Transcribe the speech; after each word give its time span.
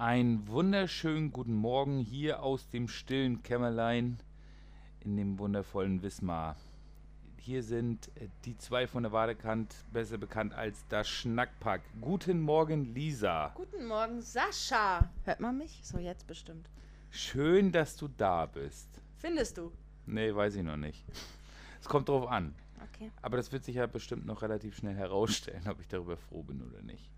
Einen 0.00 0.48
wunderschönen 0.48 1.30
guten 1.30 1.52
Morgen 1.52 1.98
hier 1.98 2.42
aus 2.42 2.70
dem 2.70 2.88
stillen 2.88 3.42
Kämmerlein 3.42 4.16
in 5.00 5.14
dem 5.18 5.38
wundervollen 5.38 6.02
Wismar. 6.02 6.56
Hier 7.36 7.62
sind 7.62 8.08
äh, 8.16 8.28
die 8.46 8.56
zwei 8.56 8.86
von 8.86 9.02
der 9.02 9.12
Wadekant, 9.12 9.74
besser 9.92 10.16
bekannt 10.16 10.54
als 10.54 10.86
das 10.88 11.06
Schnackpack. 11.06 11.82
Guten 12.00 12.40
Morgen, 12.40 12.94
Lisa. 12.94 13.52
Guten 13.54 13.84
Morgen, 13.84 14.22
Sascha. 14.22 15.10
Hört 15.24 15.40
man 15.40 15.58
mich? 15.58 15.80
So, 15.82 15.98
jetzt 15.98 16.26
bestimmt. 16.26 16.70
Schön, 17.10 17.70
dass 17.70 17.94
du 17.94 18.08
da 18.08 18.46
bist. 18.46 18.88
Findest 19.18 19.58
du? 19.58 19.70
Nee, 20.06 20.34
weiß 20.34 20.54
ich 20.54 20.62
noch 20.62 20.78
nicht. 20.78 21.04
Es 21.78 21.86
kommt 21.86 22.08
drauf 22.08 22.26
an. 22.26 22.54
Okay. 22.94 23.10
Aber 23.20 23.36
das 23.36 23.52
wird 23.52 23.66
sich 23.66 23.74
ja 23.74 23.86
bestimmt 23.86 24.24
noch 24.24 24.40
relativ 24.40 24.78
schnell 24.78 24.96
herausstellen, 24.96 25.64
ob 25.68 25.78
ich 25.78 25.88
darüber 25.88 26.16
froh 26.16 26.42
bin 26.42 26.62
oder 26.62 26.80
nicht. 26.80 27.10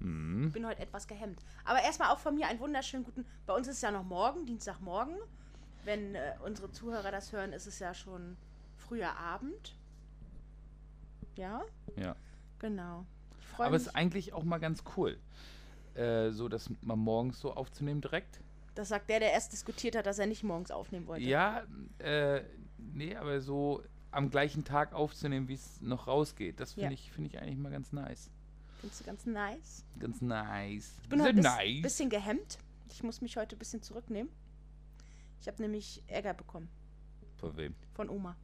Mhm. 0.00 0.46
Ich 0.48 0.52
bin 0.52 0.66
heute 0.66 0.80
etwas 0.80 1.06
gehemmt. 1.06 1.40
Aber 1.64 1.82
erstmal 1.82 2.10
auch 2.10 2.18
von 2.18 2.34
mir 2.34 2.46
einen 2.48 2.58
wunderschönen 2.60 3.04
guten. 3.04 3.24
Bei 3.46 3.54
uns 3.54 3.68
ist 3.68 3.76
es 3.76 3.82
ja 3.82 3.90
noch 3.90 4.04
morgen, 4.04 4.46
Dienstagmorgen. 4.46 5.16
Wenn 5.84 6.14
äh, 6.14 6.34
unsere 6.44 6.70
Zuhörer 6.70 7.10
das 7.10 7.32
hören, 7.32 7.52
ist 7.52 7.66
es 7.66 7.78
ja 7.78 7.94
schon 7.94 8.36
früher 8.76 9.16
Abend. 9.16 9.76
Ja, 11.36 11.62
Ja. 11.96 12.16
genau. 12.58 13.06
Aber 13.58 13.76
es 13.76 13.82
ist 13.82 13.94
eigentlich 13.96 14.32
auch 14.32 14.42
mal 14.44 14.58
ganz 14.58 14.82
cool, 14.96 15.18
äh, 15.94 16.30
so 16.30 16.48
das 16.48 16.70
mal 16.82 16.96
morgens 16.96 17.40
so 17.40 17.52
aufzunehmen 17.52 18.00
direkt. 18.00 18.40
Das 18.74 18.88
sagt 18.88 19.10
der, 19.10 19.20
der 19.20 19.32
erst 19.32 19.52
diskutiert 19.52 19.96
hat, 19.96 20.06
dass 20.06 20.18
er 20.18 20.26
nicht 20.26 20.42
morgens 20.44 20.70
aufnehmen 20.70 21.06
wollte. 21.06 21.24
Ja, 21.24 21.64
äh, 21.98 22.42
nee, 22.78 23.16
aber 23.16 23.40
so 23.40 23.82
am 24.12 24.30
gleichen 24.30 24.64
Tag 24.64 24.94
aufzunehmen, 24.94 25.48
wie 25.48 25.54
es 25.54 25.80
noch 25.82 26.06
rausgeht, 26.06 26.58
das 26.58 26.72
finde 26.74 26.88
Ja. 26.88 26.92
ich, 26.94 27.12
finde 27.12 27.28
ich 27.28 27.38
eigentlich 27.38 27.58
mal 27.58 27.70
ganz 27.70 27.92
nice. 27.92 28.30
Findest 28.80 29.00
du 29.00 29.04
ganz 29.04 29.26
nice? 29.26 29.84
Ganz 29.98 30.20
nice. 30.20 30.94
Ich 31.02 31.08
bin 31.08 31.20
heute 31.22 31.36
ein 31.38 31.42
nice. 31.42 31.82
bisschen 31.82 32.08
gehemmt. 32.10 32.58
Ich 32.90 33.02
muss 33.02 33.20
mich 33.20 33.36
heute 33.36 33.56
ein 33.56 33.58
bisschen 33.58 33.82
zurücknehmen. 33.82 34.30
Ich 35.40 35.48
habe 35.48 35.60
nämlich 35.62 36.02
Ärger 36.06 36.34
bekommen 36.34 36.68
Von 37.36 37.56
wem? 37.56 37.74
von 37.94 38.08
Oma. 38.10 38.36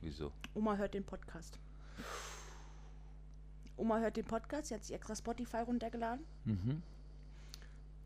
Wieso? 0.00 0.32
Oma 0.54 0.76
hört 0.76 0.94
den 0.94 1.04
Podcast. 1.04 1.58
Oma 3.76 3.98
hört 3.98 4.16
den 4.16 4.24
Podcast, 4.24 4.68
sie 4.68 4.74
hat 4.74 4.84
sich 4.84 4.94
extra 4.94 5.14
Spotify 5.14 5.58
runtergeladen 5.58 6.24
Mhm. 6.44 6.82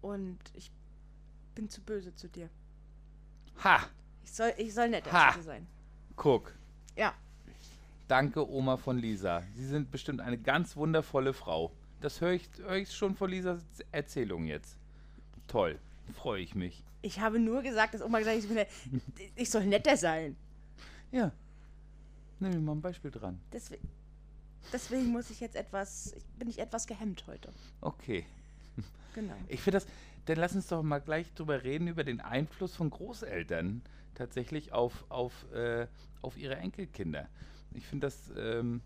und 0.03 0.39
ich 0.55 0.71
bin 1.55 1.69
zu 1.71 1.81
böse 1.83 2.15
zu 2.15 2.29
dir. 2.29 2.49
Ha! 3.65 3.81
Ich 4.23 4.33
soll, 4.33 4.53
ich 4.59 4.73
soll 4.75 4.89
netter 4.91 5.13
Ha! 5.13 5.41
sein. 5.43 5.67
Guck. 6.17 6.55
Ja, 6.97 7.15
Danke, 8.13 8.47
Oma 8.47 8.77
von 8.77 8.99
Lisa. 8.99 9.43
Sie 9.55 9.65
sind 9.65 9.91
bestimmt 9.91 10.21
eine 10.21 10.37
ganz 10.37 10.77
wundervolle 10.77 11.33
Frau. 11.33 11.73
Das 12.03 12.21
höre 12.21 12.33
ich, 12.33 12.47
hör 12.59 12.77
ich 12.77 12.95
schon 12.95 13.17
von 13.17 13.31
Lisas 13.31 13.63
Erzählung 13.91 14.45
jetzt. 14.45 14.77
Toll. 15.49 15.79
Freue 16.13 16.43
ich 16.43 16.55
mich. 16.55 16.85
ich 17.01 17.21
habe 17.21 17.39
nur 17.39 17.63
gesagt, 17.63 17.95
dass 17.95 18.03
Oma 18.03 18.19
gesagt 18.19 18.37
hat, 18.37 18.45
ich, 18.45 18.55
bin 18.55 18.67
ich 19.35 19.49
soll 19.49 19.65
netter 19.65 19.97
sein. 19.97 20.37
Ja. 21.11 21.33
Nimm 22.39 22.51
mir 22.51 22.61
mal 22.61 22.73
ein 22.73 22.83
Beispiel 22.83 23.11
dran. 23.11 23.41
Deswegen, 23.51 23.89
deswegen 24.71 25.07
muss 25.07 25.31
ich 25.31 25.41
jetzt 25.41 25.57
etwas, 25.57 26.15
bin 26.39 26.51
ich 26.51 26.59
etwas 26.59 26.87
gehemmt 26.87 27.25
heute. 27.27 27.49
Okay. 27.81 28.27
Genau. 29.15 29.37
Ich 29.49 29.63
finde 29.63 29.79
das, 29.79 29.87
dann 30.27 30.37
lass 30.37 30.55
uns 30.55 30.67
doch 30.67 30.83
mal 30.83 31.01
gleich 31.01 31.33
drüber 31.33 31.63
reden, 31.63 31.89
über 31.89 32.05
den 32.05 32.21
Einfluss 32.21 32.77
von 32.77 32.91
Großeltern 32.91 33.81
tatsächlich 34.15 34.75
auf, 34.75 35.07
auf, 35.09 35.51
äh, 35.55 35.87
auf 36.21 36.37
ihre 36.37 36.57
Enkelkinder. 36.57 37.27
Ich 37.75 37.87
finde 37.87 38.07
das 38.07 38.33
ähm, 38.37 38.81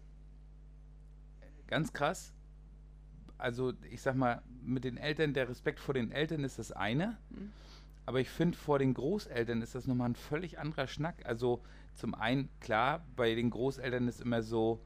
ganz 1.66 1.92
krass. 1.92 2.32
Also 3.38 3.72
ich 3.90 4.00
sag 4.02 4.16
mal, 4.16 4.42
mit 4.62 4.84
den 4.84 4.96
Eltern, 4.96 5.34
der 5.34 5.48
Respekt 5.48 5.80
vor 5.80 5.94
den 5.94 6.10
Eltern 6.10 6.44
ist 6.44 6.58
das 6.58 6.72
eine. 6.72 7.18
Mhm. 7.30 7.52
Aber 8.06 8.20
ich 8.20 8.30
finde, 8.30 8.56
vor 8.56 8.78
den 8.78 8.94
Großeltern 8.94 9.62
ist 9.62 9.74
das 9.74 9.86
nochmal 9.86 10.10
ein 10.10 10.14
völlig 10.14 10.58
anderer 10.58 10.86
Schnack. 10.86 11.26
Also 11.26 11.62
zum 11.94 12.14
einen, 12.14 12.48
klar, 12.60 13.04
bei 13.16 13.34
den 13.34 13.50
Großeltern 13.50 14.06
ist 14.06 14.20
immer 14.20 14.42
so 14.42 14.80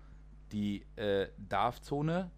die 0.52 0.84
äh, 0.96 1.28
Darf-Zone. 1.36 2.30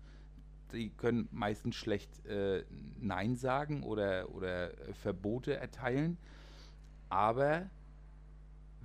Die 0.72 0.90
können 0.90 1.28
meistens 1.30 1.76
schlecht 1.76 2.26
äh, 2.26 2.64
Nein 2.98 3.36
sagen 3.36 3.84
oder, 3.84 4.30
oder 4.34 4.76
äh, 4.88 4.92
Verbote 4.94 5.56
erteilen. 5.56 6.18
Aber 7.08 7.70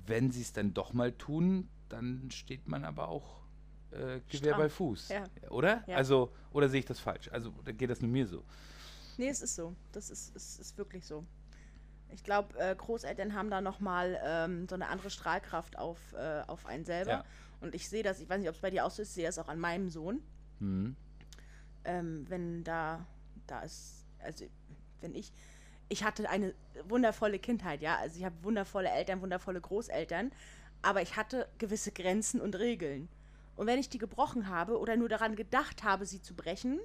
wenn 0.06 0.32
sie 0.32 0.42
es 0.42 0.54
dann 0.54 0.74
doch 0.74 0.94
mal 0.94 1.14
tun, 1.14 1.68
dann 1.90 2.30
steht 2.32 2.68
man 2.68 2.86
aber 2.86 3.08
auch 3.08 3.42
äh, 3.92 4.20
Gewehr 4.30 4.54
Stramm. 4.54 4.58
bei 4.58 4.70
Fuß. 4.70 5.10
Ja. 5.10 5.24
Oder? 5.50 5.84
Ja. 5.88 5.98
Also, 5.98 6.32
oder 6.52 6.70
sehe 6.70 6.80
ich 6.80 6.86
das 6.86 7.00
falsch? 7.00 7.30
Also, 7.32 7.54
da 7.64 7.72
geht 7.72 7.90
das 7.90 8.02
nur 8.02 8.12
mir 8.12 8.28
so. 8.28 8.44
Nee, 9.18 9.30
es 9.30 9.42
ist 9.42 9.56
so. 9.56 9.76
Das 9.92 10.10
ist, 10.10 10.36
ist, 10.36 10.60
ist 10.60 10.78
wirklich 10.78 11.06
so. 11.06 11.26
Ich 12.10 12.24
glaube, 12.24 12.58
äh, 12.58 12.76
Großeltern 12.76 13.34
haben 13.34 13.50
da 13.50 13.62
nochmal 13.62 14.20
ähm, 14.24 14.68
so 14.68 14.76
eine 14.76 14.88
andere 14.88 15.10
Strahlkraft 15.10 15.78
auf, 15.78 16.14
äh, 16.14 16.42
auf 16.48 16.66
einen 16.66 16.86
selber. 16.86 17.12
Ja. 17.12 17.26
Und 17.60 17.76
ich 17.76 17.90
sehe 17.90 18.04
das, 18.04 18.20
ich 18.20 18.30
weiß 18.30 18.40
nicht, 18.40 18.50
ob 18.50 18.56
es 18.56 18.62
bei 18.62 18.70
dir 18.70 18.86
auch 18.86 18.92
so 18.92 19.02
ist, 19.02 19.10
ich 19.10 19.16
sehe 19.16 19.26
das 19.26 19.40
auch 19.40 19.50
an 19.50 19.60
meinem 19.60 19.90
Sohn. 19.90 20.22
Hm. 20.60 20.96
ähm, 21.86 22.26
wenn 22.30 22.64
da, 22.64 23.06
da 23.46 23.62
ist, 23.62 24.06
also 24.20 24.46
wenn 25.02 25.14
ich, 25.14 25.32
ich 25.88 26.04
hatte 26.04 26.28
eine 26.30 26.56
wundervolle 26.88 27.38
Kindheit, 27.38 27.82
ja, 27.82 27.98
also 27.98 28.18
ich 28.18 28.26
habe 28.26 28.36
wundervolle 28.42 28.90
Eltern, 28.90 29.22
wundervolle 29.22 29.62
Großeltern, 29.62 30.32
aber 30.82 31.02
ich 31.02 31.16
hatte 31.16 31.48
gewisse 31.58 31.92
Grenzen 31.92 32.40
und 32.42 32.56
Regeln. 32.58 33.10
Und 33.56 33.68
wenn 33.68 33.80
ich 33.80 33.90
die 33.90 33.98
gebrochen 33.98 34.48
habe 34.50 34.78
oder 34.80 34.96
nur 34.98 35.10
daran 35.10 35.36
gedacht 35.36 35.84
habe, 35.84 36.06
sie 36.06 36.22
zu 36.22 36.36
brechen, 36.36 36.80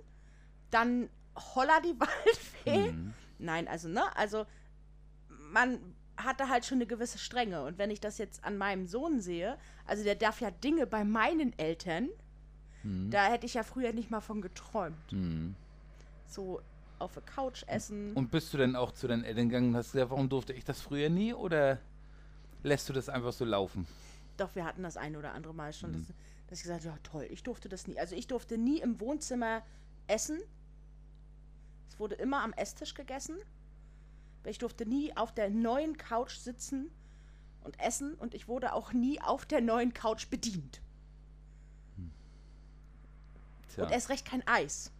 dann 0.70 1.08
holla 1.54 1.80
die 1.80 1.98
Waldfee. 2.00 2.92
Mhm. 2.92 3.14
Nein, 3.38 3.68
also, 3.68 3.88
ne, 3.88 4.04
also 4.16 4.46
man 5.28 5.78
hatte 6.16 6.48
halt 6.48 6.64
schon 6.64 6.78
eine 6.78 6.86
gewisse 6.86 7.18
Strenge. 7.18 7.62
Und 7.64 7.78
wenn 7.78 7.90
ich 7.90 8.00
das 8.00 8.18
jetzt 8.18 8.44
an 8.44 8.56
meinem 8.58 8.86
Sohn 8.86 9.20
sehe, 9.20 9.58
also 9.86 10.04
der 10.04 10.14
darf 10.14 10.40
ja 10.40 10.50
Dinge 10.50 10.86
bei 10.86 11.04
meinen 11.04 11.56
Eltern, 11.58 12.08
Mhm. 12.84 13.10
da 13.10 13.26
hätte 13.30 13.46
ich 13.46 13.54
ja 13.54 13.62
früher 13.62 13.92
nicht 13.92 14.10
mal 14.10 14.20
von 14.20 14.42
geträumt. 14.42 15.12
Mhm. 15.12 15.54
So 16.26 16.60
auf 16.98 17.12
der 17.14 17.22
Couch 17.22 17.62
essen. 17.68 18.12
Und 18.14 18.30
bist 18.30 18.52
du 18.52 18.58
denn 18.58 18.74
auch 18.76 18.90
zu 18.92 19.06
deinen 19.06 19.22
Eltern 19.24 19.48
gegangen 19.48 19.68
und 19.68 19.76
hast 19.76 19.92
gesagt, 19.92 20.10
warum 20.10 20.28
durfte 20.28 20.52
ich 20.52 20.64
das 20.64 20.80
früher 20.80 21.08
nie? 21.08 21.32
Oder 21.32 21.78
lässt 22.62 22.88
du 22.88 22.92
das 22.92 23.08
einfach 23.08 23.32
so 23.32 23.44
laufen? 23.44 23.86
Doch, 24.36 24.54
wir 24.54 24.64
hatten 24.64 24.82
das 24.82 24.96
ein 24.96 25.16
oder 25.16 25.32
andere 25.34 25.54
Mal 25.54 25.72
schon, 25.72 25.90
Mhm. 25.92 25.94
dass, 26.06 26.06
dass 26.48 26.58
ich 26.58 26.62
gesagt 26.64 26.84
habe, 26.86 26.96
ja 26.96 27.02
toll, 27.02 27.26
ich 27.30 27.42
durfte 27.42 27.68
das 27.68 27.86
nie. 27.86 27.98
Also 27.98 28.14
ich 28.14 28.26
durfte 28.26 28.58
nie 28.58 28.78
im 28.80 29.00
Wohnzimmer 29.00 29.62
essen. 30.06 30.40
Es 31.88 31.98
wurde 31.98 32.14
immer 32.16 32.42
am 32.42 32.52
Esstisch 32.54 32.94
gegessen. 32.94 33.36
Ich 34.44 34.58
durfte 34.58 34.86
nie 34.86 35.16
auf 35.16 35.32
der 35.32 35.50
neuen 35.50 35.96
Couch 35.96 36.36
sitzen 36.36 36.90
und 37.62 37.78
essen 37.78 38.14
und 38.14 38.34
ich 38.34 38.48
wurde 38.48 38.72
auch 38.72 38.92
nie 38.92 39.20
auf 39.20 39.44
der 39.46 39.60
neuen 39.60 39.92
Couch 39.94 40.28
bedient. 40.30 40.80
Tja. 43.74 43.84
Und 43.84 43.90
erst 43.92 44.08
recht 44.08 44.26
kein 44.26 44.46
Eis. 44.46 44.90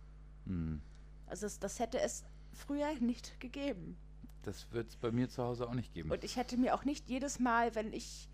Mhm. 0.45 0.81
Also 1.27 1.47
das, 1.47 1.59
das 1.59 1.79
hätte 1.79 2.01
es 2.01 2.25
früher 2.53 2.93
nicht 3.01 3.39
gegeben. 3.41 3.97
Das 4.43 4.73
wird 4.73 4.89
es 4.89 4.97
bei 4.97 5.13
mir 5.13 5.29
zu 5.29 5.43
Hause 5.43 5.69
auch 5.69 5.75
nicht 5.75 5.95
geben. 5.95 6.11
Und 6.11 6.25
ich 6.25 6.37
hätte 6.37 6.57
mir 6.57 6.75
auch 6.75 6.85
nicht 6.85 7.09
jedes 7.09 7.39
Mal, 7.39 7.75
wenn 7.75 7.93
ich 7.93 8.29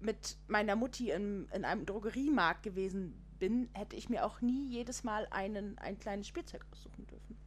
mit 0.00 0.36
meiner 0.48 0.76
Mutti 0.76 1.10
in, 1.10 1.48
in 1.52 1.64
einem 1.64 1.86
Drogeriemarkt 1.86 2.62
gewesen 2.62 3.14
bin, 3.38 3.68
hätte 3.72 3.96
ich 3.96 4.08
mir 4.08 4.24
auch 4.24 4.40
nie 4.40 4.68
jedes 4.68 5.04
Mal 5.04 5.26
einen, 5.30 5.78
ein 5.78 5.98
kleines 5.98 6.28
Spielzeug 6.28 6.64
aussuchen 6.70 7.06
dürfen. 7.06 7.38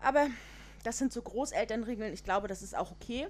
Aber 0.00 0.28
das 0.84 0.98
sind 0.98 1.12
so 1.12 1.22
Großelternregeln. 1.22 2.12
Ich 2.12 2.24
glaube, 2.24 2.46
das 2.46 2.62
ist 2.62 2.76
auch 2.76 2.92
okay. 2.92 3.28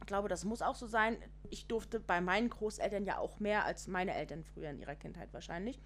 Ich 0.00 0.06
glaube, 0.06 0.28
das 0.28 0.44
muss 0.44 0.62
auch 0.62 0.74
so 0.74 0.86
sein. 0.86 1.16
Ich 1.50 1.66
durfte 1.66 2.00
bei 2.00 2.20
meinen 2.20 2.50
Großeltern 2.50 3.04
ja 3.04 3.18
auch 3.18 3.40
mehr 3.40 3.64
als 3.64 3.86
meine 3.86 4.14
Eltern 4.14 4.42
früher 4.42 4.70
in 4.70 4.80
ihrer 4.80 4.96
Kindheit 4.96 5.32
wahrscheinlich. 5.32 5.80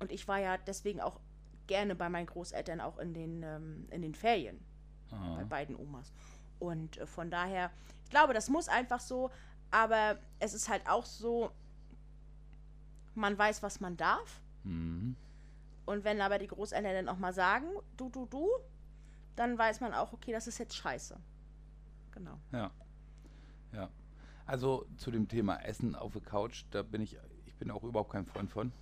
Und 0.00 0.10
ich 0.10 0.26
war 0.26 0.40
ja 0.40 0.56
deswegen 0.58 1.00
auch 1.00 1.20
gerne 1.66 1.94
bei 1.94 2.08
meinen 2.08 2.26
Großeltern 2.26 2.80
auch 2.80 2.98
in 2.98 3.14
den, 3.14 3.42
ähm, 3.42 3.86
in 3.90 4.02
den 4.02 4.14
Ferien 4.14 4.60
Aha. 5.10 5.36
bei 5.36 5.44
beiden 5.44 5.76
Omas. 5.76 6.12
Und 6.58 6.98
äh, 6.98 7.06
von 7.06 7.30
daher, 7.30 7.70
ich 8.04 8.10
glaube, 8.10 8.34
das 8.34 8.48
muss 8.48 8.68
einfach 8.68 9.00
so, 9.00 9.30
aber 9.70 10.18
es 10.38 10.54
ist 10.54 10.68
halt 10.68 10.88
auch 10.88 11.04
so, 11.04 11.50
man 13.14 13.36
weiß, 13.36 13.62
was 13.62 13.80
man 13.80 13.96
darf. 13.96 14.40
Mhm. 14.64 15.16
Und 15.86 16.04
wenn 16.04 16.20
aber 16.20 16.38
die 16.38 16.46
Großeltern 16.46 16.94
dann 16.94 17.08
auch 17.08 17.18
mal 17.18 17.32
sagen, 17.32 17.66
du, 17.96 18.08
du, 18.08 18.26
du, 18.26 18.48
dann 19.36 19.58
weiß 19.58 19.80
man 19.80 19.92
auch, 19.92 20.12
okay, 20.12 20.32
das 20.32 20.46
ist 20.46 20.58
jetzt 20.58 20.76
scheiße. 20.76 21.18
Genau. 22.12 22.38
Ja. 22.52 22.70
Ja. 23.72 23.90
Also 24.46 24.86
zu 24.96 25.10
dem 25.10 25.28
Thema 25.28 25.56
Essen 25.56 25.94
auf 25.94 26.12
der 26.12 26.22
Couch, 26.22 26.64
da 26.70 26.82
bin 26.82 27.02
ich, 27.02 27.16
ich 27.46 27.54
bin 27.56 27.70
auch 27.70 27.82
überhaupt 27.82 28.12
kein 28.12 28.26
Freund 28.26 28.50
von. 28.50 28.72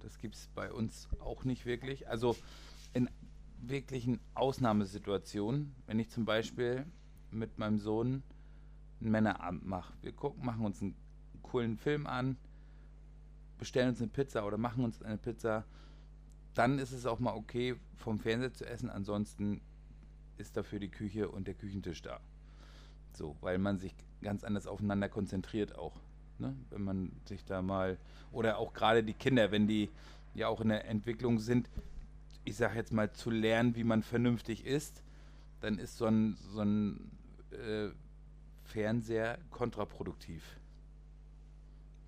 Das 0.00 0.18
gibt 0.18 0.34
es 0.34 0.48
bei 0.54 0.72
uns 0.72 1.08
auch 1.20 1.44
nicht 1.44 1.64
wirklich. 1.64 2.08
Also 2.08 2.36
in 2.92 3.08
wirklichen 3.62 4.20
Ausnahmesituationen, 4.34 5.74
wenn 5.86 5.98
ich 5.98 6.10
zum 6.10 6.24
Beispiel 6.24 6.84
mit 7.30 7.58
meinem 7.58 7.78
Sohn 7.78 8.22
einen 9.00 9.10
Männerabend 9.10 9.64
mache. 9.64 9.94
Wir 10.02 10.12
gucken, 10.12 10.44
machen 10.44 10.64
uns 10.64 10.82
einen 10.82 10.94
coolen 11.42 11.76
Film 11.76 12.06
an, 12.06 12.36
bestellen 13.58 13.90
uns 13.90 14.00
eine 14.00 14.10
Pizza 14.10 14.44
oder 14.44 14.58
machen 14.58 14.84
uns 14.84 15.02
eine 15.02 15.18
Pizza. 15.18 15.64
dann 16.54 16.78
ist 16.78 16.92
es 16.92 17.06
auch 17.06 17.18
mal 17.18 17.34
okay, 17.34 17.76
vom 17.96 18.18
Fernseher 18.18 18.52
zu 18.52 18.66
essen. 18.66 18.90
Ansonsten 18.90 19.62
ist 20.36 20.56
dafür 20.56 20.80
die 20.80 20.90
Küche 20.90 21.30
und 21.30 21.46
der 21.46 21.54
Küchentisch 21.54 22.02
da. 22.02 22.20
So, 23.14 23.36
weil 23.40 23.58
man 23.58 23.78
sich 23.78 23.94
ganz 24.20 24.44
anders 24.44 24.66
aufeinander 24.66 25.08
konzentriert 25.08 25.76
auch. 25.76 25.98
Ne? 26.38 26.54
Wenn 26.68 26.82
man 26.82 27.12
sich 27.26 27.44
da 27.44 27.62
mal, 27.62 27.98
oder 28.32 28.58
auch 28.58 28.74
gerade 28.74 29.02
die 29.02 29.14
Kinder, 29.14 29.50
wenn 29.50 29.66
die 29.66 29.90
ja 30.34 30.48
auch 30.48 30.60
in 30.60 30.68
der 30.68 30.86
Entwicklung 30.88 31.38
sind, 31.38 31.70
ich 32.44 32.56
sage 32.56 32.76
jetzt 32.76 32.92
mal, 32.92 33.12
zu 33.12 33.30
lernen, 33.30 33.76
wie 33.76 33.84
man 33.84 34.02
vernünftig 34.02 34.66
isst, 34.66 35.02
dann 35.60 35.78
ist 35.78 35.96
so 35.96 36.06
ein, 36.06 36.36
so 36.52 36.60
ein 36.60 37.10
äh, 37.50 37.88
Fernseher 38.64 39.38
kontraproduktiv. 39.50 40.42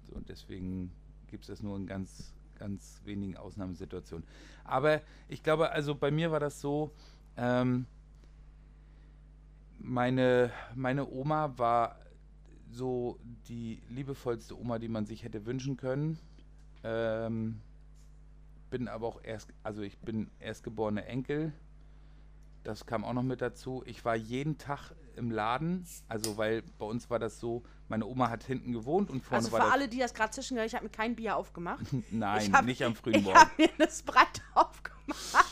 So, 0.03 0.15
und 0.15 0.29
deswegen 0.29 0.91
gibt 1.29 1.45
es 1.45 1.49
das 1.49 1.63
nur 1.63 1.77
in 1.77 1.87
ganz, 1.87 2.33
ganz 2.59 3.01
wenigen 3.05 3.37
Ausnahmesituationen. 3.37 4.27
Aber 4.65 5.01
ich 5.29 5.43
glaube, 5.43 5.71
also 5.71 5.95
bei 5.95 6.11
mir 6.11 6.31
war 6.31 6.41
das 6.41 6.61
so, 6.61 6.93
ähm, 7.37 7.87
meine, 9.79 10.51
meine 10.75 11.09
Oma 11.09 11.53
war 11.59 11.99
so 12.71 13.19
die 13.49 13.81
liebevollste 13.89 14.59
Oma, 14.59 14.79
die 14.79 14.89
man 14.89 15.07
sich 15.07 15.23
hätte 15.23 15.47
wünschen 15.47 15.77
können. 15.77 16.19
Ähm, 16.83 17.61
bin 18.75 18.89
aber 18.89 19.07
auch 19.07 19.21
erst, 19.23 19.51
also 19.63 19.83
ich 19.83 19.99
bin 20.01 20.29
erstgeborener 20.41 21.07
Enkel. 21.07 21.53
Das 22.65 22.87
kam 22.87 23.05
auch 23.05 23.13
noch 23.13 23.23
mit 23.23 23.41
dazu. 23.41 23.85
Ich 23.87 24.05
war 24.05 24.17
jeden 24.17 24.59
Tag 24.59 24.91
im 25.15 25.31
Laden, 25.31 25.87
also 26.09 26.37
weil 26.39 26.63
bei 26.81 26.85
uns 26.87 27.09
war 27.09 27.21
das 27.21 27.39
so, 27.39 27.63
meine 27.89 28.05
Oma 28.05 28.31
hat 28.31 28.43
hinten 28.43 28.73
gewohnt 28.73 29.11
und 29.11 29.23
vorne 29.23 29.45
also 29.45 29.53
war 29.53 29.61
für 29.61 29.65
das 29.67 29.73
alle, 29.75 29.89
die 29.89 29.99
das 29.99 30.13
gerade 30.13 30.33
zwischengehört, 30.33 30.71
ich 30.71 30.75
habe 30.75 30.87
mir 30.87 30.91
kein 30.91 31.15
Bier 31.15 31.37
aufgemacht. 31.37 31.85
Nein, 32.11 32.47
Ich 32.49 32.53
hab- 32.53 32.65
nicht 32.65 32.83
am 32.83 32.97
frühen 32.97 33.15
Ich 33.15 33.23
Morgen. 33.23 33.39
habe 33.39 33.51
mir 33.59 33.71
das 33.79 34.03
breit 34.03 34.43
aufgemacht. 34.55 35.47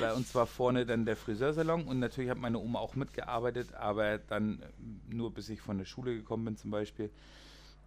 Bei 0.00 0.12
uns 0.12 0.34
war 0.34 0.46
vorne 0.48 0.84
dann 0.86 1.04
der 1.04 1.14
Friseursalon 1.16 1.84
und 1.86 2.00
natürlich 2.00 2.30
hat 2.30 2.38
meine 2.38 2.58
Oma 2.58 2.80
auch 2.80 2.96
mitgearbeitet, 2.96 3.74
aber 3.74 4.18
dann 4.18 4.64
nur 5.08 5.32
bis 5.32 5.48
ich 5.50 5.60
von 5.60 5.78
der 5.78 5.84
Schule 5.84 6.16
gekommen 6.16 6.46
bin 6.46 6.56
zum 6.56 6.72
Beispiel. 6.72 7.10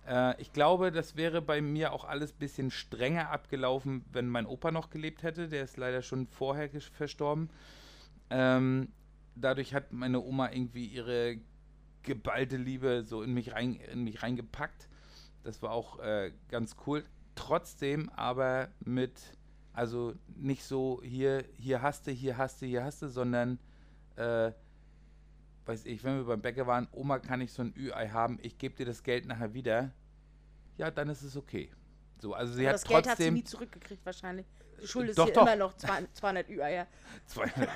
Äh, 0.08 0.40
ich 0.42 0.54
glaube, 0.54 0.92
das 0.92 1.16
wäre 1.16 1.42
bei 1.42 1.62
mir 1.62 1.94
auch 1.94 2.06
alles 2.06 2.34
ein 2.34 2.40
bisschen 2.40 2.72
strenger 2.72 3.30
abgelaufen, 3.30 4.06
wenn 4.12 4.28
mein 4.28 4.46
Opa 4.46 4.72
noch 4.72 4.90
gelebt 4.90 5.24
hätte. 5.24 5.48
Der 5.48 5.64
ist 5.64 5.78
leider 5.78 6.02
schon 6.02 6.28
vorher 6.28 6.70
verstorben. 6.82 7.50
Ähm, 8.30 8.90
dadurch 9.36 9.74
hat 9.74 9.92
meine 9.92 10.22
Oma 10.22 10.52
irgendwie 10.52 10.86
ihre 10.86 11.38
geballte 12.04 12.58
Liebe 12.58 13.04
so 13.04 13.22
in 13.24 13.34
mich, 13.34 13.54
rein, 13.54 13.76
in 13.76 14.04
mich 14.04 14.24
reingepackt. 14.24 14.90
Das 15.44 15.62
war 15.62 15.72
auch 15.72 16.00
äh, 16.00 16.32
ganz 16.50 16.76
cool. 16.86 17.04
Trotzdem 17.36 18.10
aber 18.10 18.70
mit, 18.84 19.20
also 19.74 20.14
nicht 20.36 20.64
so 20.64 21.02
hier, 21.04 21.46
hier 21.58 21.82
hast 21.82 22.08
du, 22.08 22.12
hier 22.12 22.38
hast 22.38 22.62
du, 22.62 22.66
hier 22.66 22.84
hast 22.84 23.02
du, 23.02 23.10
sondern, 23.10 23.60
äh, 24.16 24.52
weiß 25.66 25.86
ich, 25.86 26.04
wenn 26.04 26.18
wir 26.18 26.26
beim 26.26 26.42
Bäcker 26.42 26.68
waren, 26.68 26.88
Oma, 26.92 27.20
kann 27.20 27.42
ich 27.42 27.52
so 27.52 27.62
ein 27.62 27.74
Ü-Ei 27.78 28.10
haben, 28.10 28.40
ich 28.42 28.58
gebe 28.58 28.76
dir 28.76 28.86
das 28.86 29.04
Geld 29.04 29.26
nachher 29.26 29.54
wieder. 29.54 29.92
Ja, 30.78 30.92
dann 30.92 31.10
ist 31.10 31.22
es 31.22 31.38
okay. 31.38 31.72
So, 32.20 32.34
also 32.34 32.54
sie 32.54 32.62
Aber 32.62 32.70
hat 32.70 32.76
das 32.76 32.84
Geld 32.86 33.08
hat 33.08 33.18
sie 33.18 33.32
nie 33.32 33.44
zurückgekriegt 33.44 34.06
wahrscheinlich. 34.06 34.46
Du 34.80 34.88
schuldest 34.88 35.18
doch, 35.18 35.28
ihr 35.28 35.34
doch. 35.34 35.44
immer 35.44 35.56
noch 35.56 35.76
200 35.78 36.16
200 36.16 36.50
Ü-Eier. 36.50 36.88
200 37.28 37.70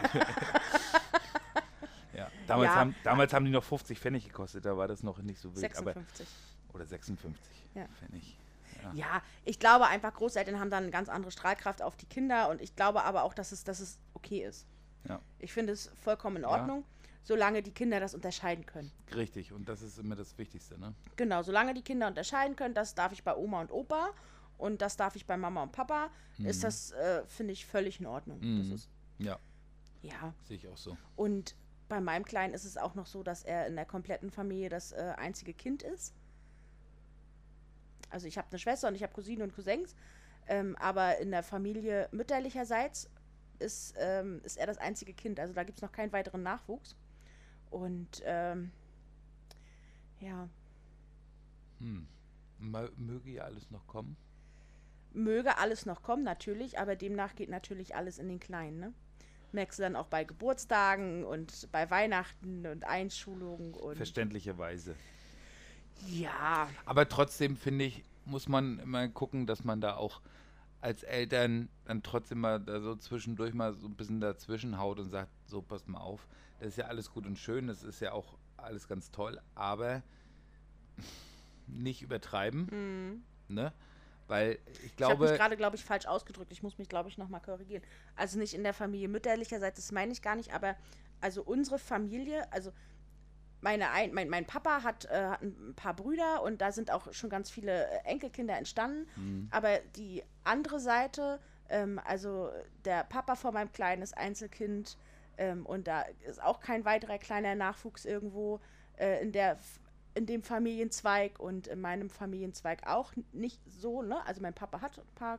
ja, 2.13 2.31
damals, 2.47 2.69
Ja. 2.69 2.75
Haben, 2.75 2.95
damals 3.03 3.33
haben 3.33 3.45
die 3.45 3.51
noch 3.51 3.63
50 3.63 3.99
Pfennig 3.99 4.25
gekostet, 4.25 4.65
da 4.65 4.75
war 4.77 4.87
das 4.87 5.03
noch 5.03 5.19
nicht 5.19 5.39
so 5.39 5.55
wild. 5.55 5.77
Aber, 5.77 5.93
56. 5.93 6.27
oder 6.73 6.85
56 6.85 7.45
Ja. 7.75 7.87
Pfennig. 7.99 8.37
Ja. 8.83 8.91
Ja, 8.93 9.21
ich 9.43 9.59
glaube 9.59 9.87
einfach, 9.87 10.13
Großeltern 10.13 10.59
haben 10.59 10.69
dann 10.69 10.83
eine 10.83 10.91
ganz 10.91 11.09
andere 11.09 11.31
Strahlkraft 11.31 11.81
auf 11.81 11.95
die 11.95 12.05
Kinder 12.05 12.49
und 12.49 12.61
ich 12.61 12.75
glaube 12.75 13.03
aber 13.03 13.23
auch, 13.23 13.33
dass 13.33 13.51
es, 13.51 13.63
dass 13.63 13.79
es 13.79 13.99
okay 14.13 14.43
ist. 14.45 14.67
Ja. 15.07 15.19
Ich 15.39 15.53
finde 15.53 15.73
es 15.73 15.91
vollkommen 16.03 16.37
in 16.37 16.43
Ja. 16.43 16.49
Solange 17.27 17.61
die 17.61 17.71
Kinder 17.71 17.99
das 17.99 18.15
unterscheiden 18.15 18.65
können. 18.65 18.89
Richtig, 19.13 19.51
und 19.51 19.67
das 19.67 19.81
ist 19.81 19.99
immer 19.99 20.15
das 20.15 20.37
Wichtigste, 20.37 20.79
ne? 20.79 20.93
Genau, 21.17 21.43
solange 21.43 21.73
die 21.73 21.81
Kinder 21.81 22.07
unterscheiden 22.07 22.55
können, 22.55 22.73
das 22.73 22.95
darf 22.95 23.11
ich 23.11 23.21
bei 23.21 23.35
Oma 23.35 23.59
und 23.59 23.69
Opa 23.69 24.13
und 24.57 24.81
das 24.81 24.95
darf 24.95 25.17
ich 25.17 25.25
bei 25.25 25.35
Mama 25.35 25.63
und 25.63 25.73
Papa, 25.73 26.09
ist 26.37 26.63
das, 26.63 26.91
äh, 26.91 27.25
finde 27.25 27.51
ich, 27.51 27.65
völlig 27.65 27.99
in 27.99 28.05
Ordnung. 28.05 28.39
Mhm. 28.39 28.71
ist, 28.71 28.89
Ja, 29.17 29.37
ja, 30.01 30.33
sehe 30.45 30.55
ich 30.55 30.69
auch 30.69 30.77
so. 30.77 30.95
und 31.17 31.53
bei 31.89 31.99
meinem 31.99 32.23
Kleinen 32.23 32.53
ist 32.53 32.63
es 32.63 32.77
auch 32.77 32.95
noch 32.95 33.07
so, 33.07 33.23
dass 33.23 33.43
er 33.43 33.67
in 33.67 33.75
der 33.75 33.85
kompletten 33.85 34.31
Familie 34.31 34.69
das 34.69 34.93
äh, 34.93 35.13
einzige 35.17 35.53
Kind 35.53 35.83
ist. 35.83 36.13
Also 38.09 38.25
ich 38.25 38.37
habe 38.37 38.47
eine 38.49 38.59
Schwester 38.59 38.87
und 38.87 38.95
ich 38.95 39.03
habe 39.03 39.11
Cousinen 39.11 39.41
und 39.41 39.53
Cousins, 39.53 39.97
ähm, 40.47 40.77
aber 40.77 41.17
in 41.17 41.31
der 41.31 41.43
Familie 41.43 42.07
mütterlicherseits 42.13 43.09
ist, 43.59 43.95
ähm, 43.97 44.39
ist 44.45 44.57
er 44.57 44.65
das 44.65 44.77
einzige 44.77 45.13
Kind. 45.13 45.41
Also 45.41 45.53
da 45.53 45.65
gibt 45.65 45.79
es 45.79 45.81
noch 45.81 45.91
keinen 45.91 46.13
weiteren 46.13 46.41
Nachwuchs. 46.41 46.95
Und 47.69 48.21
ähm, 48.25 48.71
ja, 50.19 50.49
Hm. 51.79 52.07
Mö- 52.61 52.91
Möge 52.97 53.31
ja 53.31 53.43
alles 53.45 53.71
noch 53.71 53.87
kommen. 53.87 54.15
möge 55.11 55.57
alles 55.57 55.85
noch 55.85 56.01
kommen, 56.03 56.23
natürlich, 56.23 56.79
aber 56.79 56.95
demnach 56.95 57.35
geht 57.35 57.49
natürlich 57.49 57.95
alles 57.95 58.19
in 58.19 58.27
den 58.29 58.39
Kleinen. 58.39 58.79
Ne? 58.79 58.93
Merkst 59.51 59.79
du 59.79 59.83
dann 59.83 59.95
auch 59.95 60.07
bei 60.07 60.23
Geburtstagen 60.23 61.23
und 61.25 61.69
bei 61.71 61.89
Weihnachten 61.89 62.65
und 62.67 62.85
Einschulungen 62.85 63.73
und 63.73 63.95
Verständlicherweise. 63.95 64.95
ja, 66.07 66.69
Aber 66.85 67.07
trotzdem 67.09 67.57
finde 67.57 67.85
ich, 67.85 68.03
muss 68.25 68.47
man 68.47 68.79
immer 68.79 69.07
gucken, 69.09 69.47
dass 69.47 69.63
man 69.63 69.81
da 69.81 69.95
auch 69.95 70.21
als 70.81 71.03
Eltern 71.03 71.69
dann 71.85 72.03
trotzdem 72.03 72.39
mal 72.39 72.59
da 72.59 72.79
so 72.79 72.95
zwischendurch 72.95 73.53
mal 73.53 73.73
so 73.73 73.87
ein 73.87 73.95
bisschen 73.95 74.21
dazwischen 74.21 74.77
haut 74.77 74.99
und 74.99 75.09
sagt, 75.09 75.31
so 75.45 75.61
passt 75.61 75.87
mal 75.87 75.99
auf, 75.99 76.27
das 76.59 76.69
ist 76.69 76.77
ja 76.77 76.85
alles 76.85 77.11
gut 77.11 77.25
und 77.25 77.37
schön, 77.37 77.67
das 77.67 77.83
ist 77.83 77.99
ja 77.99 78.11
auch 78.11 78.37
alles 78.57 78.87
ganz 78.87 79.11
toll, 79.11 79.39
aber 79.55 80.03
nicht 81.67 82.01
übertreiben, 82.01 82.67
Mhm. 82.71 83.23
ne? 83.53 83.73
Weil 84.27 84.59
ich 84.83 84.93
Ich 84.97 85.03
habe 85.03 85.21
mich 85.21 85.29
glaube, 85.29 85.37
gerade, 85.37 85.55
glaube 85.57 85.77
ich, 85.77 85.85
falsch 85.85 86.05
ausgedrückt. 86.05 86.51
Ich 86.51 86.61
muss 86.61 86.77
mich, 86.77 86.89
glaube 86.89 87.07
ich, 87.07 87.17
nochmal 87.17 87.39
korrigieren. 87.41 87.81
Also 88.17 88.37
nicht 88.37 88.53
in 88.53 88.63
der 88.63 88.73
Familie 88.73 89.07
mütterlicherseits, 89.07 89.77
das 89.77 89.91
meine 89.93 90.11
ich 90.11 90.21
gar 90.21 90.35
nicht, 90.35 90.53
aber 90.53 90.75
also 91.21 91.41
unsere 91.43 91.79
Familie, 91.79 92.51
also 92.51 92.71
meine 93.61 93.89
ein, 93.91 94.13
mein, 94.13 94.29
mein 94.29 94.45
Papa 94.45 94.83
hat, 94.83 95.05
äh, 95.05 95.25
hat 95.27 95.41
ein 95.41 95.73
paar 95.75 95.95
Brüder 95.95 96.43
und 96.43 96.61
da 96.61 96.71
sind 96.71 96.91
auch 96.91 97.11
schon 97.13 97.29
ganz 97.29 97.49
viele 97.49 97.85
äh, 97.87 97.97
Enkelkinder 98.05 98.57
entstanden. 98.57 99.07
Hm, 99.15 99.47
Aber 99.51 99.79
die 99.95 100.23
andere 100.43 100.79
Seite, 100.79 101.39
ähm, 101.69 101.99
also 102.05 102.49
der 102.85 103.03
Papa 103.03 103.35
von 103.35 103.53
meinem 103.53 103.71
Kleinen 103.71 104.01
ist 104.01 104.17
Einzelkind 104.17 104.97
ähm, 105.37 105.65
und 105.65 105.87
da 105.87 106.03
ist 106.27 106.41
auch 106.41 106.59
kein 106.59 106.85
weiterer 106.85 107.17
kleiner 107.17 107.55
Nachwuchs 107.55 108.05
irgendwo 108.05 108.59
äh, 108.97 109.21
in 109.21 109.31
der 109.31 109.57
in 110.13 110.25
dem 110.25 110.41
Familienzweig 110.41 111.39
und 111.39 111.67
in 111.67 111.79
meinem 111.79 112.09
Familienzweig 112.09 112.87
auch 112.87 113.13
nicht 113.33 113.61
so, 113.69 114.01
ne? 114.01 114.25
Also 114.25 114.41
mein 114.41 114.55
Papa 114.55 114.81
hat 114.81 114.97
ein 114.97 115.05
paar 115.13 115.37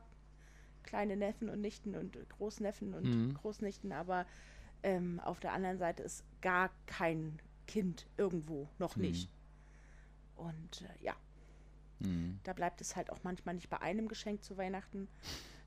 kleine 0.83 1.17
Neffen 1.17 1.49
und 1.49 1.59
Nichten 1.59 1.95
und 1.95 2.17
Großneffen 2.29 2.93
und 2.93 3.03
Mhm. 3.03 3.33
Großnichten, 3.33 3.91
aber 3.91 4.25
ähm, 4.81 5.19
auf 5.19 5.41
der 5.41 5.51
anderen 5.51 5.77
Seite 5.79 6.03
ist 6.03 6.23
gar 6.41 6.69
kein 6.85 7.39
Kind 7.69 8.07
irgendwo, 8.17 8.67
noch 8.79 8.95
Mhm. 8.95 9.03
nicht. 9.03 9.29
Und 10.35 10.81
äh, 10.81 11.03
ja, 11.03 11.13
hm, 12.01 12.39
da 12.43 12.53
bleibt 12.53 12.81
es 12.81 12.95
halt 12.95 13.11
auch 13.11 13.19
manchmal 13.23 13.53
nicht 13.55 13.69
bei 13.69 13.79
einem 13.81 14.07
Geschenk 14.07 14.43
zu 14.43 14.57
Weihnachten. 14.57 15.07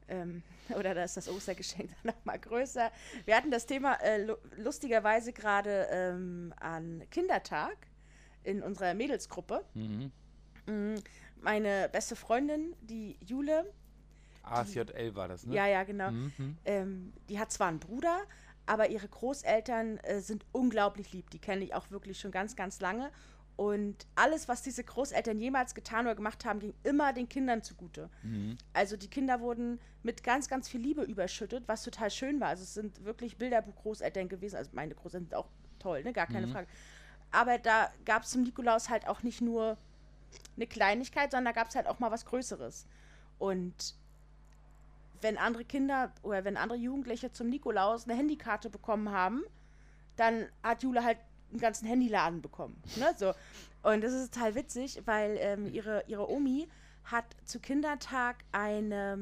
Ähm, 0.08 0.42
oder 0.76 0.94
da 0.94 1.04
ist 1.04 1.16
das 1.16 1.28
Ostergeschenk 1.28 1.90
dann 2.02 2.14
noch 2.14 2.24
mal 2.24 2.38
größer. 2.38 2.90
Wir 3.24 3.36
hatten 3.36 3.50
das 3.52 3.66
Thema 3.66 3.94
äh, 4.02 4.24
lu 4.24 4.34
lustigerweise 4.56 5.32
gerade 5.32 5.86
ähm, 5.90 6.52
an 6.58 7.02
Kindertag 7.10 7.76
in 8.42 8.62
unserer 8.62 8.94
Mädelsgruppe. 8.94 9.64
mhm. 9.74 10.10
Mm, 10.66 10.94
Meine 11.40 11.88
beste 11.92 12.14
Freundin, 12.16 12.74
die 12.82 13.16
Jule, 13.24 13.72
ASJL 14.44 15.14
war 15.14 15.28
das, 15.28 15.46
ne? 15.46 15.54
ja, 15.54 15.66
ja, 15.66 15.84
genau, 15.84 16.10
Mhm. 16.10 16.56
ähm, 16.64 17.12
die 17.28 17.38
hat 17.38 17.52
zwar 17.52 17.68
einen 17.68 17.78
Bruder, 17.80 18.22
aber 18.66 18.90
ihre 18.90 19.08
Großeltern 19.08 19.98
äh, 19.98 20.20
sind 20.20 20.44
unglaublich 20.52 21.12
lieb. 21.12 21.30
Die 21.30 21.38
kenne 21.38 21.64
ich 21.64 21.74
auch 21.74 21.90
wirklich 21.90 22.20
schon 22.20 22.30
ganz, 22.30 22.56
ganz 22.56 22.80
lange. 22.80 23.10
Und 23.56 24.06
alles, 24.14 24.48
was 24.48 24.62
diese 24.62 24.82
Großeltern 24.82 25.38
jemals 25.38 25.74
getan 25.74 26.06
oder 26.06 26.14
gemacht 26.14 26.44
haben, 26.44 26.58
ging 26.58 26.74
immer 26.84 27.12
den 27.12 27.28
Kindern 27.28 27.62
zugute. 27.62 28.08
Mhm. 28.22 28.56
Also 28.72 28.96
die 28.96 29.08
Kinder 29.08 29.40
wurden 29.40 29.78
mit 30.02 30.24
ganz, 30.24 30.48
ganz 30.48 30.68
viel 30.68 30.80
Liebe 30.80 31.02
überschüttet, 31.02 31.64
was 31.66 31.82
total 31.82 32.10
schön 32.10 32.40
war. 32.40 32.48
Also 32.48 32.62
es 32.62 32.74
sind 32.74 33.04
wirklich 33.04 33.36
Bilderbuch-Großeltern 33.36 34.28
gewesen. 34.28 34.56
Also 34.56 34.70
meine 34.72 34.94
Großeltern 34.94 35.28
sind 35.28 35.34
auch 35.34 35.48
toll, 35.78 36.02
ne? 36.02 36.12
Gar 36.12 36.26
keine 36.28 36.46
Mhm. 36.46 36.52
Frage. 36.52 36.66
Aber 37.30 37.58
da 37.58 37.90
gab 38.04 38.22
es 38.22 38.30
zum 38.30 38.42
Nikolaus 38.42 38.88
halt 38.88 39.06
auch 39.06 39.22
nicht 39.22 39.40
nur 39.42 39.76
eine 40.56 40.66
Kleinigkeit, 40.66 41.30
sondern 41.30 41.52
da 41.54 41.60
gab 41.60 41.68
es 41.68 41.76
halt 41.76 41.86
auch 41.86 41.98
mal 41.98 42.10
was 42.10 42.24
Größeres. 42.24 42.86
Und 43.38 43.94
wenn 45.22 45.38
andere 45.38 45.64
Kinder 45.64 46.12
oder 46.22 46.44
wenn 46.44 46.56
andere 46.56 46.78
Jugendliche 46.78 47.32
zum 47.32 47.48
Nikolaus 47.48 48.04
eine 48.04 48.16
Handykarte 48.16 48.70
bekommen 48.70 49.10
haben, 49.10 49.44
dann 50.16 50.46
hat 50.62 50.82
Jule 50.82 51.04
halt 51.04 51.18
einen 51.50 51.60
ganzen 51.60 51.86
Handyladen 51.86 52.42
bekommen. 52.42 52.80
Ne? 52.96 53.14
So. 53.16 53.32
Und 53.82 54.02
das 54.02 54.12
ist 54.12 54.34
total 54.34 54.54
witzig, 54.54 55.02
weil 55.06 55.36
ähm, 55.38 55.72
ihre, 55.72 56.04
ihre 56.06 56.30
Omi 56.30 56.68
hat 57.04 57.24
zu 57.44 57.60
Kindertag 57.60 58.44
eine, 58.52 59.18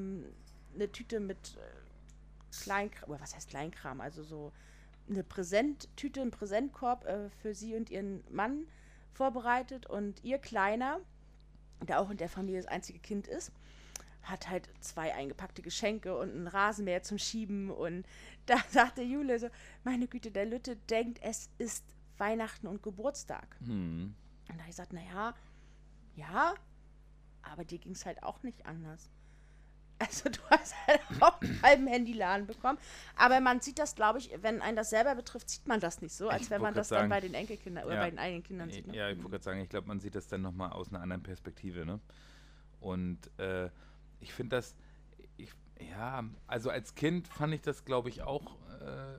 eine 0.75 0.93
Tüte 0.93 1.21
mit 1.21 1.57
äh, 1.57 2.63
Kleinkram, 2.63 3.11
oder 3.11 3.21
was 3.21 3.35
heißt 3.35 3.49
Kleinkram, 3.49 4.01
also 4.01 4.23
so 4.23 4.53
eine 5.09 5.25
Präsenttüte, 5.25 6.21
einen 6.21 6.31
Präsentkorb 6.31 7.05
äh, 7.07 7.31
für 7.31 7.55
sie 7.55 7.75
und 7.75 7.91
ihren 7.91 8.23
Mann 8.31 8.67
vorbereitet 9.13 9.87
und 9.87 10.23
ihr 10.25 10.39
Kleiner, 10.39 11.01
der 11.89 12.01
auch 12.01 12.11
in 12.11 12.17
der 12.17 12.29
Familie 12.29 12.61
das 12.61 12.71
einzige 12.71 12.99
Kind 12.99 13.27
ist, 13.27 13.53
hat 14.23 14.49
halt 14.49 14.69
zwei 14.81 15.15
eingepackte 15.15 15.63
Geschenke 15.63 16.17
und 16.17 16.31
einen 16.31 16.47
Rasenmäher 16.47 17.03
zum 17.03 17.19
Schieben 17.19 17.71
und 17.71 18.07
da 18.47 18.57
sagte 18.69 19.03
Jule 19.03 19.39
so, 19.39 19.49
meine 19.85 20.07
Güte, 20.09 20.31
der 20.31 20.47
Lütte 20.47 20.77
denkt, 20.77 21.21
es 21.23 21.49
ist 21.59 21.85
Weihnachten 22.19 22.67
und 22.67 22.83
Geburtstag. 22.83 23.57
Hm. 23.65 24.15
Und 24.49 24.49
da 24.49 24.53
habe 24.55 24.63
ich 24.63 24.77
gesagt, 24.77 24.93
naja, 24.93 25.35
ja, 26.15 26.55
aber 27.43 27.65
dir 27.65 27.79
ging 27.79 27.93
es 27.93 28.05
halt 28.05 28.23
auch 28.23 28.43
nicht 28.43 28.67
anders. 28.67 29.11
Also 30.03 30.31
du 30.31 30.41
hast 30.49 30.75
halt 30.87 31.03
auch 31.21 31.39
einen 31.43 31.61
halben 31.63 31.87
Handyladen 31.87 32.47
bekommen. 32.47 32.79
Aber 33.17 33.39
man 33.41 33.61
sieht 33.61 33.79
das, 33.79 33.95
glaube 33.95 34.19
ich, 34.19 34.31
wenn 34.41 34.63
einen 34.63 34.75
das 34.75 34.89
selber 34.89 35.15
betrifft, 35.15 35.51
sieht 35.51 35.69
man 35.69 35.79
das 35.79 36.01
nicht 36.01 36.15
so, 36.15 36.31
als 36.31 36.45
Ich 36.45 36.51
wenn 36.51 36.63
man 36.63 36.73
das 36.73 36.89
grad 36.89 37.03
dann 37.03 37.11
sagen, 37.11 37.11
bei 37.11 37.21
den 37.21 37.35
Enkelkindern 37.35 37.85
oder 37.85 37.97
ja. 37.97 38.01
bei 38.01 38.09
den 38.09 38.19
eigenen 38.19 38.43
Kindern 38.43 38.71
sieht. 38.71 38.87
Ne? 38.87 38.97
Ja, 38.97 39.11
ich 39.11 39.19
wollte 39.19 39.33
gerade 39.33 39.45
sagen, 39.45 39.61
ich 39.61 39.69
glaube, 39.69 39.89
man 39.89 40.01
sieht 40.01 40.15
das 40.15 40.27
dann 40.27 40.41
nochmal 40.41 40.73
aus 40.73 40.89
einer 40.89 41.03
anderen 41.03 41.23
Perspektive, 41.23 41.85
ne? 41.85 42.01
Und 42.81 43.19
äh, 43.39 43.69
ich 44.21 44.33
finde 44.33 44.57
das, 44.57 44.75
ich, 45.37 45.53
ja, 45.91 46.25
also 46.47 46.71
als 46.71 46.95
Kind 46.95 47.29
fand 47.29 47.55
ich 47.55 47.63
das, 47.63 47.85
glaube 47.85 48.09
ich, 48.09 48.23
auch 48.23 48.57
äh, 48.81 49.19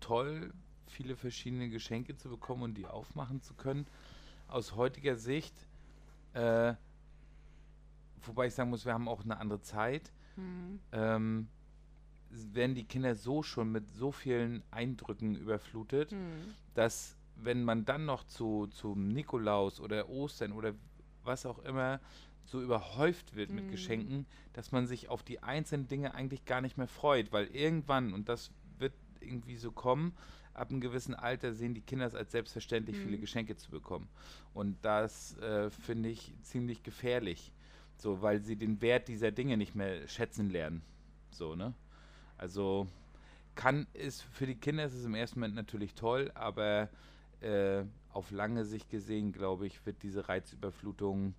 toll, 0.00 0.52
viele 0.86 1.16
verschiedene 1.16 1.68
Geschenke 1.68 2.16
zu 2.16 2.28
bekommen 2.28 2.62
und 2.62 2.74
die 2.74 2.86
aufmachen 2.86 3.42
zu 3.42 3.54
können. 3.54 3.86
Aus 4.48 4.76
heutiger 4.76 5.16
Sicht, 5.16 5.54
äh, 6.34 6.74
wobei 8.24 8.46
ich 8.46 8.54
sagen 8.54 8.70
muss, 8.70 8.84
wir 8.84 8.94
haben 8.94 9.08
auch 9.08 9.24
eine 9.24 9.38
andere 9.38 9.60
Zeit, 9.60 10.12
Hm. 10.36 10.80
ähm, 10.92 11.48
werden 12.30 12.74
die 12.74 12.84
Kinder 12.84 13.14
so 13.14 13.42
schon 13.42 13.72
mit 13.72 13.88
so 13.88 14.12
vielen 14.12 14.62
Eindrücken 14.70 15.34
überflutet, 15.34 16.10
Hm. 16.12 16.54
dass 16.74 17.16
wenn 17.36 17.64
man 17.64 17.84
dann 17.84 18.04
noch 18.04 18.24
zu 18.24 18.66
zum 18.68 19.08
Nikolaus 19.08 19.80
oder 19.80 20.08
Ostern 20.08 20.52
oder 20.52 20.74
was 21.24 21.46
auch 21.46 21.58
immer 21.60 22.00
so 22.46 22.62
überhäuft 22.62 23.36
wird 23.36 23.52
mit 23.52 23.64
Mhm. 23.64 23.70
Geschenken, 23.70 24.26
dass 24.54 24.72
man 24.72 24.86
sich 24.86 25.08
auf 25.08 25.22
die 25.22 25.42
einzelnen 25.42 25.88
Dinge 25.88 26.14
eigentlich 26.14 26.46
gar 26.46 26.60
nicht 26.62 26.78
mehr 26.78 26.88
freut, 26.88 27.32
weil 27.32 27.46
irgendwann, 27.48 28.14
und 28.14 28.28
das 28.28 28.50
wird 28.78 28.94
irgendwie 29.20 29.56
so 29.56 29.72
kommen, 29.72 30.14
ab 30.54 30.70
einem 30.70 30.80
gewissen 30.80 31.14
Alter 31.14 31.52
sehen 31.52 31.74
die 31.74 31.82
Kinder 31.82 32.06
es 32.06 32.14
als 32.14 32.32
selbstverständlich, 32.32 32.98
viele 32.98 33.18
Mhm. 33.18 33.20
Geschenke 33.20 33.56
zu 33.56 33.70
bekommen. 33.70 34.08
Und 34.54 34.78
das 34.84 35.36
äh, 35.38 35.70
finde 35.70 36.08
ich 36.08 36.34
ziemlich 36.42 36.82
gefährlich, 36.82 37.52
so, 37.98 38.22
weil 38.22 38.40
sie 38.42 38.56
den 38.56 38.80
Wert 38.80 39.08
dieser 39.08 39.32
Dinge 39.32 39.56
nicht 39.56 39.74
mehr 39.74 40.08
schätzen 40.08 40.50
lernen. 40.50 40.82
So, 41.30 41.56
ne? 41.56 41.74
Also 42.38 42.86
kann 43.54 43.86
ist 43.94 44.22
für 44.22 44.46
die 44.46 44.56
Kinder 44.56 44.84
ist 44.84 44.94
es 44.94 45.04
im 45.04 45.14
ersten 45.14 45.40
Moment 45.40 45.54
natürlich 45.54 45.94
toll, 45.94 46.30
aber 46.34 46.88
äh, 47.40 47.84
auf 48.12 48.30
lange 48.30 48.64
Sicht 48.64 48.90
gesehen, 48.90 49.32
glaube 49.32 49.66
ich, 49.66 49.84
wird 49.86 50.02
diese 50.02 50.28
Reizüberflutung 50.28 51.34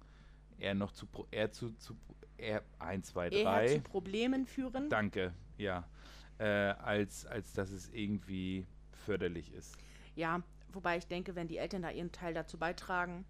eher 0.59 0.75
noch 0.75 0.91
zu 0.91 1.07
eher 1.31 1.51
zu, 1.51 1.71
zu 1.77 1.95
eher 2.37 2.63
1, 2.79 3.07
2, 3.07 3.29
Eher 3.29 3.43
3. 3.43 3.67
zu 3.67 3.81
Problemen 3.81 4.45
führen. 4.45 4.89
Danke, 4.89 5.33
ja. 5.57 5.87
Äh, 6.39 6.45
als, 6.45 7.25
als 7.25 7.53
dass 7.53 7.71
es 7.71 7.89
irgendwie 7.89 8.67
förderlich 8.91 9.53
ist. 9.53 9.75
Ja, 10.15 10.43
wobei 10.71 10.97
ich 10.97 11.07
denke, 11.07 11.35
wenn 11.35 11.47
die 11.47 11.57
Eltern 11.57 11.81
da 11.81 11.89
ihren 11.89 12.11
Teil 12.11 12.33
dazu 12.33 12.57
beitragen, 12.57 13.25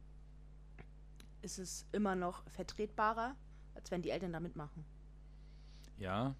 ist 1.41 1.59
es 1.59 1.85
immer 1.91 2.15
noch 2.15 2.43
vertretbarer, 2.49 3.35
als 3.75 3.91
wenn 3.91 4.01
die 4.01 4.09
Eltern 4.09 4.33
da 4.33 4.39
mitmachen. 4.39 4.83
Ja, 5.97 6.35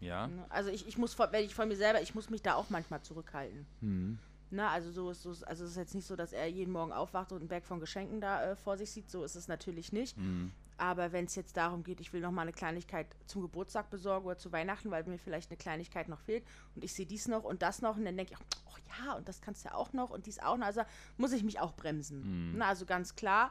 ja. 0.00 0.26
Ne? 0.26 0.46
Also 0.48 0.70
ich, 0.70 0.86
ich 0.86 0.98
muss, 0.98 1.18
wenn 1.18 1.44
ich 1.44 1.54
von 1.54 1.68
mir 1.68 1.76
selber, 1.76 2.00
ich 2.02 2.14
muss 2.14 2.30
mich 2.30 2.42
da 2.42 2.54
auch 2.54 2.70
manchmal 2.70 3.02
zurückhalten. 3.02 3.66
Hm. 3.80 4.18
Na, 4.50 4.70
also 4.70 4.90
so 4.90 5.10
ist 5.10 5.22
so, 5.22 5.30
also 5.46 5.64
es 5.64 5.72
ist 5.72 5.76
jetzt 5.76 5.94
nicht 5.94 6.06
so, 6.06 6.16
dass 6.16 6.32
er 6.32 6.46
jeden 6.46 6.72
Morgen 6.72 6.92
aufwacht 6.92 7.32
und 7.32 7.40
einen 7.40 7.48
Berg 7.48 7.66
von 7.66 7.80
Geschenken 7.80 8.20
da 8.20 8.52
äh, 8.52 8.56
vor 8.56 8.78
sich 8.78 8.90
sieht. 8.90 9.10
So 9.10 9.24
ist 9.24 9.34
es 9.34 9.48
natürlich 9.48 9.92
nicht. 9.92 10.16
Hm. 10.16 10.52
Aber 10.78 11.12
wenn 11.12 11.24
es 11.24 11.34
jetzt 11.34 11.56
darum 11.56 11.82
geht, 11.82 12.00
ich 12.00 12.12
will 12.12 12.20
noch 12.20 12.30
mal 12.30 12.42
eine 12.42 12.52
Kleinigkeit 12.52 13.08
zum 13.26 13.42
Geburtstag 13.42 13.90
besorgen 13.90 14.26
oder 14.26 14.38
zu 14.38 14.52
Weihnachten, 14.52 14.90
weil 14.90 15.02
mir 15.04 15.18
vielleicht 15.18 15.50
eine 15.50 15.56
Kleinigkeit 15.56 16.08
noch 16.08 16.20
fehlt 16.20 16.44
und 16.76 16.84
ich 16.84 16.94
sehe 16.94 17.04
dies 17.04 17.26
noch 17.26 17.42
und 17.42 17.62
das 17.62 17.82
noch 17.82 17.96
und 17.96 18.04
dann 18.04 18.16
denke 18.16 18.34
ich, 18.34 18.38
oh 18.38 18.76
ja, 19.04 19.14
und 19.14 19.28
das 19.28 19.40
kannst 19.40 19.64
du 19.64 19.70
ja 19.70 19.74
auch 19.74 19.92
noch 19.92 20.10
und 20.10 20.26
dies 20.26 20.38
auch 20.38 20.56
noch. 20.56 20.66
Also 20.66 20.82
muss 21.16 21.32
ich 21.32 21.42
mich 21.42 21.58
auch 21.58 21.74
bremsen. 21.74 22.52
Mhm. 22.52 22.58
Na, 22.58 22.68
also 22.68 22.86
ganz 22.86 23.16
klar, 23.16 23.50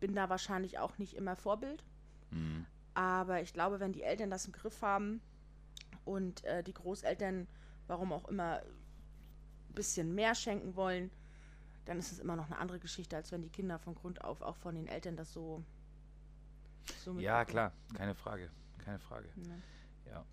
bin 0.00 0.14
da 0.14 0.28
wahrscheinlich 0.28 0.78
auch 0.78 0.96
nicht 0.98 1.14
immer 1.14 1.34
Vorbild. 1.36 1.82
Hm. 2.30 2.64
Aber 2.94 3.42
ich 3.42 3.52
glaube, 3.52 3.80
wenn 3.80 3.92
die 3.92 4.02
Eltern 4.02 4.30
das 4.30 4.46
im 4.46 4.52
Griff 4.52 4.82
haben 4.82 5.20
und 6.04 6.44
äh, 6.44 6.62
die 6.62 6.74
Großeltern, 6.74 7.48
warum 7.88 8.12
auch 8.12 8.28
immer, 8.28 8.60
ein 8.60 9.74
bisschen 9.74 10.14
mehr 10.14 10.34
schenken 10.34 10.76
wollen, 10.76 11.10
dann 11.84 11.98
ist 11.98 12.12
es 12.12 12.18
immer 12.18 12.36
noch 12.36 12.46
eine 12.46 12.58
andere 12.58 12.78
Geschichte, 12.78 13.16
als 13.16 13.32
wenn 13.32 13.42
die 13.42 13.48
Kinder 13.48 13.78
von 13.78 13.94
Grund 13.94 14.22
auf 14.22 14.42
auch 14.42 14.56
von 14.56 14.74
den 14.74 14.86
Eltern 14.86 15.16
das 15.16 15.32
so. 15.32 15.64
so 17.04 17.18
Ja, 17.18 17.44
klar, 17.44 17.72
keine 17.94 18.14
Frage. 18.14 18.50
Keine 18.84 18.98
Frage. 18.98 19.28
Ne? 19.36 19.62
Ja. 20.06 20.24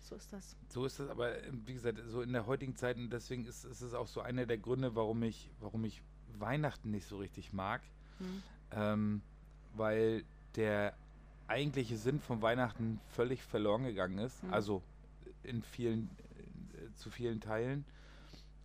So 0.00 0.16
ist 0.16 0.32
das. 0.32 0.56
So 0.68 0.84
ist 0.84 0.98
es, 0.98 1.08
aber 1.08 1.38
äh, 1.38 1.50
wie 1.64 1.74
gesagt, 1.74 1.98
so 2.06 2.22
in 2.22 2.32
der 2.32 2.46
heutigen 2.46 2.76
Zeit 2.76 2.96
und 2.96 3.10
deswegen 3.10 3.44
ist, 3.44 3.64
ist 3.64 3.80
es 3.80 3.94
auch 3.94 4.08
so 4.08 4.20
einer 4.20 4.46
der 4.46 4.58
Gründe, 4.58 4.94
warum 4.94 5.22
ich, 5.22 5.50
warum 5.60 5.84
ich 5.84 6.02
Weihnachten 6.38 6.90
nicht 6.90 7.06
so 7.06 7.18
richtig 7.18 7.52
mag. 7.52 7.82
Hm. 8.18 8.42
Ähm, 8.72 9.22
weil 9.74 10.24
der 10.56 10.94
eigentliche 11.46 11.96
Sinn 11.96 12.20
von 12.20 12.42
Weihnachten 12.42 13.00
völlig 13.08 13.42
verloren 13.42 13.84
gegangen 13.84 14.18
ist. 14.18 14.42
Mhm. 14.42 14.52
Also 14.52 14.82
in 15.42 15.62
vielen, 15.62 16.10
zu 16.94 17.10
vielen 17.10 17.40
Teilen. 17.40 17.84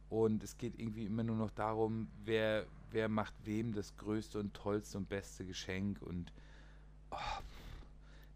Und 0.09 0.43
es 0.43 0.57
geht 0.57 0.79
irgendwie 0.79 1.05
immer 1.05 1.23
nur 1.23 1.35
noch 1.35 1.51
darum, 1.51 2.07
wer, 2.23 2.65
wer 2.91 3.09
macht 3.09 3.33
wem 3.43 3.73
das 3.73 3.95
größte 3.97 4.39
und 4.39 4.53
tollste 4.53 4.97
und 4.97 5.09
beste 5.09 5.45
Geschenk. 5.45 6.01
Und 6.01 6.31
oh, 7.11 7.41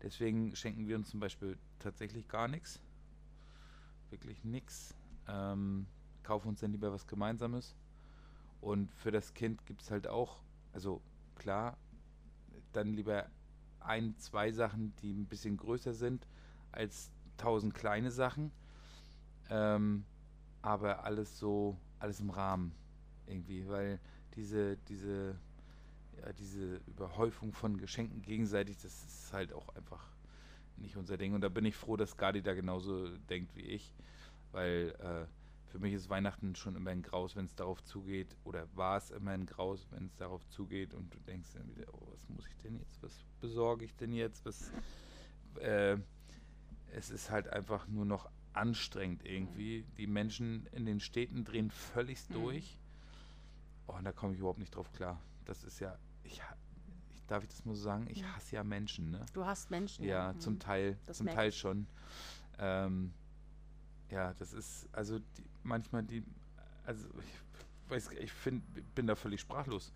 deswegen 0.01 0.55
schenken 0.55 0.87
wir 0.87 0.97
uns 0.97 1.09
zum 1.09 1.19
Beispiel 1.19 1.57
tatsächlich 1.79 2.27
gar 2.27 2.47
nichts. 2.47 2.81
Wirklich 4.09 4.43
nichts. 4.43 4.93
Ähm, 5.27 5.87
kaufen 6.23 6.49
uns 6.49 6.59
dann 6.59 6.71
lieber 6.71 6.91
was 6.91 7.07
Gemeinsames. 7.07 7.75
Und 8.59 8.93
für 8.93 9.11
das 9.11 9.33
Kind 9.33 9.65
gibt 9.65 9.81
es 9.81 9.91
halt 9.91 10.07
auch, 10.07 10.41
also 10.73 11.01
klar, 11.35 11.77
dann 12.73 12.93
lieber 12.93 13.27
ein, 13.79 14.15
zwei 14.17 14.51
Sachen, 14.51 14.93
die 15.01 15.11
ein 15.13 15.25
bisschen 15.25 15.57
größer 15.57 15.93
sind, 15.93 16.27
als 16.71 17.11
tausend 17.37 17.73
kleine 17.73 18.11
Sachen. 18.11 18.51
Ähm, 19.51 20.05
aber 20.61 21.03
alles 21.03 21.37
so, 21.37 21.77
alles 21.99 22.21
im 22.21 22.29
Rahmen 22.29 22.71
irgendwie, 23.27 23.67
weil 23.67 23.99
diese, 24.35 24.77
diese, 24.87 25.35
ja, 26.17 26.31
diese 26.33 26.77
Überhäufung 26.87 27.51
von 27.51 27.77
Geschenken 27.77 28.21
gegenseitig, 28.21 28.77
das 28.77 29.03
ist 29.03 29.33
halt 29.33 29.51
auch 29.53 29.67
einfach 29.75 30.03
nicht 30.77 30.95
unser 30.95 31.17
Ding. 31.17 31.33
Und 31.33 31.41
da 31.41 31.49
bin 31.49 31.65
ich 31.65 31.75
froh, 31.75 31.97
dass 31.97 32.15
Gadi 32.15 32.41
da 32.41 32.53
genauso 32.53 33.09
denkt 33.29 33.53
wie 33.55 33.61
ich, 33.61 33.93
weil 34.53 34.95
äh, 34.99 35.27
für 35.69 35.79
mich 35.79 35.93
ist 35.93 36.09
Weihnachten 36.09 36.55
schon 36.55 36.75
immer 36.75 36.91
ein 36.91 37.01
Graus, 37.01 37.35
wenn 37.35 37.45
es 37.45 37.55
darauf 37.55 37.83
zugeht, 37.83 38.35
oder 38.45 38.67
war 38.75 38.97
es 38.97 39.11
immer 39.11 39.31
ein 39.31 39.45
Graus, 39.45 39.85
wenn 39.91 40.05
es 40.05 40.15
darauf 40.15 40.47
zugeht. 40.47 40.93
Und 40.93 41.13
du 41.13 41.19
denkst 41.19 41.49
dann 41.53 41.67
wieder, 41.67 41.93
oh, 41.93 42.07
was 42.11 42.27
muss 42.29 42.47
ich 42.47 42.57
denn 42.57 42.77
jetzt, 42.77 43.03
was 43.03 43.25
besorge 43.41 43.83
ich 43.83 43.95
denn 43.97 44.13
jetzt, 44.13 44.45
was, 44.45 44.71
äh, 45.59 45.97
es 46.93 47.09
ist 47.09 47.31
halt 47.31 47.47
einfach 47.49 47.87
nur 47.87 48.05
noch 48.05 48.29
anstrengend 48.53 49.25
irgendwie. 49.25 49.85
Die 49.97 50.07
Menschen 50.07 50.65
in 50.71 50.85
den 50.85 50.99
Städten 50.99 51.43
drehen 51.45 51.71
völlig 51.71 52.29
Mhm. 52.29 52.33
durch. 52.33 52.77
Oh, 53.87 53.93
und 53.93 54.03
da 54.03 54.11
komme 54.11 54.33
ich 54.33 54.39
überhaupt 54.39 54.59
nicht 54.59 54.75
drauf 54.75 54.91
klar. 54.93 55.19
Das 55.45 55.63
ist 55.63 55.79
ja, 55.79 55.97
ich, 56.23 56.41
ich 57.09 57.25
darf 57.27 57.43
ich 57.43 57.49
das 57.49 57.65
mal 57.65 57.75
so 57.75 57.81
sagen, 57.81 58.07
ich 58.09 58.19
Ja. 58.21 58.35
hasse 58.35 58.55
ja 58.55 58.63
Menschen, 58.63 59.11
ne? 59.11 59.25
Du 59.33 59.45
hast 59.45 59.71
Menschen. 59.71 60.05
Ja, 60.05 60.31
hm. 60.33 60.39
zum 60.39 60.59
Teil, 60.59 60.97
Das 61.05 61.17
zum 61.17 61.27
Teil 61.27 61.49
ich. 61.49 61.57
schon. 61.57 61.87
Ähm, 62.59 63.13
ja, 64.09 64.33
das 64.35 64.53
ist, 64.53 64.87
also 64.91 65.19
die, 65.19 65.43
manchmal 65.63 66.03
die, 66.03 66.23
also 66.85 67.07
ich 67.19 67.89
weiß, 67.91 68.11
ich 68.19 68.31
find, 68.31 68.63
bin 68.95 69.07
da 69.07 69.15
völlig 69.15 69.41
sprachlos. 69.41 69.91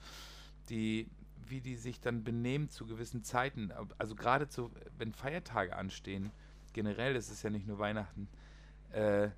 Die, 0.70 1.10
wie 1.48 1.62
die 1.62 1.76
sich 1.76 2.00
dann 2.00 2.24
benehmen 2.24 2.70
zu 2.70 2.86
gewissen 2.88 3.24
Zeiten, 3.24 3.72
also 4.00 4.16
gerade 4.16 4.48
zu, 4.48 4.72
wenn 4.98 5.14
Feiertage 5.14 5.76
anstehen, 5.76 6.32
generell, 6.74 7.14
das 7.14 7.30
ist 7.30 7.44
ja 7.44 7.50
nicht 7.50 7.68
nur 7.68 7.78
Weihnachten, 7.78 8.28
äh, 8.92 9.30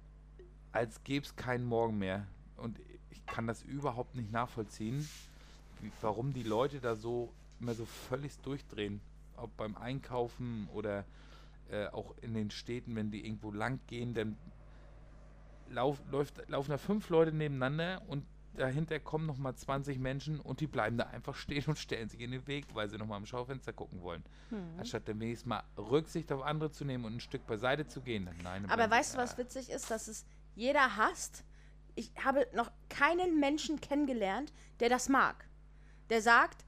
als 0.71 1.03
gäbe 1.03 1.25
es 1.25 1.35
keinen 1.35 1.65
Morgen 1.65 1.97
mehr. 1.97 2.27
Und 2.57 2.79
ich 3.09 3.25
kann 3.25 3.47
das 3.47 3.63
überhaupt 3.63 4.15
nicht 4.15 4.31
nachvollziehen, 4.31 5.07
wie, 5.81 5.91
warum 6.01 6.33
die 6.33 6.43
Leute 6.43 6.79
da 6.79 6.95
so 6.95 7.33
immer 7.59 7.73
so 7.73 7.85
völlig 7.85 8.37
durchdrehen. 8.39 9.01
Ob 9.35 9.55
beim 9.57 9.75
Einkaufen 9.75 10.67
oder 10.73 11.05
äh, 11.69 11.87
auch 11.87 12.15
in 12.21 12.33
den 12.33 12.49
Städten, 12.51 12.95
wenn 12.95 13.11
die 13.11 13.25
irgendwo 13.25 13.51
lang 13.51 13.79
gehen, 13.87 14.13
dann 14.13 14.37
lauf, 15.69 16.01
läuft, 16.11 16.47
laufen 16.49 16.71
da 16.71 16.77
fünf 16.77 17.09
Leute 17.09 17.31
nebeneinander 17.31 18.01
und 18.07 18.23
dahinter 18.57 18.99
kommen 18.99 19.25
nochmal 19.25 19.55
20 19.55 19.99
Menschen 19.99 20.39
und 20.39 20.59
die 20.59 20.67
bleiben 20.67 20.97
da 20.97 21.05
einfach 21.05 21.35
stehen 21.35 21.65
und 21.67 21.77
stellen 21.77 22.09
sich 22.09 22.19
in 22.19 22.31
den 22.31 22.47
Weg, 22.47 22.65
weil 22.73 22.89
sie 22.89 22.97
nochmal 22.97 23.17
am 23.17 23.25
Schaufenster 23.25 23.73
gucken 23.73 24.01
wollen. 24.01 24.23
Hm. 24.49 24.79
Anstatt 24.79 25.07
dann 25.07 25.19
wenigstens 25.19 25.47
mal 25.47 25.63
Rücksicht 25.77 26.31
auf 26.31 26.41
andere 26.41 26.71
zu 26.71 26.85
nehmen 26.85 27.05
und 27.05 27.15
ein 27.15 27.19
Stück 27.19 27.45
beiseite 27.47 27.87
zu 27.87 28.01
gehen. 28.01 28.29
Nein, 28.43 28.69
Aber 28.69 28.89
weißt 28.89 29.13
du, 29.13 29.17
was 29.17 29.37
witzig 29.37 29.69
ist? 29.69 29.89
Dass 29.91 30.07
es 30.07 30.25
jeder 30.55 30.97
hasst. 30.97 31.43
Ich 31.95 32.11
habe 32.23 32.47
noch 32.53 32.71
keinen 32.89 33.39
Menschen 33.39 33.81
kennengelernt, 33.81 34.53
der 34.79 34.89
das 34.89 35.09
mag. 35.09 35.47
Der 36.09 36.21
sagt, 36.21 36.65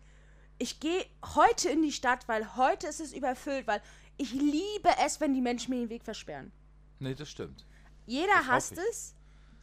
ich 0.57 0.79
gehe 0.79 1.05
heute 1.35 1.69
in 1.69 1.81
die 1.81 1.91
Stadt, 1.91 2.27
weil 2.27 2.55
heute 2.55 2.87
ist 2.87 2.99
es 2.99 3.13
überfüllt, 3.13 3.67
weil 3.67 3.81
ich 4.17 4.33
liebe 4.33 4.89
es, 5.05 5.21
wenn 5.21 5.33
die 5.33 5.41
Menschen 5.41 5.73
mir 5.73 5.81
den 5.81 5.89
Weg 5.89 6.03
versperren. 6.03 6.51
Nee, 6.99 7.15
das 7.15 7.29
stimmt. 7.29 7.65
Jeder 8.05 8.33
Das 8.39 8.47
hasst 8.47 8.77
es. 8.77 9.15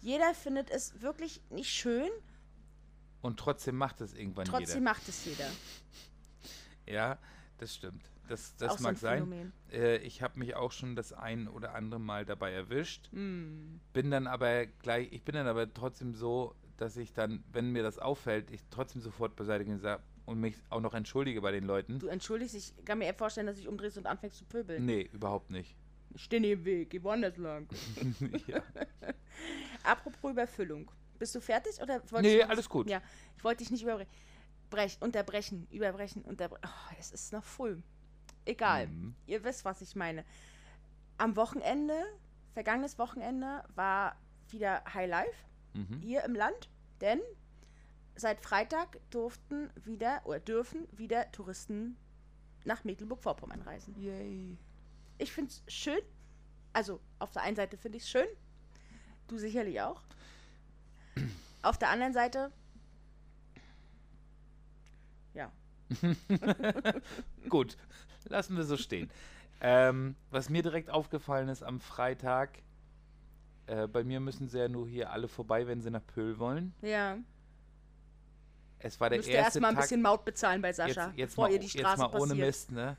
Jeder 0.06 0.34
findet 0.34 0.70
es 0.70 1.02
wirklich 1.02 1.40
nicht 1.50 1.72
schön. 1.72 2.08
Und 3.22 3.40
trotzdem 3.40 3.75
macht 3.75 4.00
es 4.00 4.14
irgendwann 4.14 4.44
Trotzdem 4.44 4.84
macht 4.84 5.08
es 5.08 5.25
jeder. 5.25 5.48
jeder. 6.84 6.94
Ja, 6.94 7.18
das 7.58 7.75
stimmt. 7.75 8.08
Das, 8.28 8.54
das 8.54 8.70
Auch 8.70 8.78
so 8.78 8.82
mag 8.84 8.92
ein 8.92 8.96
sein. 8.98 9.52
Äh, 9.72 9.96
ich 9.96 10.22
habe 10.22 10.38
mich 10.38 10.54
auch 10.54 10.70
schon 10.70 10.94
das 10.94 11.12
ein 11.12 11.48
oder 11.48 11.75
andere 11.75 11.98
Mal 11.98 12.25
dabei 12.25 12.52
erwischt. 12.52 13.10
Hm. 13.10 13.80
Bin 13.92 14.12
dann 14.12 14.28
aber 14.28 14.66
gleich, 14.66 15.08
ich 15.10 15.25
bin 15.25 15.34
dann 15.34 15.48
aber 15.48 15.75
trotzdem 15.75 16.14
so, 16.14 16.54
dass 16.76 16.96
ich 16.96 17.12
dann, 17.12 17.42
wenn 17.50 17.72
mir 17.72 17.82
das 17.82 17.98
auffällt, 17.98 18.52
ich 18.52 18.60
trotzdem 18.70 19.02
sofort 19.02 19.34
beiseite 19.34 19.64
gehe 19.64 19.98
und 20.25 20.38
mich 20.38 20.54
auch 20.70 20.80
noch 20.80 20.94
entschuldige 20.94 21.40
bei 21.40 21.50
den 21.50 21.64
Leuten. 21.64 21.98
Du 21.98 22.06
entschuldigst 22.06 22.54
dich, 22.54 22.72
ich 22.78 22.84
kann 22.84 22.98
mir 22.98 23.06
eher 23.06 23.14
vorstellen, 23.14 23.48
dass 23.48 23.56
du 23.56 23.62
dich 23.62 23.68
umdrehst 23.68 23.98
und 23.98 24.06
anfängst 24.06 24.38
zu 24.38 24.44
pöbeln. 24.44 24.86
Nee, 24.86 25.10
überhaupt 25.12 25.50
nicht. 25.50 25.75
Ich 26.14 26.25
stehe 26.25 26.40
neben 26.40 26.64
Weg, 26.64 26.90
geh 26.90 27.02
woanders 27.02 27.36
lang. 27.36 27.68
ja. 28.46 28.62
Apropos 29.82 30.30
Überfüllung. 30.30 30.90
Bist 31.18 31.34
du 31.34 31.40
fertig 31.40 31.80
oder 31.80 32.00
wolltest 32.10 32.22
Nee, 32.22 32.42
alles 32.42 32.68
gut. 32.68 32.88
Ja, 32.90 33.00
ich 33.36 33.44
wollte 33.44 33.58
dich 33.58 33.70
nicht 33.70 33.82
überbrechen. 33.82 34.10
Brech, 34.70 34.98
unterbrechen, 35.00 35.66
überbrechen, 35.70 36.22
unterbrechen. 36.22 36.64
Oh, 36.66 36.94
es 36.98 37.12
ist 37.12 37.32
noch 37.32 37.44
früh. 37.44 37.78
Egal. 38.44 38.88
Mhm. 38.88 39.14
Ihr 39.26 39.44
wisst, 39.44 39.64
was 39.64 39.80
ich 39.80 39.94
meine. 39.94 40.25
Am 41.18 41.36
Wochenende, 41.36 41.94
vergangenes 42.52 42.98
Wochenende, 42.98 43.62
war 43.75 44.16
wieder 44.48 44.82
High 44.92 45.08
Life 45.08 45.46
Mhm. 45.75 46.00
hier 46.00 46.25
im 46.25 46.34
Land, 46.34 46.70
denn 47.00 47.20
seit 48.14 48.40
Freitag 48.40 48.98
durften 49.10 49.70
wieder 49.84 50.22
oder 50.25 50.40
dürfen 50.40 50.88
wieder 50.90 51.30
Touristen 51.32 51.96
nach 52.64 52.82
Mecklenburg-Vorpommern 52.84 53.62
reisen. 53.62 53.94
Yay. 54.00 54.56
Ich 55.18 55.32
finde 55.32 55.50
es 55.50 55.62
schön. 55.73 56.00
Also, 56.73 57.00
auf 57.18 57.32
der 57.32 57.42
einen 57.42 57.56
Seite 57.56 57.76
finde 57.76 57.99
ich 57.99 58.04
es 58.04 58.11
schön. 58.11 58.26
Du 59.28 59.38
sicherlich 59.38 59.80
auch. 59.80 60.02
Auf 61.62 61.78
der 61.78 61.88
anderen 61.88 62.12
Seite. 62.12 62.52
Ja. 65.35 65.50
Gut, 67.49 67.76
lassen 68.25 68.56
wir 68.56 68.64
so 68.64 68.76
stehen. 68.76 69.11
Ähm, 69.61 70.16
was 70.30 70.49
mir 70.50 70.62
direkt 70.62 70.90
aufgefallen 70.90 71.49
ist 71.49 71.62
am 71.62 71.80
Freitag, 71.80 72.62
äh, 73.66 73.88
bei 73.88 74.04
mir 74.04 74.20
müssen 74.20 74.49
sie 74.49 74.58
ja 74.58 74.68
nur 74.68 74.87
hier 74.87 75.11
alle 75.11 75.28
vorbei, 75.28 75.66
wenn 75.66 75.80
sie 75.80 75.90
nach 75.90 76.06
Pöhl 76.06 76.38
wollen. 76.38 76.75
Ja. 76.82 77.16
Es 78.78 79.00
war 79.00 79.08
der 79.08 79.18
Müsst 79.18 79.28
erste 79.28 79.58
erstmal 79.58 79.70
ein 79.70 79.75
Tag, 79.76 79.85
bisschen 79.85 80.02
Maut 80.02 80.25
bezahlen 80.25 80.61
bei 80.61 80.73
Sascha, 80.73 81.06
jetzt, 81.08 81.18
jetzt, 81.18 81.30
bevor 81.30 81.46
mal, 81.46 81.52
ihr 81.52 81.58
die 81.58 81.66
jetzt 81.66 81.78
Straße 81.78 82.02
mal 82.02 82.08
ohne 82.11 82.28
passiert. 82.28 82.46
Mist, 82.46 82.73
ne? 82.73 82.96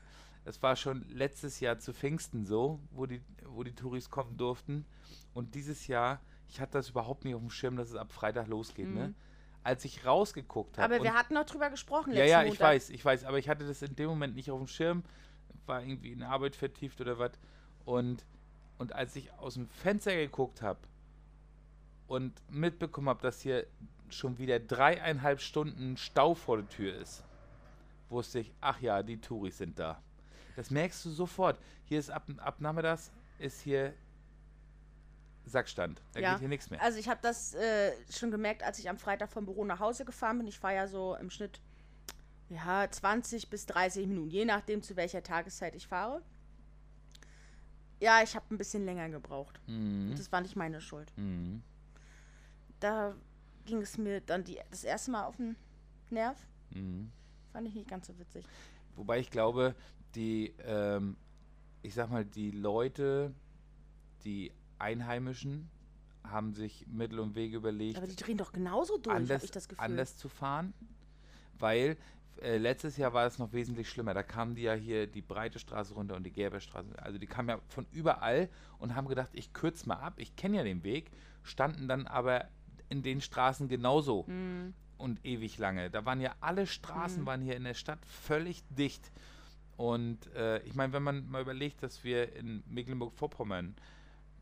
Das 0.48 0.62
war 0.62 0.76
schon 0.76 1.04
letztes 1.10 1.60
Jahr 1.60 1.78
zu 1.78 1.92
Pfingsten 1.92 2.46
so, 2.46 2.80
wo 2.92 3.04
die, 3.04 3.20
wo 3.44 3.64
die 3.64 3.74
Touris 3.74 4.08
kommen 4.08 4.38
durften. 4.38 4.86
Und 5.34 5.54
dieses 5.54 5.88
Jahr, 5.88 6.22
ich 6.48 6.58
hatte 6.58 6.72
das 6.72 6.88
überhaupt 6.88 7.26
nicht 7.26 7.34
auf 7.34 7.42
dem 7.42 7.50
Schirm, 7.50 7.76
dass 7.76 7.90
es 7.90 7.96
ab 7.96 8.10
Freitag 8.12 8.46
losgeht, 8.46 8.88
ne? 8.88 9.08
Mhm. 9.08 9.14
Als 9.62 9.84
ich 9.84 10.06
rausgeguckt 10.06 10.78
habe. 10.78 10.94
Aber 10.94 11.04
wir 11.04 11.12
hatten 11.12 11.34
noch 11.34 11.44
drüber 11.44 11.68
gesprochen 11.68 12.14
Ja, 12.14 12.20
letzten 12.20 12.30
ja, 12.30 12.42
ich 12.44 12.48
Montag. 12.52 12.66
weiß, 12.66 12.88
ich 12.88 13.04
weiß, 13.04 13.24
aber 13.24 13.38
ich 13.38 13.50
hatte 13.50 13.66
das 13.66 13.82
in 13.82 13.94
dem 13.94 14.08
Moment 14.08 14.36
nicht 14.36 14.50
auf 14.50 14.58
dem 14.58 14.68
Schirm, 14.68 15.04
war 15.66 15.82
irgendwie 15.82 16.12
in 16.12 16.22
Arbeit 16.22 16.56
vertieft 16.56 16.98
oder 17.02 17.18
was. 17.18 17.32
Und, 17.84 18.24
und 18.78 18.94
als 18.94 19.16
ich 19.16 19.30
aus 19.34 19.52
dem 19.52 19.68
Fenster 19.68 20.16
geguckt 20.16 20.62
habe 20.62 20.80
und 22.06 22.32
mitbekommen 22.48 23.10
habe, 23.10 23.20
dass 23.20 23.42
hier 23.42 23.66
schon 24.08 24.38
wieder 24.38 24.58
dreieinhalb 24.58 25.42
Stunden 25.42 25.98
Stau 25.98 26.34
vor 26.34 26.56
der 26.56 26.68
Tür 26.70 26.96
ist, 26.96 27.22
wusste 28.08 28.38
ich, 28.38 28.54
ach 28.62 28.80
ja, 28.80 29.02
die 29.02 29.20
Touris 29.20 29.58
sind 29.58 29.78
da. 29.78 30.02
Das 30.58 30.72
merkst 30.72 31.04
du 31.04 31.10
sofort. 31.10 31.56
Hier 31.84 32.00
ist 32.00 32.10
ab, 32.10 32.24
ab 32.38 32.60
nachmittags 32.60 33.12
ist 33.38 33.60
hier 33.60 33.94
Sackstand. 35.44 36.02
Da 36.12 36.18
Ja, 36.18 36.32
geht 36.32 36.40
hier 36.40 36.48
nichts 36.48 36.68
mehr. 36.68 36.82
Also 36.82 36.98
ich 36.98 37.08
habe 37.08 37.20
das 37.22 37.54
äh, 37.54 37.92
schon 38.10 38.32
gemerkt, 38.32 38.64
als 38.64 38.80
ich 38.80 38.90
am 38.90 38.98
Freitag 38.98 39.30
vom 39.30 39.44
Büro 39.44 39.64
nach 39.64 39.78
Hause 39.78 40.04
gefahren 40.04 40.38
bin. 40.38 40.48
Ich 40.48 40.58
fahre 40.58 40.74
ja 40.74 40.88
so 40.88 41.14
im 41.14 41.30
Schnitt 41.30 41.60
ja, 42.48 42.90
20 42.90 43.50
bis 43.50 43.66
30 43.66 44.08
Minuten, 44.08 44.30
je 44.30 44.44
nachdem 44.44 44.82
zu 44.82 44.96
welcher 44.96 45.22
Tageszeit 45.22 45.76
ich 45.76 45.86
fahre. 45.86 46.22
Ja, 48.00 48.24
ich 48.24 48.34
habe 48.34 48.52
ein 48.52 48.58
bisschen 48.58 48.84
länger 48.84 49.08
gebraucht. 49.10 49.60
Mhm. 49.68 50.12
Das 50.16 50.32
war 50.32 50.40
nicht 50.40 50.56
meine 50.56 50.80
Schuld. 50.80 51.12
Mhm. 51.16 51.62
Da 52.80 53.14
ging 53.64 53.80
es 53.80 53.96
mir 53.96 54.20
dann 54.20 54.42
die, 54.42 54.58
das 54.72 54.82
erste 54.82 55.12
Mal 55.12 55.22
auf 55.24 55.36
den 55.36 55.54
Nerv. 56.10 56.36
Mhm. 56.70 57.12
Fand 57.52 57.68
ich 57.68 57.74
nicht 57.76 57.88
ganz 57.88 58.08
so 58.08 58.18
witzig. 58.18 58.44
Wobei 58.96 59.20
ich 59.20 59.30
glaube, 59.30 59.76
die, 60.14 60.54
ähm, 60.64 61.16
ich 61.82 61.94
sag 61.94 62.10
mal, 62.10 62.24
die 62.24 62.50
Leute, 62.50 63.32
die 64.24 64.52
Einheimischen, 64.78 65.68
haben 66.24 66.52
sich 66.52 66.86
Mittel 66.88 67.20
und 67.20 67.34
Wege 67.34 67.56
überlegt, 67.56 67.96
Aber 67.96 68.06
die 68.06 68.16
drehen 68.16 68.36
doch 68.36 68.52
genauso 68.52 68.98
durch, 68.98 69.14
habe 69.14 69.22
anders, 69.24 69.44
ich 69.44 69.50
das 69.50 69.68
Gefühl. 69.68 69.84
anders 69.84 70.16
zu 70.18 70.28
fahren, 70.28 70.74
weil 71.58 71.96
äh, 72.42 72.58
letztes 72.58 72.96
Jahr 72.98 73.12
war 73.14 73.26
es 73.26 73.38
noch 73.38 73.52
wesentlich 73.52 73.88
schlimmer. 73.88 74.12
Da 74.14 74.22
kamen 74.22 74.54
die 74.54 74.62
ja 74.62 74.74
hier 74.74 75.06
die 75.06 75.22
breite 75.22 75.58
Straße 75.58 75.94
runter 75.94 76.16
und 76.16 76.24
die 76.24 76.30
Gerberstraße. 76.30 76.90
Also 77.02 77.18
die 77.18 77.26
kamen 77.26 77.48
ja 77.48 77.60
von 77.68 77.86
überall 77.92 78.48
und 78.78 78.94
haben 78.94 79.08
gedacht, 79.08 79.30
ich 79.32 79.52
kürze 79.54 79.88
mal 79.88 79.96
ab, 79.96 80.14
ich 80.18 80.36
kenne 80.36 80.58
ja 80.58 80.64
den 80.64 80.84
Weg, 80.84 81.10
standen 81.42 81.88
dann 81.88 82.06
aber 82.06 82.46
in 82.90 83.02
den 83.02 83.20
Straßen 83.20 83.68
genauso 83.68 84.26
Hm. 84.26 84.74
und 84.98 85.24
ewig 85.24 85.56
lange. 85.58 85.88
Da 85.90 86.04
waren 86.04 86.20
ja 86.20 86.34
alle 86.40 86.66
Straßen 86.66 87.22
Mhm. 87.22 87.26
waren 87.26 87.40
hier 87.42 87.56
in 87.56 87.64
der 87.64 87.74
Stadt 87.74 88.04
völlig 88.04 88.62
dicht. 88.70 89.10
Und 89.78 90.26
äh, 90.34 90.58
ich 90.64 90.74
meine, 90.74 90.92
wenn 90.92 91.02
man 91.04 91.30
mal 91.30 91.40
überlegt, 91.40 91.82
dass 91.82 92.02
wir 92.04 92.34
in 92.34 92.62
Mecklenburg-Vorpommern 92.68 93.76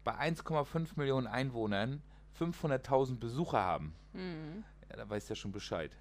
bei 0.03 0.13
1,5 0.19 0.93
Millionen 0.97 1.27
Einwohnern 1.27 2.03
500.000 2.41 3.19
Besucher 3.19 3.61
haben, 3.61 3.95
Hm. 4.15 4.65
ja, 4.91 4.97
da 4.97 5.09
weißt 5.09 5.29
du 5.29 5.33
ja 5.35 5.37
schon 5.37 5.53
Bescheid. 5.53 5.93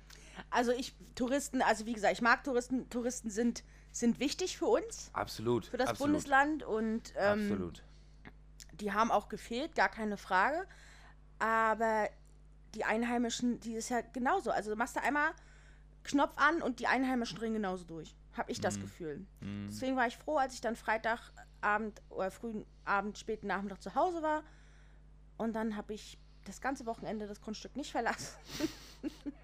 Also 0.49 0.71
ich, 0.71 0.93
Touristen, 1.15 1.61
also 1.61 1.85
wie 1.85 1.93
gesagt, 1.93 2.13
ich 2.13 2.21
mag 2.21 2.43
Touristen. 2.45 2.89
Touristen 2.89 3.29
sind, 3.29 3.63
sind 3.91 4.19
wichtig 4.19 4.57
für 4.57 4.67
uns, 4.67 5.09
Absolut. 5.13 5.65
für 5.65 5.77
das 5.77 5.89
absolut, 5.89 6.13
Bundesland 6.13 6.63
und 6.63 7.13
ähm, 7.17 7.41
Absolut. 7.51 7.83
die 8.79 8.93
haben 8.93 9.11
auch 9.11 9.27
gefehlt, 9.29 9.75
gar 9.75 9.89
keine 9.89 10.15
Frage. 10.17 10.65
Aber 11.39 12.09
die 12.73 12.85
Einheimischen, 12.85 13.59
die 13.59 13.73
ist 13.75 13.89
ja 13.89 13.99
genauso. 14.01 14.51
Also 14.51 14.69
du 14.71 14.77
machst 14.77 14.95
da 14.95 15.01
einmal 15.01 15.31
Knopf 16.03 16.37
an 16.37 16.61
und 16.61 16.79
die 16.79 16.87
Einheimischen 16.87 17.37
drehen 17.37 17.53
genauso 17.53 17.83
durch. 17.85 18.15
Habe 18.37 18.51
ich 18.51 18.59
das 18.59 18.77
Mhm. 18.77 18.81
Gefühl. 18.81 19.25
Mhm. 19.39 19.67
Deswegen 19.69 19.95
war 19.95 20.07
ich 20.07 20.17
froh, 20.17 20.37
als 20.37 20.53
ich 20.53 20.61
dann 20.61 20.75
Freitagabend 20.75 22.01
oder 22.09 22.31
frühen 22.31 22.65
Abend, 22.83 23.17
späten 23.17 23.47
Nachmittag 23.47 23.81
zu 23.81 23.95
Hause 23.95 24.21
war. 24.21 24.43
Und 25.37 25.53
dann 25.53 25.75
habe 25.75 25.93
ich 25.93 26.17
das 26.45 26.61
ganze 26.61 26.85
Wochenende 26.85 27.27
das 27.27 27.41
Grundstück 27.41 27.75
nicht 27.75 27.91
verlassen. 27.91 28.35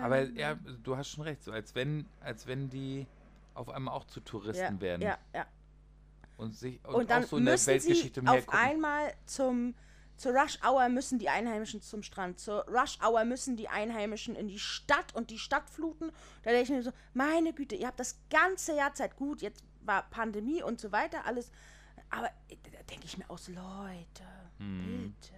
Aber 0.00 0.22
ja, 0.30 0.54
du 0.82 0.96
hast 0.96 1.08
schon 1.08 1.24
recht, 1.24 1.42
so 1.42 1.50
als 1.50 1.74
wenn, 1.74 2.06
als 2.20 2.46
wenn 2.46 2.70
die 2.70 3.06
auf 3.54 3.68
einmal 3.68 3.94
auch 3.94 4.04
zu 4.04 4.20
Touristen 4.20 4.74
ja, 4.76 4.80
werden 4.80 5.02
Ja, 5.02 5.18
ja. 5.34 5.46
und 6.36 6.54
sich 6.54 6.82
und, 6.84 6.94
Und 6.94 7.10
dann 7.10 7.24
auch 7.24 7.28
so 7.28 7.36
in 7.38 7.44
der 7.44 7.66
Weltgeschichte 7.66 8.20
sie 8.20 8.24
mehr 8.24 8.34
auf 8.34 8.48
einmal 8.48 9.12
zum 9.26 9.74
zur 10.16 10.32
Rush 10.32 10.58
Hour 10.64 10.88
müssen 10.88 11.18
die 11.18 11.28
Einheimischen 11.28 11.80
zum 11.82 12.02
Strand. 12.02 12.38
Zur 12.38 12.64
Rush 12.68 12.98
Hour 13.02 13.24
müssen 13.24 13.56
die 13.56 13.68
Einheimischen 13.68 14.36
in 14.36 14.48
die 14.48 14.58
Stadt 14.58 15.14
und 15.14 15.30
die 15.30 15.38
Stadt 15.38 15.68
fluten. 15.68 16.10
Da 16.42 16.50
denke 16.50 16.62
ich 16.64 16.70
mir 16.70 16.82
so, 16.82 16.92
meine 17.14 17.52
Güte, 17.52 17.74
ihr 17.74 17.86
habt 17.88 17.98
das 18.00 18.18
ganze 18.30 18.76
Jahr 18.76 18.94
Zeit. 18.94 19.16
Gut, 19.16 19.42
jetzt 19.42 19.64
war 19.84 20.02
Pandemie 20.10 20.62
und 20.62 20.80
so 20.80 20.92
weiter, 20.92 21.24
alles. 21.26 21.50
Aber 22.10 22.28
äh, 22.48 22.56
da 22.70 22.82
denke 22.90 23.04
ich 23.06 23.18
mir 23.18 23.28
aus, 23.30 23.48
Leute, 23.48 24.24
Mhm. 24.58 25.14
bitte. 25.20 25.32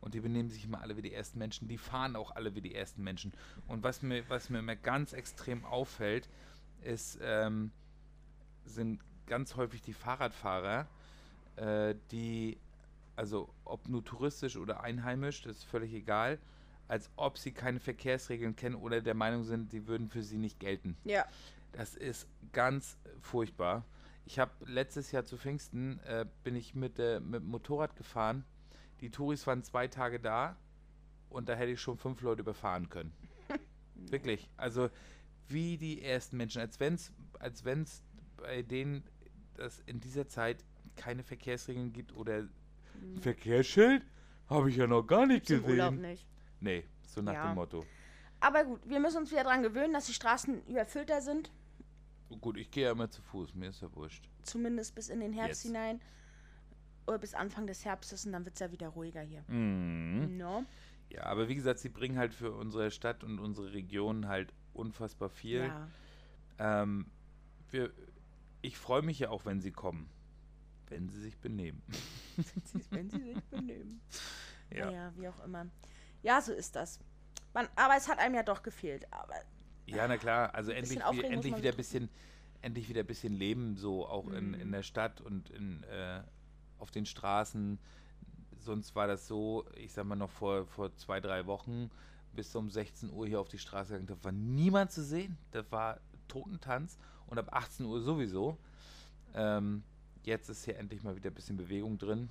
Und 0.00 0.14
die 0.14 0.20
benehmen 0.20 0.50
sich 0.50 0.64
immer 0.64 0.82
alle 0.82 0.96
wie 0.96 1.02
die 1.02 1.12
ersten 1.14 1.38
Menschen. 1.38 1.66
Die 1.68 1.78
fahren 1.78 2.14
auch 2.14 2.36
alle 2.36 2.54
wie 2.54 2.60
die 2.60 2.74
ersten 2.74 3.02
Menschen. 3.02 3.32
Und 3.66 3.82
was 3.82 4.02
mir, 4.02 4.28
was 4.28 4.50
mir 4.50 4.58
immer 4.58 4.76
ganz 4.76 5.12
extrem 5.12 5.64
auffällt, 5.64 6.28
ist, 6.82 7.18
ähm, 7.22 7.72
sind 8.64 9.00
ganz 9.26 9.56
häufig 9.56 9.82
die 9.82 9.94
Fahrradfahrer, 9.94 10.86
äh, 11.56 11.94
die, 12.12 12.58
also 13.16 13.52
ob 13.64 13.88
nur 13.88 14.04
touristisch 14.04 14.56
oder 14.56 14.82
einheimisch, 14.82 15.42
das 15.42 15.58
ist 15.58 15.64
völlig 15.64 15.92
egal, 15.92 16.38
als 16.88 17.10
ob 17.16 17.38
sie 17.38 17.52
keine 17.52 17.80
Verkehrsregeln 17.80 18.54
kennen 18.54 18.76
oder 18.76 19.00
der 19.00 19.14
Meinung 19.14 19.44
sind, 19.44 19.72
die 19.72 19.86
würden 19.86 20.08
für 20.08 20.22
sie 20.22 20.38
nicht 20.38 20.60
gelten. 20.60 20.96
Ja. 21.04 21.24
Das 21.72 21.94
ist 21.94 22.28
ganz 22.52 22.96
furchtbar. 23.20 23.84
Ich 24.24 24.38
habe 24.38 24.52
letztes 24.64 25.12
Jahr 25.12 25.24
zu 25.24 25.36
Pfingsten 25.36 26.00
bin 26.44 26.56
ich 26.56 26.74
mit, 26.74 26.98
äh, 26.98 27.20
mit 27.20 27.42
dem 27.42 27.48
Motorrad 27.48 27.96
gefahren. 27.96 28.44
Die 29.00 29.10
Touris 29.10 29.46
waren 29.46 29.62
zwei 29.62 29.88
Tage 29.88 30.20
da 30.20 30.56
und 31.28 31.48
da 31.48 31.54
hätte 31.54 31.72
ich 31.72 31.80
schon 31.80 31.98
fünf 31.98 32.20
Leute 32.22 32.42
überfahren 32.42 32.88
können. 32.88 33.12
Wirklich. 33.94 34.48
Also 34.56 34.90
wie 35.48 35.76
die 35.76 36.02
ersten 36.02 36.36
Menschen, 36.36 36.60
als 36.60 36.80
wenn 36.80 36.94
es 36.94 37.12
als 37.38 37.64
wenn's 37.64 38.02
bei 38.36 38.62
denen 38.62 39.04
das 39.54 39.80
in 39.86 40.00
dieser 40.00 40.28
Zeit 40.28 40.64
keine 40.96 41.22
Verkehrsregeln 41.22 41.92
gibt 41.92 42.14
oder 42.14 42.48
ein 43.02 43.20
Verkehrsschild 43.20 44.02
habe 44.48 44.70
ich 44.70 44.76
ja 44.76 44.86
noch 44.86 45.02
gar 45.02 45.26
nicht 45.26 45.50
Urlaub 45.50 45.66
gesehen. 45.66 46.00
nicht. 46.00 46.26
Nee, 46.60 46.84
so 47.06 47.20
nach 47.22 47.32
Ja. 47.34 47.48
dem 47.48 47.54
Motto. 47.56 47.84
Aber 48.40 48.64
gut, 48.64 48.80
wir 48.88 49.00
müssen 49.00 49.18
uns 49.18 49.30
wieder 49.30 49.44
daran 49.44 49.62
gewöhnen, 49.62 49.92
dass 49.92 50.06
die 50.06 50.12
Straßen 50.12 50.66
überfüllter 50.66 51.20
sind. 51.20 51.50
Gut, 52.40 52.56
ich 52.58 52.70
gehe 52.70 52.84
ja 52.84 52.92
immer 52.92 53.08
zu 53.10 53.22
Fuß, 53.22 53.54
mir 53.54 53.68
ist 53.70 53.80
ja 53.82 53.92
wurscht. 53.94 54.28
Zumindest 54.42 54.94
bis 54.94 55.08
in 55.08 55.20
den 55.20 55.32
Herbst 55.32 55.64
Jetzt. 55.64 55.72
hinein. 55.72 56.00
Oder 57.06 57.18
bis 57.18 57.34
Anfang 57.34 57.66
des 57.66 57.84
Herbstes 57.84 58.26
und 58.26 58.32
dann 58.32 58.44
wird 58.44 58.54
es 58.54 58.60
ja 58.60 58.70
wieder 58.72 58.88
ruhiger 58.88 59.20
hier. 59.22 59.44
Mhm. 59.48 60.36
No? 60.36 60.64
Ja, 61.08 61.22
aber 61.24 61.48
wie 61.48 61.54
gesagt, 61.54 61.78
sie 61.78 61.88
bringen 61.88 62.18
halt 62.18 62.34
für 62.34 62.52
unsere 62.52 62.90
Stadt 62.90 63.22
und 63.22 63.38
unsere 63.38 63.72
Region 63.72 64.26
halt 64.26 64.52
unfassbar 64.74 65.28
viel. 65.30 65.66
Ja. 65.68 65.88
Ähm, 66.58 67.06
wir, 67.70 67.92
ich 68.60 68.76
freue 68.76 69.02
mich 69.02 69.20
ja 69.20 69.30
auch, 69.30 69.44
wenn 69.46 69.60
sie 69.60 69.70
kommen. 69.70 70.08
Wenn 70.88 71.08
sie 71.08 71.20
sich 71.20 71.36
benehmen. 71.38 71.82
Wenn 72.90 73.10
sie 73.10 73.20
sich 73.22 73.42
benehmen. 73.50 74.00
Ja. 74.68 74.86
Naja, 74.86 75.12
wie 75.16 75.28
auch 75.28 75.44
immer. 75.44 75.66
Ja, 76.24 76.40
so 76.40 76.52
ist 76.52 76.74
das. 76.74 76.98
Man, 77.54 77.68
aber 77.76 77.94
es 77.96 78.08
hat 78.08 78.18
einem 78.18 78.34
ja 78.34 78.42
doch 78.42 78.64
gefehlt. 78.64 79.06
Aber 79.12 79.34
Ja, 79.86 80.08
na 80.08 80.16
klar, 80.16 80.52
also 80.56 80.72
endlich, 80.72 80.98
muss 80.98 81.20
endlich 81.20 81.56
wieder 81.56 81.70
ein 81.70 81.76
bisschen, 81.76 82.08
endlich 82.62 82.88
wieder 82.88 83.00
ein 83.02 83.06
bisschen 83.06 83.32
Leben, 83.32 83.76
so 83.76 84.04
auch 84.08 84.26
in, 84.26 84.54
in 84.54 84.66
Mhm. 84.68 84.72
der 84.72 84.82
Stadt 84.82 85.20
und 85.20 85.50
in, 85.50 85.84
äh, 85.84 86.20
auf 86.80 86.90
den 86.90 87.06
Straßen. 87.06 87.78
Sonst 88.58 88.96
war 88.96 89.06
das 89.06 89.28
so, 89.28 89.64
ich 89.76 89.92
sag 89.92 90.04
mal 90.04 90.16
noch 90.16 90.30
vor, 90.30 90.66
vor 90.66 90.92
zwei, 90.96 91.20
drei 91.20 91.46
Wochen 91.46 91.88
bis 92.32 92.54
um 92.56 92.68
16 92.68 93.10
Uhr 93.12 93.28
hier 93.28 93.38
auf 93.40 93.48
die 93.48 93.58
Straße 93.60 93.92
gegangen, 93.92 94.08
da 94.08 94.24
war 94.24 94.32
niemand 94.32 94.90
zu 94.90 95.04
sehen. 95.04 95.38
Das 95.52 95.70
war 95.70 96.00
Totentanz 96.26 96.98
und 97.28 97.38
ab 97.38 97.50
18 97.52 97.86
Uhr 97.86 98.00
sowieso. 98.00 98.58
Ähm, 99.32 99.84
jetzt 100.26 100.48
ist 100.50 100.64
hier 100.64 100.76
endlich 100.76 101.02
mal 101.02 101.16
wieder 101.16 101.30
ein 101.30 101.34
bisschen 101.34 101.56
Bewegung 101.56 101.96
drin. 101.96 102.28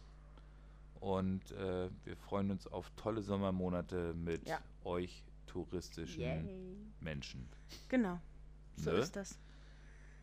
Und 0.99 1.51
äh, 1.51 1.89
wir 2.03 2.15
freuen 2.17 2.51
uns 2.51 2.67
auf 2.67 2.89
tolle 2.95 3.21
Sommermonate 3.21 4.13
mit 4.13 4.47
Ja. 4.47 4.59
euch 4.83 5.23
touristischen 5.47 6.21
yay. 6.21 6.77
Menschen. 6.99 7.47
Genau. 7.89 8.19
So 8.75 8.91
Ne? 8.91 8.97
ist 8.97 9.15
das. 9.15 9.39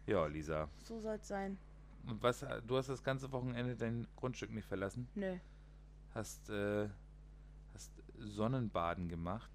Ja, 0.07 0.27
Lisa. 0.27 0.69
So 0.85 1.01
soll 1.01 1.17
es 1.17 1.29
sein. 1.29 1.59
Und 2.07 2.23
was, 2.23 2.45
du 2.67 2.77
hast 2.77 2.89
das 2.89 3.03
ganze 3.03 3.31
Wochenende 3.31 3.77
dein 3.77 4.07
Grundstück 4.17 4.51
nicht 4.53 4.67
verlassen? 4.67 5.09
Nö. 5.15 5.37
Hast, 6.15 6.51
äh, 6.51 6.89
hast 7.73 7.93
Sonnenbaden 8.19 9.09
gemacht? 9.09 9.51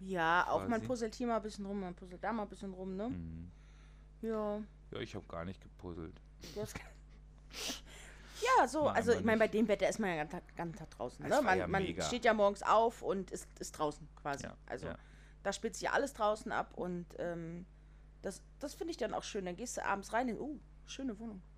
Ja, 0.00 0.46
auch 0.48 0.60
man 0.60 0.70
Quasi. 0.78 0.86
puzzelt 0.86 1.14
hier 1.16 1.26
mal 1.26 1.36
ein 1.36 1.42
bisschen 1.42 1.66
rum, 1.66 1.80
man 1.80 1.94
puzzelt 1.94 2.22
da 2.22 2.32
mal 2.32 2.44
ein 2.44 2.48
bisschen 2.48 2.72
rum, 2.72 2.94
ne? 2.94 3.08
Mhm. 3.08 3.50
Ja. 4.22 4.62
Ja, 4.92 5.00
ich 5.00 5.14
habe 5.16 5.26
gar 5.26 5.44
nicht 5.44 5.60
gepuzzelt. 5.60 6.20
Du 6.54 6.60
hast- 6.62 6.76
ja, 8.40 8.68
so, 8.68 8.84
War 8.84 8.94
also 8.94 9.12
ich 9.12 9.24
meine, 9.24 9.38
bei 9.38 9.48
dem 9.48 9.68
Wetter 9.68 9.88
ist 9.88 9.98
man 9.98 10.10
ja 10.10 10.16
ganz 10.16 10.32
Tag, 10.32 10.56
ganz 10.56 10.78
Tag 10.78 10.90
draußen. 10.90 11.26
Ne? 11.26 11.42
Man, 11.42 11.58
ja 11.58 11.66
man 11.66 12.02
steht 12.02 12.24
ja 12.24 12.34
morgens 12.34 12.62
auf 12.62 13.02
und 13.02 13.30
ist, 13.30 13.48
ist 13.58 13.72
draußen 13.72 14.08
quasi. 14.16 14.44
Ja, 14.44 14.56
also 14.66 14.86
ja. 14.86 14.98
da 15.42 15.52
spielt 15.52 15.74
sich 15.74 15.82
ja 15.82 15.92
alles 15.92 16.12
draußen 16.12 16.52
ab 16.52 16.72
und 16.76 17.06
ähm, 17.18 17.66
das, 18.22 18.42
das 18.58 18.74
finde 18.74 18.92
ich 18.92 18.96
dann 18.96 19.14
auch 19.14 19.22
schön. 19.22 19.44
Dann 19.44 19.56
gehst 19.56 19.76
du 19.76 19.84
abends 19.84 20.12
rein 20.12 20.28
und, 20.30 20.40
oh, 20.40 20.58
schöne 20.86 21.18
Wohnung. 21.18 21.42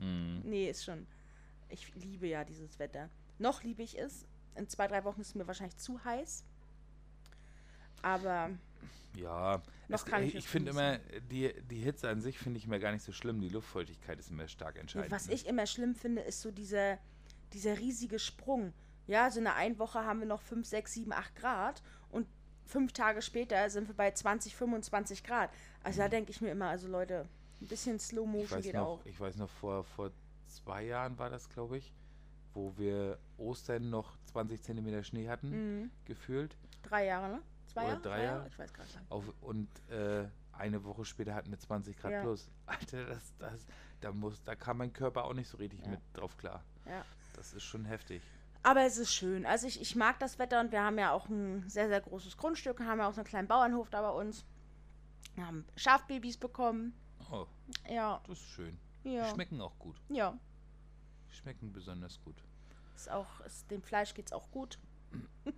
Mhm. 0.00 0.42
Nee, 0.44 0.70
ist 0.70 0.84
schon. 0.84 1.08
Ich 1.68 1.92
liebe 1.96 2.28
ja 2.28 2.44
dieses 2.44 2.78
Wetter. 2.78 3.10
Noch 3.38 3.64
liebe 3.64 3.82
ich 3.82 3.98
es. 3.98 4.28
In 4.54 4.68
zwei, 4.68 4.86
drei 4.86 5.02
Wochen 5.02 5.20
ist 5.20 5.28
es 5.28 5.34
mir 5.34 5.48
wahrscheinlich 5.48 5.76
zu 5.76 6.04
heiß. 6.04 6.44
Aber 8.02 8.50
Ja, 9.16 9.62
es, 9.88 10.04
kann 10.04 10.22
ich 10.22 10.34
ich, 10.34 10.44
es 10.44 10.50
finde 10.50 10.70
immer, 10.70 10.98
die, 11.30 11.52
die 11.70 11.78
Hitze 11.78 12.08
an 12.08 12.20
sich 12.20 12.38
finde 12.38 12.58
ich 12.58 12.66
mir 12.66 12.78
gar 12.78 12.92
nicht 12.92 13.02
so 13.02 13.12
schlimm. 13.12 13.40
Die 13.40 13.48
Luftfeuchtigkeit 13.48 14.18
ist 14.18 14.30
immer 14.30 14.46
stark 14.46 14.76
entscheidend. 14.78 15.10
was 15.10 15.26
ne? 15.28 15.34
ich 15.34 15.46
immer 15.46 15.66
schlimm 15.66 15.94
finde, 15.94 16.22
ist 16.22 16.40
so 16.40 16.50
dieser, 16.50 16.98
dieser 17.52 17.78
riesige 17.78 18.18
Sprung. 18.18 18.72
Ja, 19.06 19.30
so 19.30 19.38
in 19.38 19.44
der 19.44 19.56
einen 19.56 19.78
Woche 19.78 20.04
haben 20.04 20.20
wir 20.20 20.26
noch 20.26 20.42
5, 20.42 20.66
6, 20.66 20.92
7, 20.92 21.12
8 21.12 21.34
Grad 21.36 21.82
und 22.10 22.26
fünf 22.66 22.92
Tage 22.92 23.22
später 23.22 23.68
sind 23.70 23.88
wir 23.88 23.94
bei 23.96 24.10
20, 24.10 24.54
25 24.54 25.24
Grad. 25.24 25.50
Also 25.82 26.00
da 26.00 26.08
denke 26.08 26.30
ich 26.30 26.40
mir 26.42 26.50
immer, 26.50 26.68
also 26.68 26.86
Leute, 26.86 27.26
ein 27.60 27.66
bisschen 27.66 27.98
Slow 27.98 28.26
Mhm. 28.26 28.34
ich 28.34 28.40
Motion 28.42 28.58
weiß 28.58 28.64
geht 28.64 28.74
noch, 28.74 28.86
auch. 28.86 29.06
ich 29.06 29.18
weiß 29.18 29.36
noch 29.36 29.48
vor, 29.48 29.84
vor 29.84 30.12
zwei 30.46 30.84
Jahren 30.84 31.18
war 31.18 31.30
das, 31.30 31.48
glaube 31.48 31.78
ich, 31.78 31.92
wo 32.52 32.76
wir 32.76 33.18
Ostern 33.38 33.88
noch 33.88 34.18
20 34.26 34.62
Zentimeter 34.62 35.02
Schnee 35.02 35.28
hatten, 35.28 35.80
Mhm. 35.80 35.90
gefühlt. 36.04 36.56
Drei 36.82 37.06
Jahre, 37.06 37.36
ne? 37.36 37.42
Zwei 37.78 37.84
Oder 37.84 37.88
Jahre? 37.92 38.02
drei 38.02 38.24
Jahre? 38.24 38.48
Ich 38.48 38.58
weiß 38.58 38.72
gar 38.74 38.84
nicht. 38.84 38.98
Auf, 39.08 39.24
und 39.40 39.68
äh, 39.90 40.26
eine 40.52 40.82
Woche 40.84 41.04
später 41.04 41.34
hatten 41.34 41.50
wir 41.50 41.58
20 41.58 41.96
Grad 41.96 42.12
Ja. 42.12 42.20
plus. 42.22 42.48
Alter, 42.66 43.04
das, 43.06 43.32
das, 43.38 43.66
da, 44.00 44.12
muss, 44.12 44.42
da 44.44 44.54
kam 44.56 44.78
mein 44.78 44.92
Körper 44.92 45.24
auch 45.24 45.34
nicht 45.34 45.48
so 45.48 45.56
richtig 45.58 45.80
Ja. 45.82 45.88
mit 45.88 46.00
drauf 46.14 46.36
klar. 46.36 46.62
Ja. 46.86 47.04
Das 47.34 47.52
ist 47.52 47.62
schon 47.62 47.84
heftig. 47.84 48.22
Aber 48.64 48.82
es 48.84 48.98
ist 48.98 49.12
schön. 49.14 49.46
Also 49.46 49.66
ich, 49.68 49.80
ich 49.80 49.94
mag 49.94 50.18
das 50.18 50.38
Wetter 50.40 50.60
und 50.60 50.72
wir 50.72 50.82
haben 50.82 50.98
ja 50.98 51.12
auch 51.12 51.28
ein 51.28 51.68
sehr, 51.68 51.88
sehr 51.88 52.00
großes 52.00 52.36
Grundstück, 52.36 52.80
haben 52.80 52.98
ja 52.98 53.08
auch 53.08 53.12
so 53.14 53.20
einen 53.20 53.28
kleinen 53.28 53.46
Bauernhof 53.48 53.88
da 53.90 54.02
bei 54.02 54.10
uns. 54.10 54.44
Wir 55.36 55.46
haben 55.46 55.64
Schafbabys 55.76 56.36
bekommen. 56.36 56.92
Oh, 57.30 57.46
Ja, 57.88 58.20
das 58.26 58.38
ist 58.40 58.48
schön. 58.48 58.76
ja. 59.04 59.28
Schmecken 59.32 59.60
auch 59.60 59.78
gut. 59.78 60.00
Ja, 60.08 60.36
Schmecken 61.30 61.72
besonders 61.72 62.20
gut. 62.24 62.42
ist 62.96 63.08
auch, 63.10 63.40
ist, 63.42 63.70
dem 63.70 63.82
Fleisch 63.82 64.14
geht's 64.14 64.32
auch 64.32 64.50
gut. 64.50 64.78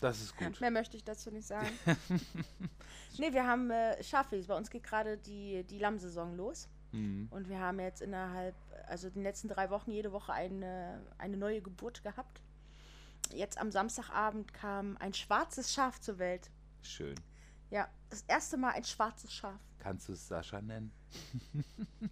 Das 0.00 0.20
ist 0.20 0.36
gut. 0.36 0.60
Mehr 0.60 0.70
möchte 0.70 0.96
ich 0.96 1.04
dazu 1.04 1.30
nicht 1.30 1.46
sagen. 1.46 1.68
nee, 3.18 3.32
wir 3.32 3.46
haben 3.46 3.70
äh, 3.70 4.02
Schafbabys. 4.02 4.46
Bei 4.46 4.56
uns 4.56 4.70
geht 4.70 4.82
gerade 4.84 5.16
die, 5.16 5.64
die 5.64 5.78
Lammsaison 5.78 6.36
los. 6.36 6.68
Mhm. 6.92 7.28
Und 7.30 7.48
wir 7.48 7.58
haben 7.60 7.80
jetzt 7.80 8.02
innerhalb, 8.02 8.54
also 8.86 9.08
den 9.10 9.22
letzten 9.22 9.48
drei 9.48 9.70
Wochen 9.70 9.90
jede 9.90 10.12
Woche 10.12 10.32
eine, 10.32 11.02
eine 11.18 11.36
neue 11.36 11.62
Geburt 11.62 12.02
gehabt. 12.02 12.42
Jetzt 13.32 13.58
am 13.58 13.70
Samstagabend 13.70 14.52
kam 14.52 14.96
ein 14.98 15.14
schwarzes 15.14 15.72
Schaf 15.72 16.00
zur 16.00 16.18
Welt. 16.18 16.50
Schön. 16.82 17.14
Ja, 17.70 17.88
das 18.10 18.22
erste 18.28 18.56
Mal 18.56 18.70
ein 18.72 18.84
schwarzes 18.84 19.32
Schaf. 19.32 19.58
Kannst 19.78 20.08
du 20.08 20.12
es 20.12 20.28
Sascha 20.28 20.60
nennen? 20.60 20.92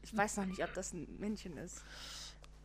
Ich 0.02 0.16
weiß 0.16 0.38
noch 0.38 0.46
nicht, 0.46 0.62
ob 0.64 0.72
das 0.74 0.92
ein 0.92 1.06
Männchen 1.18 1.56
ist. 1.56 1.82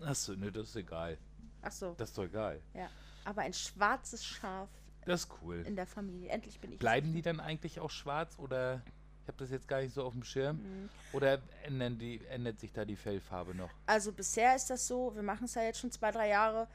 Achso, 0.02 0.34
ne, 0.34 0.52
das 0.52 0.70
ist 0.70 0.76
egal. 0.78 1.18
Ach 1.62 1.72
so, 1.72 1.94
Das 1.98 2.10
ist 2.10 2.18
doch 2.18 2.24
egal. 2.24 2.62
ja. 2.74 2.90
Aber 3.26 3.42
ein 3.42 3.54
schwarzes 3.54 4.26
Schaf 4.26 4.70
Das 5.10 5.22
ist 5.22 5.32
cool. 5.42 5.64
in 5.66 5.76
der 5.76 5.88
Familie. 5.88 6.30
Endlich 6.30 6.60
bin 6.60 6.72
ich. 6.72 6.78
Bleiben 6.78 7.14
die 7.14 7.24
dann 7.24 7.40
eigentlich 7.40 7.80
auch 7.80 7.90
schwarz 7.90 8.38
oder 8.38 8.84
ich 9.24 9.28
habe 9.28 9.38
das 9.40 9.50
jetzt 9.50 9.68
gar 9.68 9.82
nicht 9.82 9.92
so 9.92 10.04
auf 10.04 10.14
dem 10.14 10.24
Schirm? 10.24 10.58
Mhm. 10.58 10.90
Oder 11.14 11.42
ändern 11.64 11.98
die, 11.98 12.24
ändert 12.28 12.60
sich 12.60 12.72
da 12.72 12.86
die 12.86 12.96
Fellfarbe 12.96 13.56
noch? 13.56 13.72
Also 13.88 14.12
bisher 14.12 14.56
ist 14.56 14.70
das 14.70 14.88
so, 14.88 15.16
wir 15.16 15.24
machen 15.24 15.46
es 15.46 15.56
ja 15.56 15.64
jetzt 15.64 15.80
schon 15.80 15.92
zwei, 15.92 16.12
drei 16.12 16.30
Jahre, 16.30 16.68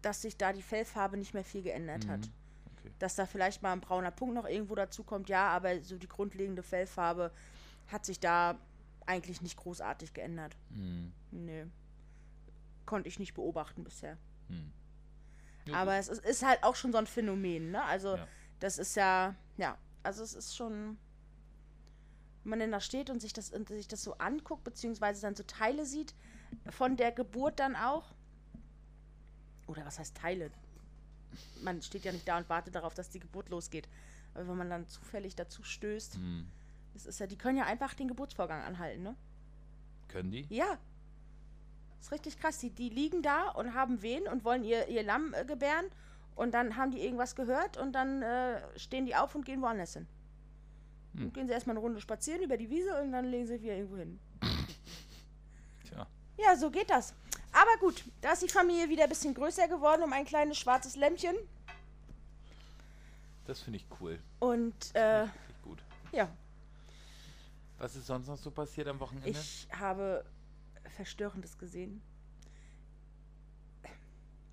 dass 0.00 0.22
sich 0.22 0.38
da 0.38 0.54
die 0.54 0.62
Fellfarbe 0.62 1.18
nicht 1.18 1.34
mehr 1.34 1.44
viel 1.44 1.62
geändert 1.62 2.08
hat. 2.08 2.20
Mhm. 2.20 2.32
Okay. 2.78 2.92
Dass 2.98 3.14
da 3.14 3.26
vielleicht 3.26 3.62
mal 3.62 3.72
ein 3.72 3.80
brauner 3.80 4.10
Punkt 4.10 4.34
noch 4.34 4.46
irgendwo 4.46 4.74
dazu 4.74 5.04
kommt, 5.04 5.28
ja, 5.28 5.48
aber 5.48 5.82
so 5.82 5.98
die 5.98 6.08
grundlegende 6.08 6.62
Fellfarbe 6.62 7.30
hat 7.88 8.06
sich 8.06 8.18
da 8.20 8.58
eigentlich 9.04 9.42
nicht 9.42 9.58
großartig 9.58 10.14
geändert. 10.14 10.56
Mhm. 10.70 11.12
Nö. 11.30 11.66
Konnte 12.86 13.08
ich 13.10 13.18
nicht 13.18 13.34
beobachten 13.34 13.84
bisher. 13.84 14.16
Mhm. 14.48 14.72
Ja, 15.66 15.74
Aber 15.74 15.96
es 15.96 16.08
ist, 16.08 16.24
ist 16.24 16.44
halt 16.44 16.62
auch 16.62 16.76
schon 16.76 16.92
so 16.92 16.98
ein 16.98 17.06
Phänomen, 17.06 17.70
ne? 17.72 17.82
Also 17.84 18.16
Ja. 18.16 18.28
das 18.60 18.78
ist 18.78 18.94
ja, 18.96 19.34
ja, 19.56 19.76
also 20.02 20.22
es 20.22 20.34
ist 20.34 20.56
schon, 20.56 20.96
wenn 22.44 22.50
man 22.50 22.58
denn 22.60 22.72
da 22.72 22.80
steht 22.80 23.10
und 23.10 23.20
sich 23.20 23.32
das, 23.32 23.50
und 23.50 23.68
sich 23.68 23.88
das 23.88 24.02
so 24.02 24.14
anguckt, 24.18 24.62
beziehungsweise 24.64 25.20
dann 25.22 25.34
so 25.34 25.42
Teile 25.42 25.84
sieht, 25.84 26.14
von 26.70 26.96
der 26.96 27.10
Geburt 27.12 27.58
dann 27.58 27.74
auch. 27.76 28.14
Oder 29.66 29.84
was 29.84 29.98
heißt 29.98 30.16
Teile? 30.16 30.50
Man 31.62 31.82
steht 31.82 32.04
ja 32.04 32.12
nicht 32.12 32.26
da 32.28 32.38
und 32.38 32.48
wartet 32.48 32.74
darauf, 32.76 32.94
dass 32.94 33.10
die 33.10 33.18
Geburt 33.18 33.48
losgeht. 33.48 33.88
Aber 34.34 34.46
wenn 34.48 34.56
man 34.56 34.70
dann 34.70 34.86
zufällig 34.86 35.34
dazu 35.34 35.62
stößt, 35.64 36.18
Mhm. 36.18 36.46
das 36.94 37.06
ist 37.06 37.18
ja, 37.18 37.26
die 37.26 37.36
können 37.36 37.58
ja 37.58 37.64
einfach 37.64 37.94
den 37.94 38.06
Geburtsvorgang 38.08 38.62
anhalten, 38.62 39.02
ne? 39.02 39.16
Können 40.08 40.30
die? 40.30 40.46
Ja. 40.48 40.78
Ist 42.00 42.12
richtig 42.12 42.38
krass. 42.38 42.58
Die, 42.58 42.70
die 42.70 42.88
liegen 42.88 43.22
da 43.22 43.48
und 43.50 43.74
haben 43.74 44.02
Wehen 44.02 44.26
und 44.28 44.44
wollen 44.44 44.64
ihr, 44.64 44.88
ihr 44.88 45.02
Lamm 45.02 45.34
äh, 45.34 45.44
gebären. 45.44 45.86
Und 46.34 46.52
dann 46.52 46.76
haben 46.76 46.90
die 46.90 47.02
irgendwas 47.02 47.34
gehört 47.34 47.78
und 47.78 47.92
dann 47.92 48.22
äh, 48.22 48.60
stehen 48.78 49.06
die 49.06 49.16
auf 49.16 49.34
und 49.34 49.44
gehen 49.44 49.62
woanders 49.62 49.94
hin. 49.94 50.06
Hm. 51.14 51.24
Und 51.24 51.34
gehen 51.34 51.46
sie 51.46 51.54
erstmal 51.54 51.74
eine 51.74 51.80
Runde 51.80 52.00
spazieren 52.00 52.42
über 52.42 52.56
die 52.56 52.68
Wiese 52.68 53.00
und 53.00 53.12
dann 53.12 53.24
legen 53.24 53.46
sie 53.46 53.60
wieder 53.62 53.74
irgendwo 53.74 53.96
hin. 53.96 54.20
Tja. 55.88 56.06
Ja, 56.36 56.56
so 56.56 56.70
geht 56.70 56.90
das. 56.90 57.14
Aber 57.52 57.78
gut, 57.80 58.04
da 58.20 58.32
ist 58.32 58.42
die 58.42 58.48
Familie 58.48 58.88
wieder 58.90 59.04
ein 59.04 59.08
bisschen 59.08 59.32
größer 59.32 59.66
geworden 59.66 60.02
um 60.02 60.12
ein 60.12 60.26
kleines 60.26 60.58
schwarzes 60.58 60.94
Lämmchen. 60.96 61.34
Das 63.46 63.60
finde 63.62 63.78
ich 63.78 63.86
cool. 64.00 64.18
Und 64.40 64.74
äh, 64.94 65.20
Finde 65.20 65.32
ich 65.48 65.62
gut. 65.62 65.82
ja, 66.12 66.28
Was 67.78 67.96
ist 67.96 68.06
sonst 68.06 68.26
noch 68.26 68.36
so 68.36 68.50
passiert 68.50 68.88
am 68.88 69.00
Wochenende? 69.00 69.30
ich 69.30 69.68
habe 69.72 70.24
Verstörendes 70.90 71.58
gesehen. 71.58 72.02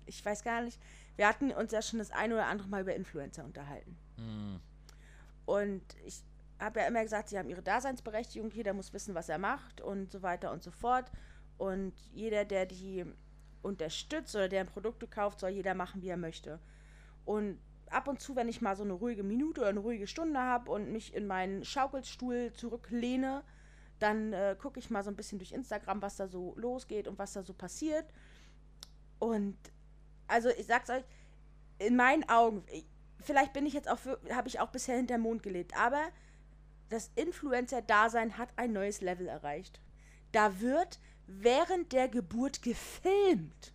ich 0.06 0.24
weiß 0.24 0.42
gar 0.42 0.62
nicht, 0.62 0.80
wir 1.16 1.28
hatten 1.28 1.50
uns 1.52 1.72
ja 1.72 1.82
schon 1.82 1.98
das 1.98 2.10
eine 2.10 2.34
oder 2.34 2.46
andere 2.46 2.68
Mal 2.68 2.82
über 2.82 2.94
Influencer 2.94 3.44
unterhalten. 3.44 3.96
Hm. 4.16 4.60
Und 5.46 5.82
ich 6.04 6.22
habe 6.58 6.80
ja 6.80 6.86
immer 6.86 7.02
gesagt, 7.02 7.28
sie 7.28 7.38
haben 7.38 7.48
ihre 7.48 7.62
Daseinsberechtigung, 7.62 8.50
jeder 8.50 8.72
muss 8.72 8.92
wissen, 8.92 9.14
was 9.14 9.28
er 9.28 9.38
macht 9.38 9.80
und 9.80 10.10
so 10.10 10.22
weiter 10.22 10.52
und 10.52 10.62
so 10.62 10.70
fort. 10.70 11.10
Und 11.58 11.92
jeder, 12.12 12.44
der 12.44 12.66
die 12.66 13.04
unterstützt 13.62 14.34
oder 14.34 14.48
deren 14.48 14.66
Produkte 14.66 15.06
kauft, 15.06 15.40
soll 15.40 15.50
jeder 15.50 15.74
machen, 15.74 16.02
wie 16.02 16.08
er 16.08 16.16
möchte. 16.16 16.60
Und 17.24 17.58
ab 17.90 18.08
und 18.08 18.20
zu, 18.20 18.36
wenn 18.36 18.48
ich 18.48 18.60
mal 18.60 18.76
so 18.76 18.82
eine 18.82 18.92
ruhige 18.92 19.22
Minute 19.22 19.60
oder 19.60 19.70
eine 19.70 19.80
ruhige 19.80 20.06
Stunde 20.06 20.40
habe 20.40 20.70
und 20.70 20.92
mich 20.92 21.14
in 21.14 21.26
meinen 21.26 21.64
Schaukelstuhl 21.64 22.52
zurücklehne, 22.52 23.42
dann 23.98 24.32
äh, 24.32 24.56
gucke 24.60 24.78
ich 24.78 24.90
mal 24.90 25.02
so 25.02 25.10
ein 25.10 25.16
bisschen 25.16 25.38
durch 25.38 25.52
Instagram, 25.52 26.02
was 26.02 26.16
da 26.16 26.28
so 26.28 26.54
losgeht 26.56 27.08
und 27.08 27.18
was 27.18 27.32
da 27.32 27.42
so 27.42 27.54
passiert. 27.54 28.06
Und 29.18 29.56
also 30.26 30.48
ich 30.50 30.66
sag's 30.66 30.90
euch, 30.90 31.04
in 31.78 31.96
meinen 31.96 32.28
Augen, 32.28 32.64
ich, 32.70 32.86
vielleicht 33.20 33.52
bin 33.52 33.66
ich 33.66 33.72
jetzt 33.72 33.88
auch, 33.88 33.98
habe 34.30 34.48
ich 34.48 34.60
auch 34.60 34.70
bisher 34.70 34.96
hinter 34.96 35.18
Mond 35.18 35.42
gelebt, 35.42 35.76
aber 35.76 36.02
das 36.88 37.10
Influencer-Dasein 37.16 38.38
hat 38.38 38.50
ein 38.56 38.72
neues 38.72 39.00
Level 39.00 39.26
erreicht. 39.26 39.80
Da 40.32 40.60
wird 40.60 41.00
während 41.26 41.92
der 41.92 42.08
Geburt 42.08 42.62
gefilmt. 42.62 43.72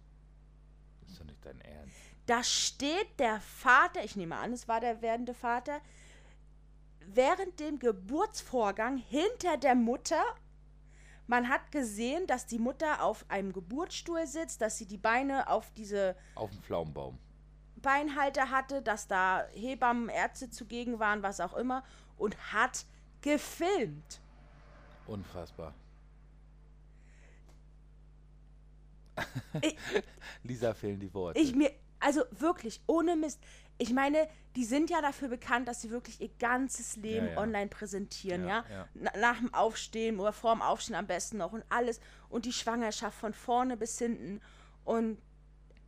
Das 1.01 1.12
ist 1.12 1.19
doch 1.19 1.25
nicht 1.25 1.43
dein 1.43 1.60
Ernst. 1.62 1.95
Da 2.25 2.43
steht 2.43 3.19
der 3.19 3.39
Vater, 3.39 4.03
ich 4.03 4.15
nehme 4.15 4.36
an, 4.36 4.53
es 4.53 4.67
war 4.67 4.79
der 4.79 5.01
werdende 5.01 5.34
Vater, 5.34 5.82
während 7.15 7.60
dem 7.60 7.80
Geburtsvorgang 7.80 8.98
hinter 8.98 9.58
der 9.58 9.76
Mutter. 9.76 10.22
Man 11.28 11.48
hat 11.50 11.72
gesehen, 11.72 12.26
dass 12.28 12.45
die 12.48 12.58
Mutter 12.60 13.04
auf 13.04 13.24
einem 13.30 13.54
Geburtsstuhl 13.54 14.26
sitzt, 14.26 14.62
dass 14.62 14.78
sie 14.78 14.86
die 14.88 14.98
Beine 14.98 15.48
auf 15.48 15.72
diese 15.76 16.15
Auf 16.36 16.50
dem 16.52 16.62
Pflaumenbaum. 16.63 17.17
Beinhalter 17.78 18.50
hatte, 18.50 18.82
dass 18.82 19.08
da 19.08 19.45
Hebammen, 19.54 20.10
Ärzte 20.10 20.50
zugegen 20.50 21.00
waren, 21.00 21.24
was 21.24 21.39
auch 21.39 21.54
immer, 21.54 21.84
und 22.17 22.36
hat 22.52 22.86
gefilmt. 23.22 24.19
Unfassbar. 25.08 25.74
Ich- 29.62 29.76
Lisa 30.43 30.74
fehlen 30.74 31.00
die 31.00 31.13
Worte. 31.13 31.39
Ich 31.39 31.54
mir, 31.56 31.72
also 32.00 32.24
wirklich, 32.32 32.82
ohne 32.88 33.15
Mist. 33.15 33.39
Ich 33.82 33.94
meine, 33.94 34.28
die 34.56 34.65
sind 34.65 34.89
ja 34.89 35.02
dafür 35.02 35.30
bekannt, 35.30 35.68
dass 35.68 35.82
sie 35.82 35.89
wirklich 35.89 36.20
ihr 36.22 36.30
ganzes 36.38 36.98
Leben 36.98 37.28
Ja, 37.28 37.32
ja. 37.34 37.38
online 37.39 37.68
präsentieren, 37.70 38.44
ja. 38.46 38.65
Ja, 38.70 38.76
ja. 38.76 38.88
Na, 38.94 39.12
nach 39.18 39.38
dem 39.39 39.54
Aufstehen 39.54 40.20
oder 40.20 40.34
vor 40.34 40.54
dem 40.54 40.62
Aufstehen 40.62 40.96
am 40.96 41.08
besten 41.08 41.38
noch 41.38 41.54
und 41.54 41.63
alles. 41.70 42.00
Und 42.30 42.46
die 42.46 42.52
Schwangerschaft 42.54 43.18
von 43.18 43.34
vorne 43.34 43.78
bis 43.78 43.98
hinten. 43.98 44.42
Und 44.84 45.18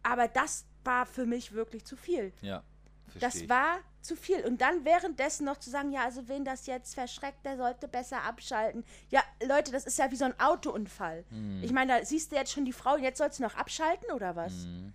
aber 0.04 0.28
das 0.28 0.66
war 0.84 1.06
für 1.06 1.26
mich 1.26 1.52
wirklich 1.52 1.86
zu 1.86 1.96
viel. 1.98 2.32
ja, 2.42 2.64
verstehe 3.10 3.22
Das 3.30 3.36
ich. 3.36 3.50
war 3.50 3.80
zu 4.02 4.16
viel. 4.16 4.44
Und 4.46 4.62
dann 4.62 4.84
währenddessen 4.86 5.46
noch 5.46 5.58
zu 5.58 5.70
sagen, 5.70 5.92
ja, 5.92 6.06
also 6.06 6.28
wen 6.28 6.44
das 6.46 6.66
jetzt 6.66 6.96
verschreckt, 6.96 7.46
der 7.46 7.58
sollte 7.58 7.88
besser 7.88 8.24
abschalten. 8.24 8.84
Ja, 9.10 9.22
Leute, 9.46 9.72
das 9.72 9.86
ist 9.86 10.00
ja 10.00 10.10
wie 10.12 10.16
so 10.16 10.26
ein 10.26 10.40
Autounfall. 10.40 11.24
Mhm. 11.30 11.62
Ich 11.62 11.72
meine, 11.72 12.00
da 12.00 12.06
siehst 12.06 12.32
du 12.32 12.36
jetzt 12.38 12.52
schon 12.54 12.66
die 12.66 12.74
Frau, 12.74 12.96
jetzt 12.98 13.18
sollst 13.20 13.38
du 13.40 13.44
noch 13.44 13.56
abschalten 13.56 14.12
oder 14.12 14.36
was? 14.36 14.54
Mhm. 14.66 14.94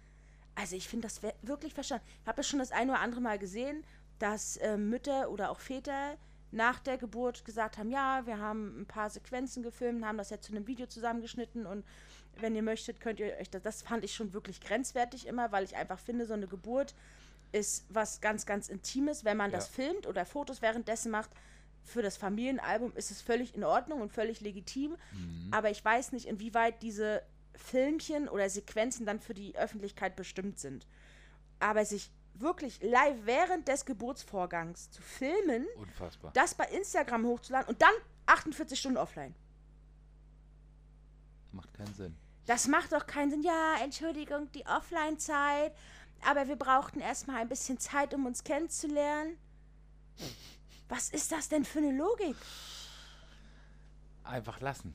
Also 0.57 0.75
ich 0.75 0.89
finde 0.89 1.07
das 1.07 1.21
wirklich 1.43 1.75
verstanden. 1.75 2.05
Ich 2.23 2.27
habe 2.27 2.41
es 2.41 2.49
schon 2.49 2.59
das 2.59 2.73
ein 2.73 2.91
oder 2.91 3.01
andere 3.01 3.21
Mal 3.21 3.39
gesehen, 3.39 3.85
dass 4.19 4.57
äh, 4.57 4.77
Mütter 4.77 5.31
oder 5.31 5.51
auch 5.51 5.61
Väter 5.61 6.17
nach 6.51 6.81
der 6.81 6.97
Geburt 6.97 7.45
gesagt 7.45 7.77
haben, 7.77 7.91
ja, 7.91 8.25
wir 8.27 8.39
haben 8.39 8.81
ein 8.81 8.87
paar 8.87 9.11
Sequenzen 9.11 9.63
gefilmt, 9.63 10.05
haben 10.05 10.17
das 10.19 10.31
jetzt 10.31 10.47
zu 10.47 10.53
einem 10.53 10.67
Video 10.67 10.87
zusammengeschnitten 10.87 11.67
und 11.67 11.85
wenn 12.39 12.55
ihr 12.55 12.63
möchtet, 12.63 13.01
könnt 13.01 13.21
ihr 13.21 13.37
euch 13.39 13.51
das, 13.51 13.63
das 13.63 13.83
fand 13.83 14.05
ich 14.05 14.15
schon 14.15 14.33
wirklich 14.33 14.61
grenzwertig 14.61 15.27
immer, 15.27 15.53
weil 15.53 15.65
ich 15.65 15.77
einfach 15.77 15.99
finde, 15.99 16.27
so 16.27 16.35
eine 16.35 16.47
Geburt 16.47 16.95
ist 17.53 17.85
was 17.89 18.21
ganz, 18.21 18.47
ganz 18.47 18.69
Intimes. 18.69 19.25
Wenn 19.25 19.37
man 19.37 19.51
das 19.51 19.69
Ja. 19.69 19.85
filmt 19.85 20.07
oder 20.07 20.25
Fotos 20.25 20.63
währenddessen 20.63 21.11
macht, 21.11 21.31
für 21.85 22.03
das 22.03 22.17
Familienalbum 22.17 22.93
ist 22.97 23.11
es 23.11 23.23
völlig 23.23 23.55
in 23.55 23.63
Ordnung 23.65 24.01
und 24.01 24.13
völlig 24.13 24.41
legitim. 24.41 24.97
Aber 25.53 25.71
ich 25.71 25.85
weiß 25.85 26.13
nicht, 26.13 26.27
inwieweit 26.27 26.83
diese 26.83 27.23
Filmchen 27.57 28.29
oder 28.29 28.49
Sequenzen 28.51 29.07
dann 29.07 29.21
für 29.21 29.35
die 29.35 29.57
Öffentlichkeit 29.57 30.17
bestimmt 30.17 30.59
sind. 30.59 30.87
Aber 31.59 31.85
sich 31.85 32.11
wirklich 32.35 32.83
live 32.83 33.17
während 33.25 33.67
des 33.69 33.85
Geburtsvorgangs 33.87 34.91
zu 34.91 35.01
filmen, 35.03 35.67
Unfassbar. 35.77 36.31
das 36.35 36.55
bei 36.55 36.65
Instagram 36.67 37.25
hochzuladen 37.27 37.69
und 37.69 37.81
dann 37.81 37.93
48 38.27 38.79
Stunden 38.79 38.99
offline. 38.99 39.35
Macht 41.53 41.73
keinen 41.75 41.95
Sinn. 41.95 42.17
Das 42.47 42.69
macht 42.69 42.93
doch 42.93 43.07
keinen 43.07 43.31
Sinn. 43.31 43.43
Ja, 43.43 43.77
Entschuldigung, 43.83 44.51
die 44.53 44.67
Offline-Zeit. 44.67 45.75
Aber 46.25 46.47
wir 46.49 46.57
brauchten 46.57 47.01
erstmal 47.01 47.41
ein 47.41 47.49
bisschen 47.49 47.79
Zeit, 47.79 48.15
um 48.15 48.27
uns 48.27 48.45
kennenzulernen. 48.45 49.37
Was 50.89 51.11
ist 51.11 51.33
das 51.33 51.49
denn 51.49 51.65
für 51.65 51.79
eine 51.79 51.93
Logik? 51.97 52.37
Einfach 54.25 54.61
lassen. 54.61 54.95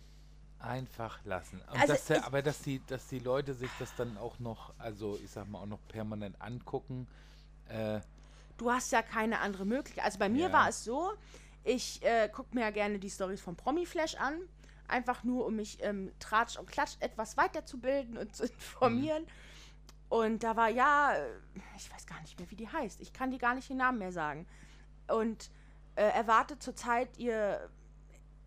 Einfach 0.61 1.19
lassen. 1.25 1.61
Also 1.67 1.87
dass 1.93 2.05
der, 2.05 2.25
aber 2.25 2.41
dass 2.41 2.59
die, 2.61 2.81
dass 2.87 3.07
die 3.07 3.19
Leute 3.19 3.53
sich 3.53 3.69
das 3.79 3.93
dann 3.95 4.17
auch 4.17 4.39
noch, 4.39 4.73
also 4.77 5.17
ich 5.23 5.31
sag 5.31 5.47
mal, 5.49 5.59
auch 5.59 5.65
noch 5.65 5.79
permanent 5.87 6.39
angucken. 6.41 7.07
Äh, 7.67 7.99
Du 8.57 8.71
hast 8.71 8.91
ja 8.91 9.01
keine 9.01 9.39
andere 9.39 9.65
Möglichkeit. 9.65 10.05
Also 10.05 10.19
bei 10.19 10.29
mir 10.29 10.47
Ja. 10.47 10.53
war 10.53 10.69
es 10.69 10.83
so, 10.83 11.13
ich 11.63 12.03
äh, 12.03 12.29
gucke 12.29 12.53
mir 12.53 12.61
ja 12.61 12.69
gerne 12.69 12.99
die 12.99 13.09
Stories 13.09 13.41
von 13.41 13.55
Promiflash 13.55 14.15
an. 14.15 14.35
Einfach 14.87 15.23
nur, 15.23 15.45
um 15.47 15.55
mich 15.55 15.81
ähm, 15.81 16.11
Tratsch 16.19 16.57
und 16.57 16.69
Klatsch 16.69 16.95
etwas 16.99 17.37
weiterzubilden 17.37 18.17
und 18.17 18.35
zu 18.35 18.43
informieren. 18.51 19.25
Und 20.09 20.43
da 20.43 20.55
war 20.55 20.69
ja, 20.69 21.13
äh, 21.15 21.25
ich 21.77 21.91
weiß 21.91 22.05
gar 22.05 22.21
nicht 22.21 22.37
mehr, 22.37 22.51
wie 22.51 22.55
die 22.55 22.67
heißt. 22.67 23.01
Ich 23.01 23.13
kann 23.13 23.31
die 23.31 23.37
gar 23.39 23.55
nicht 23.55 23.69
den 23.69 23.77
Namen 23.77 23.97
mehr 23.97 24.11
sagen. 24.11 24.45
Und 25.07 25.49
äh, 25.95 26.03
erwartet 26.03 26.61
zurzeit 26.61 27.17
ihr 27.17 27.67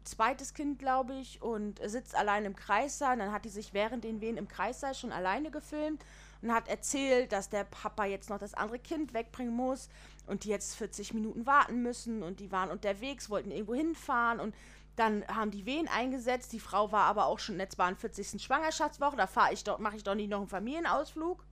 zweites 0.04 0.54
Kind, 0.54 0.78
glaube 0.78 1.14
ich, 1.14 1.42
und 1.42 1.80
sitzt 1.84 2.14
allein 2.14 2.44
im 2.44 2.56
Kreissaal. 2.56 3.14
Und 3.14 3.18
dann 3.20 3.32
hat 3.32 3.44
die 3.44 3.50
sich 3.50 3.74
während 3.74 4.04
den 4.04 4.20
Wehen 4.20 4.36
im 4.36 4.48
Kreissaal 4.48 4.94
schon 4.94 5.12
alleine 5.12 5.50
gefilmt 5.50 6.04
und 6.42 6.52
hat 6.52 6.68
erzählt, 6.68 7.32
dass 7.32 7.48
der 7.48 7.64
Papa 7.64 8.04
jetzt 8.04 8.30
noch 8.30 8.38
das 8.38 8.54
andere 8.54 8.78
Kind 8.78 9.14
wegbringen 9.14 9.54
muss 9.54 9.88
und 10.26 10.44
die 10.44 10.50
jetzt 10.50 10.76
40 10.76 11.14
Minuten 11.14 11.46
warten 11.46 11.82
müssen 11.82 12.22
und 12.22 12.40
die 12.40 12.52
waren 12.52 12.70
unterwegs, 12.70 13.30
wollten 13.30 13.50
irgendwo 13.50 13.74
hinfahren 13.74 14.40
und 14.40 14.54
dann 14.96 15.26
haben 15.26 15.50
die 15.50 15.66
Wehen 15.66 15.88
eingesetzt. 15.88 16.52
Die 16.52 16.60
Frau 16.60 16.92
war 16.92 17.04
aber 17.04 17.26
auch 17.26 17.38
schon 17.38 17.54
in 17.54 17.58
der 17.58 17.70
42. 17.70 18.40
Schwangerschaftswoche. 18.42 19.16
Da 19.16 19.26
fahre 19.26 19.52
ich 19.52 19.64
doch, 19.64 19.78
mache 19.78 19.96
ich 19.96 20.04
doch 20.04 20.14
nicht 20.14 20.30
noch 20.30 20.38
einen 20.38 20.48
Familienausflug. 20.48 21.44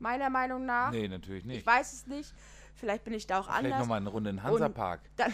Meiner 0.00 0.30
Meinung 0.30 0.64
nach. 0.64 0.90
nee, 0.90 1.06
natürlich 1.06 1.44
nicht. 1.44 1.58
Ich 1.58 1.66
weiß 1.66 1.92
es 1.92 2.06
nicht. 2.06 2.32
Vielleicht 2.80 3.04
bin 3.04 3.12
ich 3.14 3.26
da 3.26 3.40
auch 3.40 3.44
Vielleicht 3.44 3.64
anders. 3.66 3.78
nochmal 3.80 3.98
eine 3.98 4.08
Runde 4.08 4.30
in 4.30 4.36
den 4.36 4.42
Hansapark. 4.42 5.00
Dann, 5.16 5.32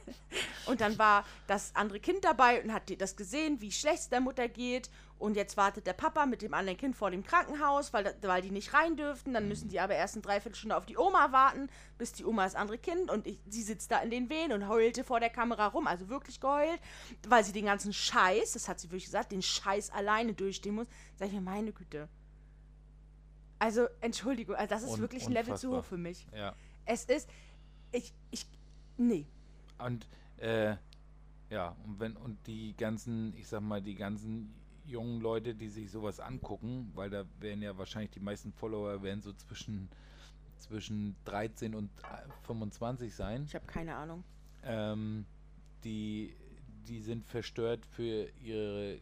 und 0.66 0.80
dann 0.80 0.98
war 0.98 1.24
das 1.46 1.76
andere 1.76 2.00
Kind 2.00 2.24
dabei 2.24 2.62
und 2.62 2.72
hat 2.72 2.90
das 3.00 3.16
gesehen, 3.16 3.60
wie 3.60 3.70
schlecht 3.70 3.98
es 4.00 4.08
der 4.08 4.20
Mutter 4.20 4.48
geht. 4.48 4.90
Und 5.18 5.36
jetzt 5.36 5.58
wartet 5.58 5.86
der 5.86 5.92
Papa 5.92 6.24
mit 6.24 6.40
dem 6.40 6.54
anderen 6.54 6.78
Kind 6.78 6.96
vor 6.96 7.10
dem 7.10 7.22
Krankenhaus, 7.22 7.92
weil, 7.92 8.14
weil 8.22 8.40
die 8.40 8.50
nicht 8.50 8.72
rein 8.72 8.96
dürften. 8.96 9.34
Dann 9.34 9.48
müssen 9.48 9.68
die 9.68 9.78
aber 9.78 9.94
erst 9.94 10.14
eine 10.14 10.22
Dreiviertelstunde 10.22 10.74
auf 10.74 10.86
die 10.86 10.96
Oma 10.96 11.30
warten, 11.30 11.68
bis 11.98 12.14
die 12.14 12.24
Oma 12.24 12.44
das 12.44 12.54
andere 12.54 12.78
Kind 12.78 13.10
und 13.10 13.26
ich, 13.26 13.38
sie 13.46 13.62
sitzt 13.62 13.90
da 13.90 13.98
in 13.98 14.10
den 14.10 14.30
Wehen 14.30 14.50
und 14.50 14.66
heulte 14.66 15.04
vor 15.04 15.20
der 15.20 15.28
Kamera 15.28 15.66
rum, 15.66 15.86
also 15.86 16.08
wirklich 16.08 16.40
geheult, 16.40 16.80
weil 17.28 17.44
sie 17.44 17.52
den 17.52 17.66
ganzen 17.66 17.92
Scheiß, 17.92 18.52
das 18.52 18.66
hat 18.66 18.80
sie 18.80 18.88
wirklich 18.88 19.04
gesagt, 19.04 19.32
den 19.32 19.42
Scheiß 19.42 19.90
alleine 19.90 20.32
durchstehen 20.32 20.76
muss. 20.76 20.86
Sag 21.16 21.28
ich 21.28 21.34
mir, 21.34 21.42
meine 21.42 21.72
Güte. 21.72 22.08
Also, 23.58 23.88
Entschuldigung, 24.00 24.54
also 24.56 24.70
das 24.74 24.82
ist 24.84 24.90
Un- 24.92 25.00
wirklich 25.00 25.26
ein 25.26 25.32
Level 25.32 25.54
zu 25.58 25.76
hoch 25.76 25.84
für 25.84 25.98
mich. 25.98 26.26
Ja. 26.34 26.54
Es 26.92 27.04
ist, 27.04 27.28
ich, 27.92 28.12
ich, 28.32 28.46
nee. 28.96 29.24
Und 29.78 30.08
äh, 30.38 30.74
ja, 31.48 31.76
und 31.84 32.00
wenn 32.00 32.16
und 32.16 32.44
die 32.48 32.74
ganzen, 32.76 33.32
ich 33.36 33.46
sag 33.46 33.60
mal, 33.60 33.80
die 33.80 33.94
ganzen 33.94 34.52
jungen 34.86 35.20
Leute, 35.20 35.54
die 35.54 35.68
sich 35.68 35.88
sowas 35.90 36.18
angucken, 36.18 36.90
weil 36.94 37.08
da 37.10 37.24
werden 37.38 37.62
ja 37.62 37.78
wahrscheinlich 37.78 38.10
die 38.10 38.20
meisten 38.20 38.52
Follower 38.52 39.02
werden 39.02 39.22
so 39.22 39.32
zwischen 39.32 39.88
zwischen 40.58 41.14
13 41.26 41.74
und 41.74 41.90
äh, 42.02 42.28
25 42.46 43.14
sein. 43.14 43.44
Ich 43.44 43.54
habe 43.54 43.66
keine 43.66 43.94
Ahnung. 43.94 44.24
Ähm, 44.64 45.24
die 45.84 46.34
die 46.88 47.00
sind 47.00 47.24
verstört 47.24 47.86
für 47.86 48.28
ihre 48.42 48.98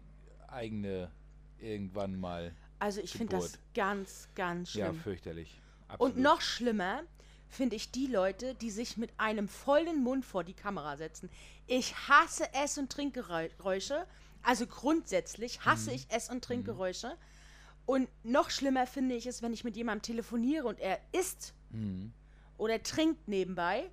eigene 0.49 1.11
irgendwann 1.59 2.19
mal. 2.21 2.53
Also 2.81 3.01
ich 3.01 3.13
finde 3.13 3.37
das 3.37 3.59
ganz, 3.75 4.29
ganz 4.35 4.75
Ja, 4.75 4.89
schlimm. 4.89 5.01
fürchterlich. 5.01 5.61
Und 5.87 5.93
Absolut. 5.93 6.17
noch 6.19 6.41
schlimmer 6.43 7.03
finde 7.49 7.77
ich 7.77 7.91
die 7.91 8.07
Leute, 8.07 8.55
die 8.55 8.71
sich 8.71 8.97
mit 8.97 9.11
einem 9.19 9.49
vollen 9.49 10.03
Mund 10.03 10.25
vor 10.25 10.45
die 10.45 10.55
Kamera 10.55 10.97
setzen. 10.97 11.31
Ich 11.67 11.95
hasse 12.09 12.53
Ess- 12.55 12.79
und 12.79 12.91
Trinkgeräusche. 12.93 14.07
Also 14.43 14.67
grundsätzlich 14.67 15.65
hasse 15.65 15.93
ich 15.93 16.11
Ess- 16.11 16.31
und 16.31 16.45
Trinkgeräusche. 16.45 17.17
Und 17.87 18.09
noch 18.23 18.51
schlimmer 18.51 18.87
finde 18.87 19.15
ich 19.15 19.27
es, 19.27 19.43
wenn 19.43 19.53
ich 19.53 19.65
mit 19.65 19.77
jemandem 19.77 20.03
telefoniere 20.03 20.67
und 20.67 20.79
er 20.79 21.01
isst 21.13 21.55
Mhm. 21.71 22.13
oder 22.59 22.83
trinkt 22.83 23.29
nebenbei. 23.29 23.91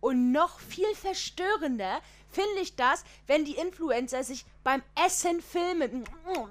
Und 0.00 0.32
noch 0.32 0.60
viel 0.60 0.94
verstörender 0.94 2.00
finde 2.30 2.60
ich 2.62 2.76
das, 2.76 3.04
wenn 3.26 3.44
die 3.44 3.56
Influencer 3.56 4.24
sich 4.24 4.46
beim 4.64 4.82
Essen 5.06 5.42
filmen. 5.42 6.04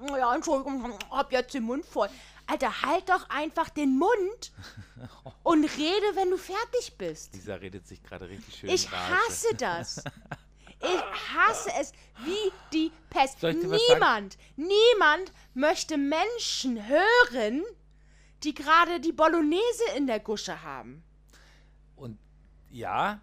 Ja, 0.09 0.35
Entschuldigung, 0.35 0.93
hab 1.09 1.31
jetzt 1.31 1.53
den 1.55 1.63
Mund 1.63 1.85
voll. 1.85 2.09
Alter, 2.45 2.81
halt 2.83 3.09
doch 3.09 3.27
einfach 3.29 3.69
den 3.69 3.97
Mund 3.97 4.51
und 5.43 5.63
rede, 5.63 6.15
wenn 6.15 6.29
du 6.29 6.38
fertig 6.38 6.95
bist. 6.97 7.33
Lisa 7.33 7.55
redet 7.55 7.88
sich 7.88 8.01
gerade 8.03 8.27
richtig 8.29 8.55
schön 8.55 8.69
Ich 8.69 8.89
hasse 8.91 9.55
das. 9.55 10.03
Ich 10.81 11.35
hasse 11.35 11.71
es 11.79 11.91
wie 12.23 12.51
die 12.71 12.91
Pest. 13.09 13.41
Niemand, 13.43 14.38
niemand 14.55 15.33
möchte 15.53 15.97
Menschen 15.97 16.88
hören, 16.88 17.63
die 18.43 18.53
gerade 18.53 18.99
die 18.99 19.12
Bolognese 19.12 19.83
in 19.97 20.07
der 20.07 20.19
Gusche 20.21 20.63
haben. 20.63 21.03
Und 21.95 22.17
ja, 22.69 23.19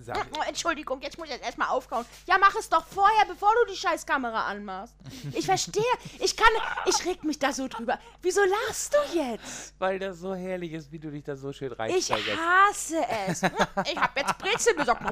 sag, 0.00 0.26
Oh, 0.38 0.42
Entschuldigung, 0.48 1.00
jetzt 1.02 1.18
muss 1.18 1.26
ich 1.28 1.34
jetzt 1.34 1.44
erstmal 1.44 1.68
aufkauen. 1.68 2.04
Ja, 2.26 2.36
mach 2.38 2.54
es 2.56 2.68
doch 2.68 2.86
vorher, 2.86 3.26
bevor 3.26 3.50
du 3.64 3.72
die 3.72 3.76
Scheißkamera 3.78 4.46
anmachst. 4.46 4.94
Ich 5.34 5.46
verstehe. 5.46 5.82
Ich 6.20 6.36
kann. 6.36 6.48
Ich 6.86 7.04
reg 7.04 7.22
mich 7.24 7.38
da 7.38 7.52
so 7.52 7.68
drüber. 7.68 7.98
Wieso 8.22 8.40
lachst 8.44 8.94
du 8.94 9.18
jetzt? 9.18 9.74
weil 9.78 9.98
das 9.98 10.18
so 10.20 10.34
herrlich 10.34 10.72
ist, 10.72 10.90
wie 10.92 10.98
du 10.98 11.10
dich 11.10 11.24
da 11.24 11.36
so 11.36 11.52
schön 11.52 11.72
Ich 11.72 11.78
reinsteigerst. 11.78 12.38
hasse 12.40 13.04
es. 13.28 13.42
Ich 13.90 13.96
hab 13.98 14.16
jetzt 14.16 14.38
Brezel 14.38 14.74
besorgt. 14.74 15.02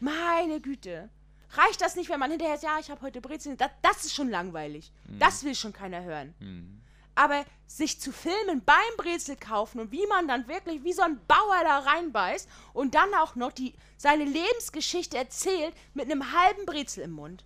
Meine 0.00 0.60
Güte. 0.60 1.08
Reicht 1.52 1.80
das 1.80 1.96
nicht, 1.96 2.10
wenn 2.10 2.20
man 2.20 2.30
hinterher 2.30 2.58
sagt, 2.58 2.74
ja, 2.74 2.78
ich 2.78 2.90
habe 2.90 3.00
heute 3.00 3.20
Brezel. 3.22 3.56
Das, 3.56 3.70
das 3.80 4.04
ist 4.04 4.14
schon 4.14 4.28
langweilig. 4.28 4.92
Das 5.18 5.42
will 5.44 5.54
schon 5.54 5.72
keiner 5.72 6.02
hören. 6.02 6.34
Hm. 6.40 6.80
Aber 7.18 7.44
sich 7.66 8.00
zu 8.00 8.12
filmen 8.12 8.62
beim 8.64 8.76
Brezel 8.96 9.36
kaufen 9.36 9.80
und 9.80 9.92
wie 9.92 10.06
man 10.06 10.26
dann 10.28 10.48
wirklich 10.48 10.84
wie 10.84 10.92
so 10.92 11.02
ein 11.02 11.20
Bauer 11.26 11.60
da 11.62 11.80
reinbeißt 11.80 12.48
und 12.72 12.94
dann 12.94 13.12
auch 13.14 13.34
noch 13.34 13.52
die, 13.52 13.74
seine 13.96 14.24
Lebensgeschichte 14.24 15.18
erzählt 15.18 15.74
mit 15.94 16.06
einem 16.10 16.32
halben 16.32 16.64
Brezel 16.64 17.04
im 17.04 17.12
Mund. 17.12 17.44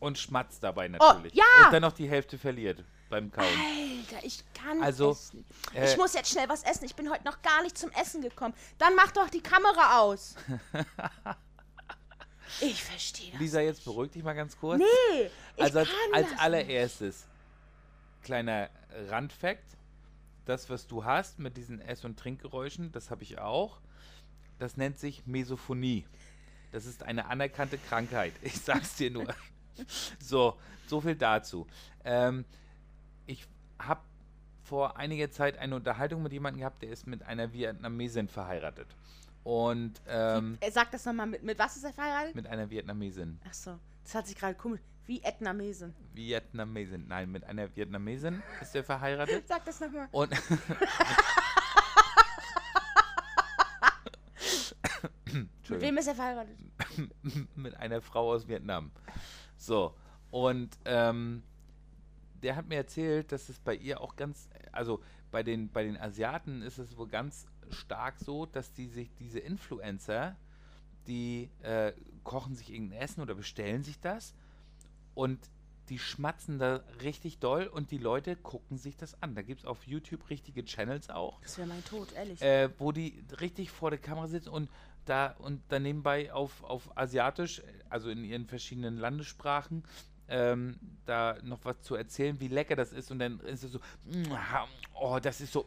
Und 0.00 0.16
schmatzt 0.18 0.62
dabei 0.62 0.88
natürlich. 0.88 1.34
ja! 1.34 1.44
Und 1.66 1.72
dann 1.72 1.82
noch 1.82 1.92
die 1.92 2.08
Hälfte 2.08 2.38
verliert 2.38 2.84
beim 3.10 3.32
Kauen. 3.32 3.44
Alter, 3.46 4.24
ich 4.24 4.44
kann 4.54 4.82
Also, 4.82 5.10
es 5.10 5.32
nicht. 5.32 5.46
äh, 5.74 5.90
ich 5.90 5.96
muss 5.96 6.14
jetzt 6.14 6.30
schnell 6.30 6.48
was 6.48 6.62
essen. 6.62 6.84
Ich 6.84 6.94
bin 6.94 7.10
heute 7.10 7.24
noch 7.24 7.42
gar 7.42 7.62
nicht 7.62 7.76
zum 7.76 7.90
Essen 7.92 8.22
gekommen. 8.22 8.54
Dann 8.78 8.94
mach 8.94 9.10
doch 9.12 9.28
die 9.28 9.40
Kamera 9.42 9.98
aus. 10.00 10.36
ich 12.60 12.82
verstehe 12.82 13.30
das. 13.32 13.40
Lisa, 13.40 13.60
jetzt 13.60 13.84
beruhig 13.84 14.10
dich 14.12 14.22
mal 14.22 14.34
ganz 14.34 14.56
kurz. 14.58 14.78
Nee, 14.78 15.30
ich 15.56 15.62
also 15.62 15.80
als, 15.80 15.88
kann 15.88 16.14
als 16.14 16.38
allererstes, 16.38 17.26
kleiner 18.22 18.70
Randfact, 19.08 19.76
das, 20.44 20.70
was 20.70 20.86
du 20.86 21.04
hast 21.04 21.38
mit 21.38 21.56
diesen 21.56 21.80
Ess- 21.80 22.04
und 22.04 22.18
Trinkgeräuschen, 22.18 22.90
das 22.92 23.10
habe 23.10 23.22
ich 23.22 23.38
auch. 23.38 23.80
Das 24.58 24.76
nennt 24.76 24.98
sich 24.98 25.26
Mesophonie. 25.26 26.06
Das 26.72 26.86
ist 26.86 27.02
eine 27.02 27.26
anerkannte 27.26 27.78
Krankheit. 27.78 28.32
Ich 28.42 28.60
sag's 28.60 28.96
dir 28.96 29.10
nur. 29.10 29.26
so, 30.18 30.56
so 30.86 31.00
viel 31.00 31.16
dazu. 31.16 31.66
Ähm, 32.04 32.44
ich 33.26 33.46
habe 33.78 34.00
vor 34.64 34.96
einiger 34.96 35.30
Zeit 35.30 35.58
eine 35.58 35.76
Unterhaltung 35.76 36.22
mit 36.22 36.32
jemandem 36.32 36.60
gehabt, 36.60 36.82
der 36.82 36.90
ist 36.90 37.06
mit 37.06 37.22
einer 37.22 37.52
Vietnamesin 37.52 38.28
verheiratet. 38.28 38.88
Und 39.44 40.00
ähm, 40.08 40.58
nicht. 40.60 40.74
Sag 40.74 40.90
das 40.90 41.04
nochmal, 41.04 41.26
mit, 41.26 41.42
mit 41.42 41.58
was 41.58 41.76
ist 41.76 41.84
er 41.84 41.92
verheiratet? 41.92 42.34
mit 42.34 42.46
einer 42.46 42.68
Vietnamesin. 42.68 43.38
Ach 43.48 43.54
so, 43.54 43.78
das 44.04 44.14
hat 44.14 44.26
sich 44.26 44.36
gerade 44.36 44.54
komisch. 44.54 44.80
Wie 45.08 45.22
Vietnamesen. 45.22 45.94
Vietnamesin. 46.12 47.08
Nein, 47.08 47.32
mit 47.32 47.42
einer 47.44 47.74
Vietnamesin 47.74 48.42
ist 48.60 48.76
er 48.76 48.84
verheiratet. 48.84 49.48
Sag 49.48 49.64
das 49.64 49.80
nochmal. 49.80 50.06
Und 50.12 50.30
Mit 55.70 55.80
wem 55.80 55.96
ist 55.96 56.08
er 56.08 56.14
verheiratet? 56.14 56.58
mit 57.56 57.74
einer 57.76 58.02
Frau 58.02 58.32
aus 58.32 58.46
Vietnam. 58.48 58.90
So, 59.56 59.94
und 60.30 60.78
ähm, 60.84 61.42
der 62.42 62.56
hat 62.56 62.68
mir 62.68 62.76
erzählt, 62.76 63.32
dass 63.32 63.48
es 63.48 63.58
bei 63.60 63.76
ihr 63.76 64.02
auch 64.02 64.14
ganz, 64.14 64.50
also 64.72 65.02
bei 65.30 65.42
den, 65.42 65.70
bei 65.70 65.84
den 65.84 65.96
Asiaten 65.96 66.60
ist 66.60 66.76
es 66.76 66.98
wohl 66.98 67.08
ganz 67.08 67.46
stark 67.70 68.18
so, 68.18 68.44
dass 68.44 68.74
die 68.74 68.88
sich 68.88 69.10
diese 69.14 69.38
Influencer, 69.38 70.36
die 71.06 71.50
äh, 71.62 71.94
kochen 72.24 72.54
sich 72.54 72.70
irgendein 72.70 73.00
Essen 73.00 73.22
oder 73.22 73.34
bestellen 73.34 73.82
sich 73.82 73.98
das 74.00 74.34
und 75.18 75.38
die 75.88 75.98
schmatzen 75.98 76.58
da 76.60 76.76
richtig 77.02 77.38
doll 77.40 77.66
und 77.66 77.90
die 77.90 77.98
Leute 77.98 78.36
gucken 78.36 78.76
sich 78.78 78.96
das 78.96 79.20
an. 79.20 79.34
Da 79.34 79.42
gibt 79.42 79.60
es 79.60 79.66
auf 79.66 79.84
YouTube 79.86 80.30
richtige 80.30 80.64
Channels 80.64 81.10
auch, 81.10 81.40
Das 81.42 81.58
wäre 81.58 81.66
mein 81.66 81.84
Tod, 81.84 82.12
ehrlich. 82.12 82.40
äh, 82.40 82.68
wo 82.78 82.92
die 82.92 83.20
richtig 83.40 83.70
vor 83.72 83.90
der 83.90 83.98
Kamera 83.98 84.28
sitzen 84.28 84.50
und 84.50 84.68
da 85.06 85.34
und 85.38 85.60
dann 85.70 85.82
nebenbei 85.82 86.32
auf, 86.32 86.62
auf 86.62 86.96
Asiatisch, 86.96 87.62
also 87.88 88.10
in 88.10 88.22
ihren 88.22 88.46
verschiedenen 88.46 88.96
Landessprachen, 88.98 89.82
ähm, 90.28 90.78
da 91.06 91.36
noch 91.42 91.64
was 91.64 91.80
zu 91.82 91.94
erzählen, 91.94 92.38
wie 92.40 92.48
lecker 92.48 92.76
das 92.76 92.92
ist 92.92 93.10
und 93.10 93.18
dann 93.18 93.40
ist 93.40 93.64
es 93.64 93.72
so, 93.72 93.80
oh, 94.94 95.18
das 95.22 95.40
ist 95.40 95.52
so, 95.52 95.64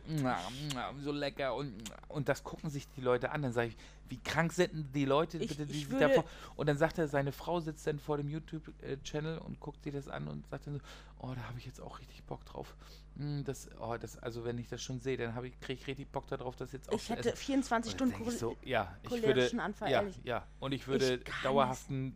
so 1.04 1.12
lecker 1.12 1.56
und, 1.56 1.74
und 2.10 2.30
das 2.30 2.44
gucken 2.44 2.70
sich 2.70 2.88
die 2.90 3.02
Leute 3.02 3.32
an. 3.32 3.42
Dann 3.42 3.54
sage 3.54 3.70
ich, 3.70 3.78
wie 4.10 4.20
krank 4.20 4.52
sind 4.54 4.74
denn 4.74 4.92
die 4.94 5.06
Leute, 5.06 5.38
Ich- 5.38 5.48
bitte, 5.50 5.66
die 5.66 5.80
ich 5.80 5.88
sich 5.88 5.98
davor. 5.98 6.26
Und 6.56 6.68
dann 6.68 6.78
sagt 6.78 6.98
er, 6.98 7.08
seine 7.08 7.32
Frau 7.32 7.60
sitzt 7.60 7.88
dann 7.88 7.98
vor 8.00 8.18
dem 8.18 8.30
YouTube-Channel 8.30 9.40
und 9.40 9.60
guckt 9.60 9.84
sich 9.84 9.94
das 9.94 10.08
an 10.08 10.28
und 10.28 10.48
sagt 10.48 10.68
dann 10.68 10.76
so, 10.76 10.80
oh, 11.20 11.34
da 11.34 11.42
habe 11.48 11.58
ich 11.58 11.66
jetzt 11.66 11.80
auch 11.82 12.00
richtig 12.00 12.24
Bock 12.24 12.44
drauf. 12.46 12.76
Hm, 13.18 13.44
Das, 13.44 13.70
oh, 13.80 13.98
das, 13.98 14.18
also 14.18 14.44
wenn 14.46 14.58
ich 14.58 14.68
das 14.70 14.82
schon 14.82 15.00
sehe, 15.00 15.18
dann 15.18 15.34
ich, 15.46 15.60
kriege 15.60 15.80
ich 15.82 15.88
richtig 15.88 16.10
Bock 16.12 16.28
darauf, 16.28 16.56
das 16.56 16.72
jetzt 16.72 16.90
auch 16.90 16.94
ich 16.96 17.10
hätte 17.10 17.30
essen. 17.32 17.38
24 17.46 17.94
Und 17.94 18.00
dann 18.02 18.12
Stunden 18.12 18.32
so, 18.38 18.58
ja, 18.64 18.96
ich 19.04 19.24
würde, 19.24 19.50
Anfall, 19.60 19.90
ja, 19.92 20.02
ehrlich. 20.02 20.20
ja, 20.24 20.46
und 20.60 20.72
ich 20.74 20.88
würde 20.88 21.16
Ich 21.26 21.34
dauerhaften 21.44 22.16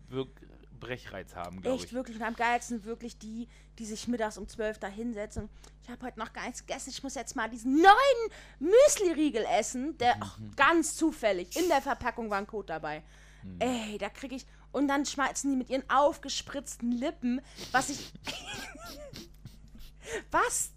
Brechreiz 0.85 1.35
haben, 1.35 1.61
glaube 1.61 1.77
Echt 1.77 1.85
ich. 1.85 1.93
wirklich. 1.93 2.17
Und 2.17 2.23
am 2.23 2.35
geilsten 2.35 2.83
wirklich 2.85 3.17
die, 3.17 3.47
die 3.79 3.85
sich 3.85 4.07
mittags 4.07 4.37
um 4.37 4.47
12 4.47 4.79
da 4.79 4.87
hinsetzen. 4.87 5.49
Ich 5.83 5.89
habe 5.89 6.05
heute 6.05 6.19
noch 6.19 6.33
gar 6.33 6.45
nichts 6.45 6.65
gegessen. 6.65 6.89
Ich 6.89 7.03
muss 7.03 7.15
jetzt 7.15 7.35
mal 7.35 7.49
diesen 7.49 7.81
neuen 7.81 8.29
Müsli-Riegel 8.59 9.45
essen. 9.57 9.97
Der 9.97 10.15
ach, 10.19 10.39
ganz 10.55 10.95
zufällig. 10.95 11.55
In 11.55 11.67
der 11.67 11.81
Verpackung 11.81 12.29
war 12.29 12.37
ein 12.37 12.47
Code 12.47 12.67
dabei. 12.67 13.03
Ey, 13.59 13.97
da 13.97 14.09
kriege 14.09 14.35
ich. 14.35 14.45
Und 14.71 14.87
dann 14.87 15.05
schmeißen 15.05 15.49
die 15.49 15.55
mit 15.55 15.69
ihren 15.69 15.87
aufgespritzten 15.89 16.91
Lippen, 16.91 17.41
was 17.71 17.89
ich. 17.89 18.11
was? 20.31 20.71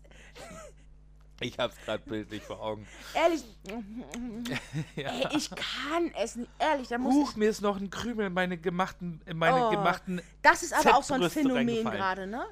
Ich 1.40 1.58
hab's 1.58 1.76
gerade 1.84 2.02
bildlich 2.04 2.42
vor 2.42 2.60
Augen. 2.60 2.86
Ehrlich. 3.14 3.44
ja. 4.96 5.10
Ey, 5.10 5.36
ich 5.36 5.50
kann 5.50 6.12
es 6.20 6.36
nicht. 6.36 6.50
Ehrlich, 6.58 6.88
da 6.88 6.98
muss 6.98 7.14
Huch, 7.14 7.36
mir 7.36 7.48
ist 7.50 7.60
noch 7.60 7.76
ein 7.76 7.90
Krümel 7.90 8.26
in 8.26 8.32
meine 8.32 8.58
gemachten, 8.58 9.20
in 9.24 9.36
meine 9.38 9.66
Oh. 9.66 9.70
gemachten. 9.70 10.18
ich. 10.18 10.24
Das 10.42 10.62
ist 10.62 10.72
aber 10.72 10.96
auch 10.96 11.02
so 11.02 11.14
ein 11.14 11.30
Phänomen 11.30 11.84
gerade, 11.84 12.26
ne? 12.26 12.44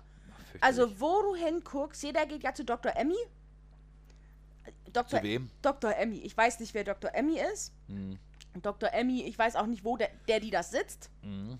Also, 0.60 1.00
wo 1.00 1.22
du 1.22 1.34
hinguckst, 1.34 2.02
jeder 2.02 2.24
geht 2.26 2.42
ja 2.44 2.54
zu 2.54 2.64
Dr. 2.64 2.94
Emmy. 2.96 3.16
Dr. 4.92 5.18
Zu 5.18 5.22
wem? 5.22 5.50
Dr. 5.62 5.94
Emmy. 5.96 6.18
Ich 6.18 6.36
weiß 6.36 6.60
nicht, 6.60 6.72
wer 6.72 6.84
Dr. 6.84 7.14
Emmy 7.14 7.38
ist. 7.52 7.72
Mhm. 7.88 8.18
Dr. 8.62 8.92
Emmy, 8.92 9.22
ich 9.22 9.38
weiß 9.38 9.56
auch 9.56 9.66
nicht, 9.66 9.84
wo 9.84 9.96
der, 9.96 10.08
der 10.28 10.40
die 10.40 10.50
das 10.50 10.70
sitzt. 10.70 11.10
Mhm. 11.22 11.58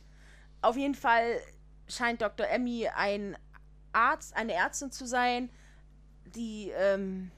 Auf 0.62 0.76
jeden 0.76 0.94
Fall 0.94 1.40
scheint 1.88 2.22
Dr. 2.22 2.46
Emmy 2.48 2.88
ein 2.88 3.36
Arzt, 3.92 4.34
eine 4.34 4.54
Ärztin 4.54 4.90
zu 4.90 5.06
sein, 5.06 5.50
die 6.36 6.70
ähm, 6.76 7.30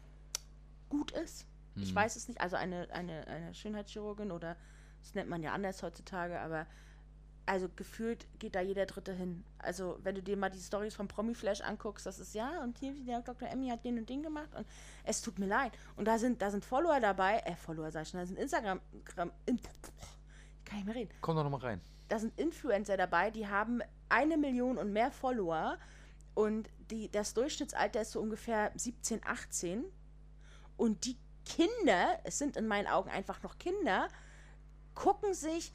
gut 0.89 1.13
ist. 1.13 1.47
Ich 1.77 1.93
Mhm. 1.93 1.97
weiß 1.97 2.17
es 2.17 2.29
nicht. 2.29 2.41
Also 2.41 2.57
eine, 2.57 2.89
eine, 2.93 3.27
eine 3.29 3.55
Schönheitschirurgin 3.55 4.31
oder 4.33 4.57
das 5.01 5.15
nennt 5.15 5.29
man 5.31 5.43
ja 5.43 5.53
anders 5.53 5.83
heutzutage, 5.83 6.39
aber 6.41 6.67
also 7.47 7.69
gefühlt 7.77 8.27
geht 8.39 8.55
da 8.57 8.61
jeder 8.61 8.85
Dritte 8.85 9.13
hin. 9.15 9.43
Also 9.59 9.99
wenn 10.03 10.15
du 10.17 10.23
dir 10.23 10.37
mal 10.37 10.51
die 10.51 10.59
Stories 10.61 10.95
von 10.95 11.09
Promiflash 11.09 11.61
anguckst, 11.63 12.05
das 12.05 12.19
ist 12.19 12.35
ja 12.35 12.63
und 12.63 12.79
hier 12.79 12.93
der 13.07 13.23
Dr. 13.23 13.49
Emmy 13.49 13.69
hat 13.69 13.85
den 13.85 13.97
und 13.99 14.09
den 14.09 14.23
gemacht 14.23 14.53
und 14.55 14.67
es 15.05 15.23
tut 15.23 15.39
mir 15.39 15.47
leid. 15.47 15.73
Und 15.97 16.07
da 16.07 16.19
sind 16.19 16.43
da 16.43 16.51
sind 16.51 16.65
Follower 16.65 17.01
dabei, 17.01 17.39
äh 17.47 17.55
Follower 17.57 17.91
sag 17.91 18.03
ich 18.03 18.09
schon, 18.11 18.21
da 18.21 18.27
sind 18.27 18.39
Instagram, 18.39 18.81
Gram- 19.05 19.33
in, 19.47 19.57
ich 19.57 20.65
kann 20.67 20.77
nicht 20.79 20.87
mehr 20.87 20.95
reden. 20.97 21.11
Komm 21.23 21.37
doch 21.37 21.45
noch 21.45 21.51
mal 21.51 21.61
rein. 21.61 21.81
Da 22.09 22.19
sind 22.19 22.39
Influencer 22.39 22.97
dabei, 22.97 23.31
die 23.31 23.47
haben 23.47 23.81
eine 24.11 24.37
Million 24.37 24.77
und 24.77 24.93
mehr 24.93 25.11
Follower 25.11 25.79
und 26.39 26.71
die, 26.93 27.11
das 27.11 27.35
Durchschnittsalter 27.35 28.03
ist 28.03 28.13
so 28.13 28.21
ungefähr 28.21 28.71
17, 28.77 29.23
18 29.25 29.85
und 30.77 31.05
die 31.05 31.17
Kinder, 31.45 32.21
es 32.23 32.39
sind 32.39 32.57
in 32.57 32.69
meinen 32.69 32.87
Augen 32.87 33.11
einfach 33.11 33.43
noch 33.43 33.59
Kinder, 33.59 34.07
gucken 34.95 35.35
sich 35.35 35.73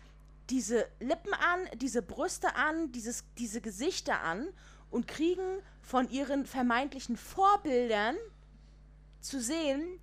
diese 0.49 0.87
Lippen 1.01 1.33
an, 1.33 1.67
diese 1.75 2.01
Brüste 2.01 2.55
an, 2.55 2.93
dieses, 2.93 3.25
diese 3.37 3.59
Gesichter 3.59 4.21
an 4.21 4.47
und 4.89 5.05
kriegen 5.05 5.59
von 5.81 6.09
ihren 6.09 6.45
vermeintlichen 6.45 7.17
Vorbildern 7.17 8.15
zu 9.19 9.41
sehen, 9.41 9.99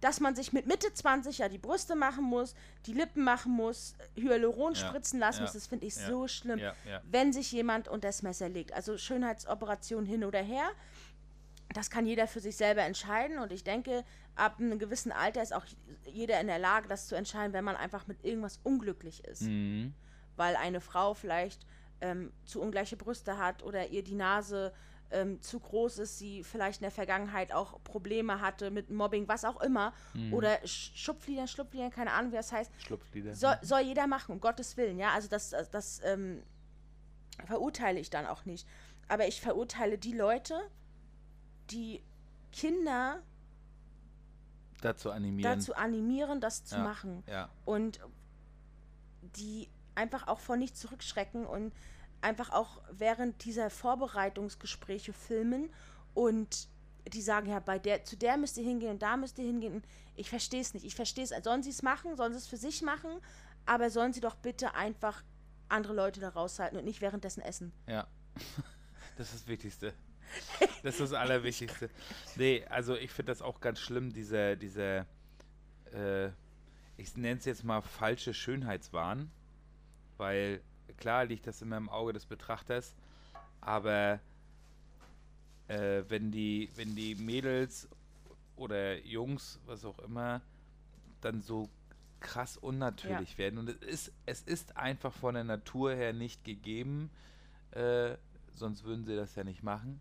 dass 0.00 0.20
man 0.20 0.34
sich 0.34 0.52
mit 0.52 0.66
Mitte 0.66 0.92
20 0.92 1.38
ja 1.38 1.48
die 1.48 1.58
Brüste 1.58 1.94
machen 1.94 2.24
muss, 2.24 2.54
die 2.86 2.92
Lippen 2.92 3.22
machen 3.22 3.52
muss, 3.52 3.94
Hyaluron 4.16 4.74
Ja, 4.74 4.88
spritzen 4.88 5.20
lassen 5.20 5.40
ja, 5.40 5.44
muss. 5.44 5.52
Das 5.52 5.66
finde 5.66 5.86
ich 5.86 5.96
ja, 5.96 6.06
so 6.06 6.28
schlimm, 6.28 6.60
wenn 7.04 7.32
sich 7.32 7.52
jemand 7.52 7.88
unter 7.88 8.08
das 8.08 8.22
Messer 8.22 8.48
legt. 8.48 8.72
Also 8.72 8.96
Schönheitsoperation 8.96 10.06
hin 10.06 10.24
oder 10.24 10.42
her. 10.42 10.68
Das 11.72 11.88
kann 11.88 12.04
jeder 12.04 12.26
für 12.26 12.40
sich 12.40 12.56
selber 12.56 12.82
entscheiden 12.82 13.38
und 13.38 13.52
ich 13.52 13.62
denke, 13.62 14.04
ab 14.34 14.56
einem 14.58 14.80
gewissen 14.80 15.12
Alter 15.12 15.40
ist 15.40 15.52
auch 15.52 15.64
jeder 16.04 16.40
in 16.40 16.48
der 16.48 16.58
Lage, 16.58 16.88
das 16.88 17.06
zu 17.06 17.14
entscheiden, 17.14 17.52
wenn 17.52 17.64
man 17.64 17.76
einfach 17.76 18.08
mit 18.08 18.24
irgendwas 18.24 18.58
unglücklich 18.64 19.24
ist. 19.24 19.42
Mhm. 19.42 19.94
Weil 20.36 20.56
eine 20.56 20.80
Frau 20.80 21.14
vielleicht 21.14 21.64
ähm, 22.00 22.32
zu 22.44 22.60
ungleiche 22.60 22.96
Brüste 22.96 23.38
hat 23.38 23.62
oder 23.62 23.88
ihr 23.88 24.02
die 24.02 24.16
Nase 24.16 24.72
ähm, 25.12 25.40
zu 25.42 25.58
groß 25.60 25.98
ist, 25.98 26.18
sie 26.18 26.44
vielleicht 26.44 26.80
in 26.80 26.84
der 26.84 26.90
Vergangenheit 26.90 27.52
auch 27.52 27.82
Probleme 27.84 28.40
hatte 28.40 28.70
mit 28.70 28.90
Mobbing, 28.90 29.26
was 29.28 29.44
auch 29.44 29.60
immer. 29.60 29.92
Mhm. 30.14 30.32
Oder 30.34 30.58
Sch- 30.62 30.94
Schlupfliedern, 30.96 31.48
Schlupfliedern, 31.48 31.90
keine 31.90 32.12
Ahnung, 32.12 32.32
wie 32.32 32.36
das 32.36 32.52
heißt. 32.52 32.70
Schlupflieder. 32.78 33.34
Soll, 33.34 33.56
soll 33.62 33.80
jeder 33.80 34.06
machen, 34.06 34.32
um 34.32 34.40
Gottes 34.40 34.76
Willen, 34.76 34.98
ja. 34.98 35.10
Also 35.12 35.28
das, 35.28 35.50
das, 35.50 35.70
das 35.70 36.00
ähm, 36.04 36.42
verurteile 37.46 37.98
ich 37.98 38.10
dann 38.10 38.26
auch 38.26 38.44
nicht. 38.44 38.66
Aber 39.08 39.26
ich 39.26 39.40
verurteile 39.40 39.98
die 39.98 40.12
Leute, 40.14 40.60
die 41.70 42.02
Kinder 42.52 43.20
dazu 44.80 45.10
animieren. 45.10 45.58
dazu 45.58 45.74
animieren, 45.74 46.40
das 46.40 46.64
zu 46.64 46.76
Ja. 46.76 46.82
machen. 46.84 47.22
Ja. 47.26 47.48
Und 47.64 48.00
die 49.36 49.68
einfach 49.94 50.28
auch 50.28 50.40
vor 50.40 50.56
nichts 50.56 50.80
zurückschrecken 50.80 51.44
und 51.46 51.72
einfach 52.22 52.50
auch 52.50 52.80
während 52.90 53.44
dieser 53.44 53.70
Vorbereitungsgespräche 53.70 55.12
filmen 55.12 55.70
und 56.14 56.68
die 57.08 57.22
sagen, 57.22 57.48
ja, 57.48 57.60
bei 57.60 57.78
der, 57.78 58.04
zu 58.04 58.16
der 58.16 58.36
müsst 58.36 58.58
ihr 58.58 58.64
hingehen 58.64 58.92
und 58.92 59.02
da 59.02 59.16
müsst 59.16 59.38
ihr 59.38 59.44
hingehen. 59.44 59.82
Ich 60.16 60.28
verstehe 60.28 60.60
es 60.60 60.74
nicht. 60.74 60.84
Ich 60.84 60.94
verstehe 60.94 61.24
es. 61.24 61.30
Sollen 61.42 61.62
sie 61.62 61.70
es 61.70 61.82
machen, 61.82 62.16
sollen 62.16 62.32
sie 62.32 62.38
es 62.38 62.46
für 62.46 62.56
sich 62.56 62.82
machen, 62.82 63.10
aber 63.66 63.90
sollen 63.90 64.12
sie 64.12 64.20
doch 64.20 64.36
bitte 64.36 64.74
einfach 64.74 65.22
andere 65.68 65.94
Leute 65.94 66.20
da 66.20 66.30
raushalten 66.30 66.78
und 66.78 66.84
nicht 66.84 67.00
währenddessen 67.00 67.42
essen. 67.42 67.72
Ja. 67.86 68.06
Das 69.16 69.34
ist 69.34 69.42
das 69.42 69.48
Wichtigste. 69.48 69.92
Das 70.82 70.94
ist 70.94 71.00
das 71.00 71.12
Allerwichtigste. 71.12 71.90
Nee, 72.36 72.64
also 72.70 72.96
ich 72.96 73.10
finde 73.10 73.32
das 73.32 73.42
auch 73.42 73.60
ganz 73.60 73.80
schlimm, 73.80 74.14
dieser, 74.14 74.56
dieser, 74.56 75.04
äh, 75.92 76.28
ich 76.96 77.16
nenne 77.16 77.38
es 77.38 77.44
jetzt 77.44 77.64
mal 77.64 77.82
falsche 77.82 78.32
Schönheitswahn, 78.32 79.30
weil 80.16 80.62
klar 80.92 81.24
liegt 81.24 81.46
das 81.46 81.62
immer 81.62 81.76
im 81.76 81.88
Auge 81.88 82.12
des 82.12 82.26
Betrachters, 82.26 82.94
aber 83.60 84.20
äh, 85.68 86.02
wenn 86.08 86.30
die, 86.30 86.68
wenn 86.76 86.94
die 86.94 87.14
Mädels 87.14 87.88
oder 88.56 88.98
Jungs, 89.04 89.58
was 89.66 89.84
auch 89.84 89.98
immer, 90.00 90.40
dann 91.20 91.42
so 91.42 91.68
krass 92.20 92.56
unnatürlich 92.56 93.38
werden 93.38 93.58
und 93.58 93.68
es 93.68 93.76
ist, 93.76 94.12
es 94.26 94.42
ist 94.42 94.76
einfach 94.76 95.12
von 95.12 95.34
der 95.34 95.44
Natur 95.44 95.94
her 95.94 96.12
nicht 96.12 96.44
gegeben, 96.44 97.10
äh, 97.72 98.16
sonst 98.54 98.84
würden 98.84 99.04
sie 99.04 99.16
das 99.16 99.34
ja 99.36 99.44
nicht 99.44 99.62
machen, 99.62 100.00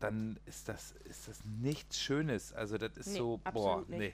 dann 0.00 0.38
ist 0.46 0.68
das, 0.68 0.92
ist 1.04 1.28
das 1.28 1.44
nichts 1.44 2.00
Schönes. 2.00 2.52
Also 2.52 2.78
das 2.78 2.96
ist 2.96 3.08
Nee, 3.08 3.18
so, 3.18 3.40
boah, 3.52 3.84
nee. 3.88 4.12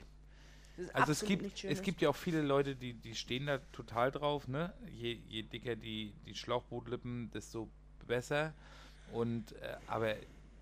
Also 0.93 1.11
es 1.11 1.23
gibt, 1.23 1.63
es 1.63 1.81
gibt 1.81 2.01
ja 2.01 2.09
auch 2.09 2.15
viele 2.15 2.41
Leute, 2.41 2.75
die, 2.75 2.93
die 2.93 3.15
stehen 3.15 3.45
da 3.45 3.59
total 3.71 4.11
drauf, 4.11 4.47
ne? 4.47 4.73
Je, 4.91 5.19
je 5.27 5.43
dicker 5.43 5.75
die, 5.75 6.13
die 6.25 6.35
Schlauchbootlippen, 6.35 7.31
desto 7.31 7.69
besser. 8.07 8.53
Und 9.13 9.53
äh, 9.61 9.77
aber 9.87 10.15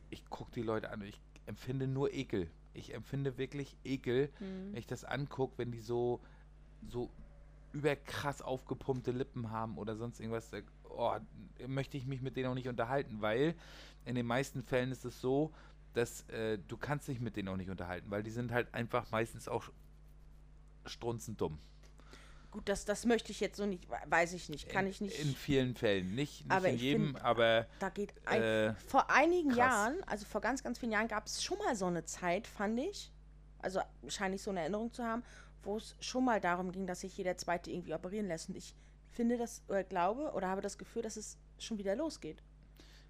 ich 0.10 0.26
gucke 0.30 0.52
die 0.52 0.62
Leute 0.62 0.90
an 0.92 1.02
und 1.02 1.08
ich 1.08 1.20
empfinde 1.46 1.88
nur 1.88 2.14
Ekel. 2.14 2.50
Ich 2.74 2.94
empfinde 2.94 3.38
wirklich 3.38 3.76
Ekel, 3.84 4.30
Mhm. 4.40 4.72
wenn 4.72 4.80
ich 4.80 4.88
das 4.88 5.04
angucke, 5.04 5.58
wenn 5.58 5.72
die 5.72 5.80
so, 5.80 6.20
so 6.88 7.10
überkrass 7.72 8.42
aufgepumpte 8.42 9.12
Lippen 9.12 9.50
haben 9.50 9.78
oder 9.78 9.96
sonst 9.96 10.20
irgendwas. 10.20 10.52
Oh, 10.90 11.16
möchte 11.68 11.98
ich 11.98 12.06
mich 12.06 12.22
mit 12.22 12.38
denen 12.38 12.48
auch 12.50 12.54
nicht 12.54 12.68
unterhalten, 12.68 13.22
weil 13.22 13.56
in 14.06 14.14
den 14.16 14.28
meisten 14.28 14.62
Fällen 14.62 14.92
ist 14.92 15.06
es 15.06 15.20
so, 15.22 15.52
dass 15.94 16.28
äh, 16.30 16.60
du 16.68 16.78
kannst 16.78 17.08
dich 17.08 17.20
mit 17.20 17.36
denen 17.36 17.48
auch 17.48 17.58
nicht 17.58 17.70
unterhalten, 17.72 18.12
weil 18.12 18.22
die 18.22 18.30
sind 18.32 18.52
halt 18.52 18.72
einfach 18.74 19.10
meistens 19.12 19.48
auch 19.48 19.72
strunzend 20.86 21.40
dumm. 21.42 21.58
Gut, 22.52 22.70
das, 22.70 22.86
das 22.86 23.06
möchte 23.06 23.32
ich 23.32 23.40
jetzt 23.40 23.58
so 23.58 23.66
nicht, 23.66 23.90
we- 23.90 23.96
weiß 24.12 24.34
ich 24.34 24.48
nicht, 24.50 24.70
kann 24.70 24.86
in, 24.86 24.92
ich 24.92 25.02
nicht. 25.02 25.20
In 25.20 25.34
vielen 25.36 25.74
Fällen. 25.76 26.14
Nicht, 26.14 26.42
nicht 26.42 26.52
Aber 26.52 26.68
in 26.70 26.78
jedem, 26.78 27.06
find- 27.16 27.22
aber 27.26 27.66
Da 27.80 27.90
geht 27.90 28.14
ein, 28.26 28.42
Äh, 28.44 28.74
vor 28.76 29.10
einigen 29.10 29.50
krass. 29.50 29.58
Jahren, 29.58 30.04
also 30.06 30.26
vor 30.26 30.40
ganz, 30.42 30.62
ganz 30.62 30.78
vielen 30.78 30.92
Jahren, 30.92 31.08
gab 31.08 31.26
es 31.26 31.44
schon 31.44 31.58
mal 31.58 31.76
so 31.76 31.88
eine 31.88 32.06
Zeit, 32.06 32.46
fand 32.46 32.80
ich. 32.80 33.12
Also 33.60 33.80
scheine 34.08 34.36
ich 34.36 34.44
so 34.44 34.52
eine 34.52 34.60
Erinnerung 34.60 34.94
zu 34.94 35.04
haben, 35.04 35.24
wo 35.64 35.78
es 35.78 35.96
schon 36.00 36.26
mal 36.26 36.40
darum 36.40 36.72
ging, 36.72 36.86
dass 36.86 37.00
sich 37.02 37.18
jeder 37.18 37.38
Zweite 37.38 37.72
irgendwie 37.72 37.94
operieren 37.96 38.28
lässt. 38.28 38.50
Und 38.50 38.56
ich 38.58 38.76
finde 39.10 39.38
das 39.38 39.64
oder 39.68 39.84
glaube 39.84 40.32
oder 40.34 40.48
habe 40.48 40.62
das 40.62 40.78
Gefühl, 40.78 41.02
dass 41.02 41.18
es 41.18 41.38
schon 41.58 41.78
wieder 41.80 41.96
losgeht. 41.96 42.44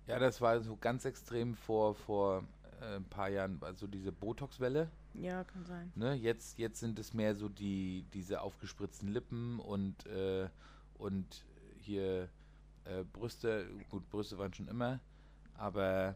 ja, 0.07 0.19
das 0.19 0.39
war 0.39 0.61
so 0.61 0.78
ganz 0.78 1.03
extrem 1.05 1.55
vor, 1.55 1.95
vor 1.95 2.43
äh, 2.82 2.95
ein 2.97 3.05
paar 3.05 3.30
Jahren, 3.30 3.57
also 3.61 3.88
diese 3.88 4.11
Botox-Welle. 4.13 4.89
Ja, 5.14 5.43
kann 5.43 5.66
sein. 5.66 5.91
Ne? 5.95 6.14
Jetzt, 6.16 6.57
jetzt 6.57 6.80
sind 6.80 6.97
es 6.99 7.14
mehr 7.14 7.36
so 7.36 7.49
die, 7.49 8.05
diese 8.14 8.41
aufgespritzten 8.41 9.09
Lippen 9.09 9.59
und, 9.59 10.05
äh, 10.07 10.49
und 10.95 11.45
hier 11.80 12.30
äh, 12.86 13.03
Brüste. 13.03 13.70
Gut, 13.89 14.09
Brüste 14.09 14.38
waren 14.38 14.53
schon 14.53 14.68
immer, 14.68 14.99
aber 15.55 16.16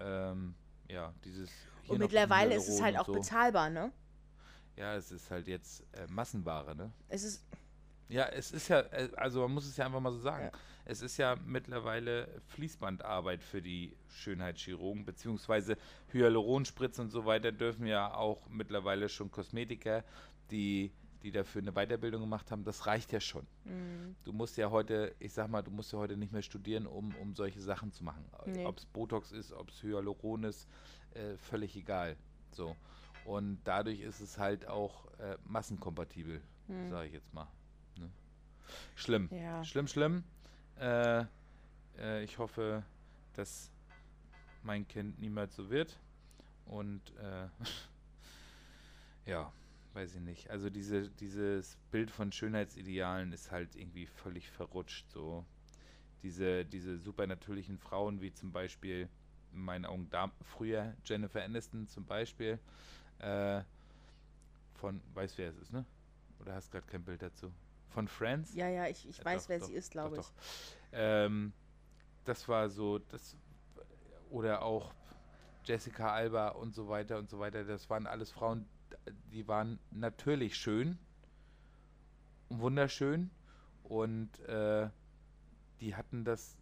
ähm, 0.00 0.54
ja, 0.88 1.12
dieses. 1.24 1.50
hier 1.82 1.92
Und 1.92 1.98
mittlerweile 1.98 2.54
ist 2.54 2.68
es 2.68 2.80
halt 2.80 2.98
auch 2.98 3.06
so. 3.06 3.12
bezahlbar, 3.12 3.68
ne? 3.70 3.92
Ja, 4.76 4.94
es 4.94 5.10
ist 5.10 5.30
halt 5.30 5.46
jetzt 5.48 5.84
äh, 5.92 6.06
Massenware, 6.08 6.74
ne? 6.74 6.92
Es 7.08 7.24
ist, 7.24 7.44
Ja, 8.08 8.26
es 8.26 8.52
ist 8.52 8.68
ja, 8.68 8.80
äh, 8.80 9.10
also 9.16 9.42
man 9.42 9.52
muss 9.52 9.66
es 9.66 9.76
ja 9.76 9.86
einfach 9.86 10.00
mal 10.00 10.12
so 10.12 10.20
sagen. 10.20 10.44
Ja. 10.44 10.52
Es 10.88 11.02
ist 11.02 11.18
ja 11.18 11.36
mittlerweile 11.44 12.26
Fließbandarbeit 12.46 13.42
für 13.44 13.60
die 13.60 13.94
Schönheitschirurgen, 14.08 15.04
beziehungsweise 15.04 15.76
Hyaluronspritzen 16.12 17.04
und 17.04 17.10
so 17.10 17.26
weiter 17.26 17.52
dürfen 17.52 17.86
ja 17.86 18.14
auch 18.14 18.48
mittlerweile 18.48 19.10
schon 19.10 19.30
Kosmetiker, 19.30 20.02
die, 20.50 20.90
die 21.22 21.30
dafür 21.30 21.60
eine 21.60 21.72
Weiterbildung 21.72 22.22
gemacht 22.22 22.50
haben. 22.50 22.64
Das 22.64 22.86
reicht 22.86 23.12
ja 23.12 23.20
schon. 23.20 23.46
mh, 23.64 24.14
Du 24.24 24.32
musst 24.32 24.56
ja 24.56 24.70
heute, 24.70 25.14
ich 25.18 25.34
sag 25.34 25.50
mal, 25.50 25.60
du 25.60 25.70
musst 25.70 25.92
ja 25.92 25.98
heute 25.98 26.16
nicht 26.16 26.32
mehr 26.32 26.40
studieren, 26.42 26.86
um, 26.86 27.14
um 27.16 27.34
solche 27.34 27.60
Sachen 27.60 27.92
zu 27.92 28.02
machen. 28.02 28.24
Nee. 28.46 28.64
Ob 28.64 28.78
es 28.78 28.86
Botox 28.86 29.30
ist, 29.30 29.52
ob 29.52 29.68
es 29.68 29.82
Hyaluron 29.82 30.44
ist, 30.44 30.66
äh, 31.12 31.36
völlig 31.36 31.76
egal. 31.76 32.16
So. 32.52 32.74
Und 33.26 33.58
dadurch 33.64 34.00
ist 34.00 34.20
es 34.20 34.38
halt 34.38 34.66
auch 34.66 35.04
äh, 35.18 35.36
massenkompatibel, 35.44 36.40
Hm. 36.68 36.88
sage 36.90 37.08
ich 37.08 37.12
jetzt 37.12 37.34
mal. 37.34 37.46
Ne? 37.98 38.08
Schlimm. 38.94 39.28
ja. 39.32 39.62
Schlimm, 39.64 39.86
schlimm. 39.86 40.24
Äh, 40.80 41.24
äh, 41.98 42.24
ich 42.24 42.38
hoffe, 42.38 42.84
dass 43.34 43.70
mein 44.62 44.86
Kind 44.86 45.18
niemals 45.18 45.56
so 45.56 45.70
wird. 45.70 45.98
Und 46.66 47.00
äh, 47.16 47.48
ja, 49.30 49.52
weiß 49.94 50.14
ich 50.14 50.20
nicht. 50.20 50.50
Also 50.50 50.70
diese, 50.70 51.08
dieses 51.08 51.76
Bild 51.90 52.10
von 52.10 52.32
Schönheitsidealen 52.32 53.32
ist 53.32 53.50
halt 53.50 53.74
irgendwie 53.74 54.06
völlig 54.06 54.50
verrutscht. 54.50 55.10
So 55.10 55.44
diese, 56.22 56.64
diese 56.64 56.98
supernatürlichen 56.98 57.78
Frauen, 57.78 58.20
wie 58.20 58.32
zum 58.32 58.52
Beispiel 58.52 59.08
in 59.52 59.64
meinen 59.64 59.84
Augen 59.84 60.08
da, 60.10 60.30
früher 60.42 60.94
Jennifer 61.04 61.42
Aniston 61.42 61.88
zum 61.88 62.04
Beispiel. 62.04 62.58
Äh, 63.18 63.62
von, 64.74 65.00
weißt 65.14 65.38
wer 65.38 65.50
es 65.50 65.56
ist, 65.56 65.72
ne? 65.72 65.84
Oder 66.40 66.54
hast 66.54 66.70
gerade 66.70 66.86
kein 66.86 67.02
Bild 67.02 67.20
dazu? 67.22 67.52
Von 67.90 68.08
Friends? 68.08 68.54
ja, 68.54 68.68
ja, 68.68 68.86
ich, 68.86 69.08
ich 69.08 69.24
weiß, 69.24 69.44
doch, 69.44 69.48
wer 69.48 69.58
doch, 69.58 69.66
sie 69.66 69.74
ist, 69.74 69.90
glaube 69.90 70.16
ich. 70.18 70.22
doch. 70.22 70.32
Ähm, 70.92 71.52
das 72.24 72.48
war 72.48 72.68
so, 72.68 72.98
das 72.98 73.36
oder 74.30 74.62
auch 74.62 74.92
Jessica 75.64 76.12
Alba 76.12 76.48
und 76.48 76.74
so 76.74 76.88
weiter 76.88 77.18
und 77.18 77.30
so 77.30 77.38
weiter. 77.38 77.64
Das 77.64 77.88
waren 77.90 78.06
alles 78.06 78.30
Frauen, 78.30 78.66
die 79.32 79.48
waren 79.48 79.78
natürlich 79.90 80.56
schön, 80.56 80.98
wunderschön 82.50 83.30
und 83.84 84.38
äh, 84.40 84.88
die 85.80 85.94
hatten 85.94 86.24
das 86.24 86.56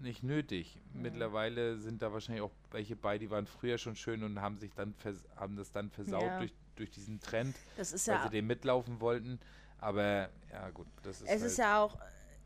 nicht 0.00 0.22
nötig. 0.22 0.80
Mhm. 0.92 1.02
Mittlerweile 1.02 1.78
sind 1.78 2.02
da 2.02 2.12
wahrscheinlich 2.12 2.42
auch 2.42 2.52
welche 2.70 2.96
bei, 2.96 3.18
die 3.18 3.30
waren 3.30 3.46
früher 3.46 3.78
schon 3.78 3.96
schön 3.96 4.22
und 4.24 4.40
haben 4.40 4.58
sich 4.58 4.74
dann 4.74 4.94
haben 5.36 5.56
das 5.56 5.72
dann 5.72 5.90
versaut 5.90 6.22
Ja. 6.22 6.38
durch, 6.38 6.54
durch 6.76 6.90
diesen 6.90 7.20
Trend, 7.20 7.56
Das 7.76 7.92
ist 7.92 8.06
weil 8.08 8.16
ja 8.16 8.22
sie 8.24 8.30
den 8.30 8.46
mitlaufen 8.46 9.00
wollten. 9.00 9.38
Aber 9.84 10.30
ja 10.50 10.70
gut, 10.70 10.86
das 11.02 11.20
ist 11.20 11.22
es 11.24 11.28
halt, 11.28 11.42
ist 11.42 11.58
ja 11.58 11.82
auch, 11.82 11.98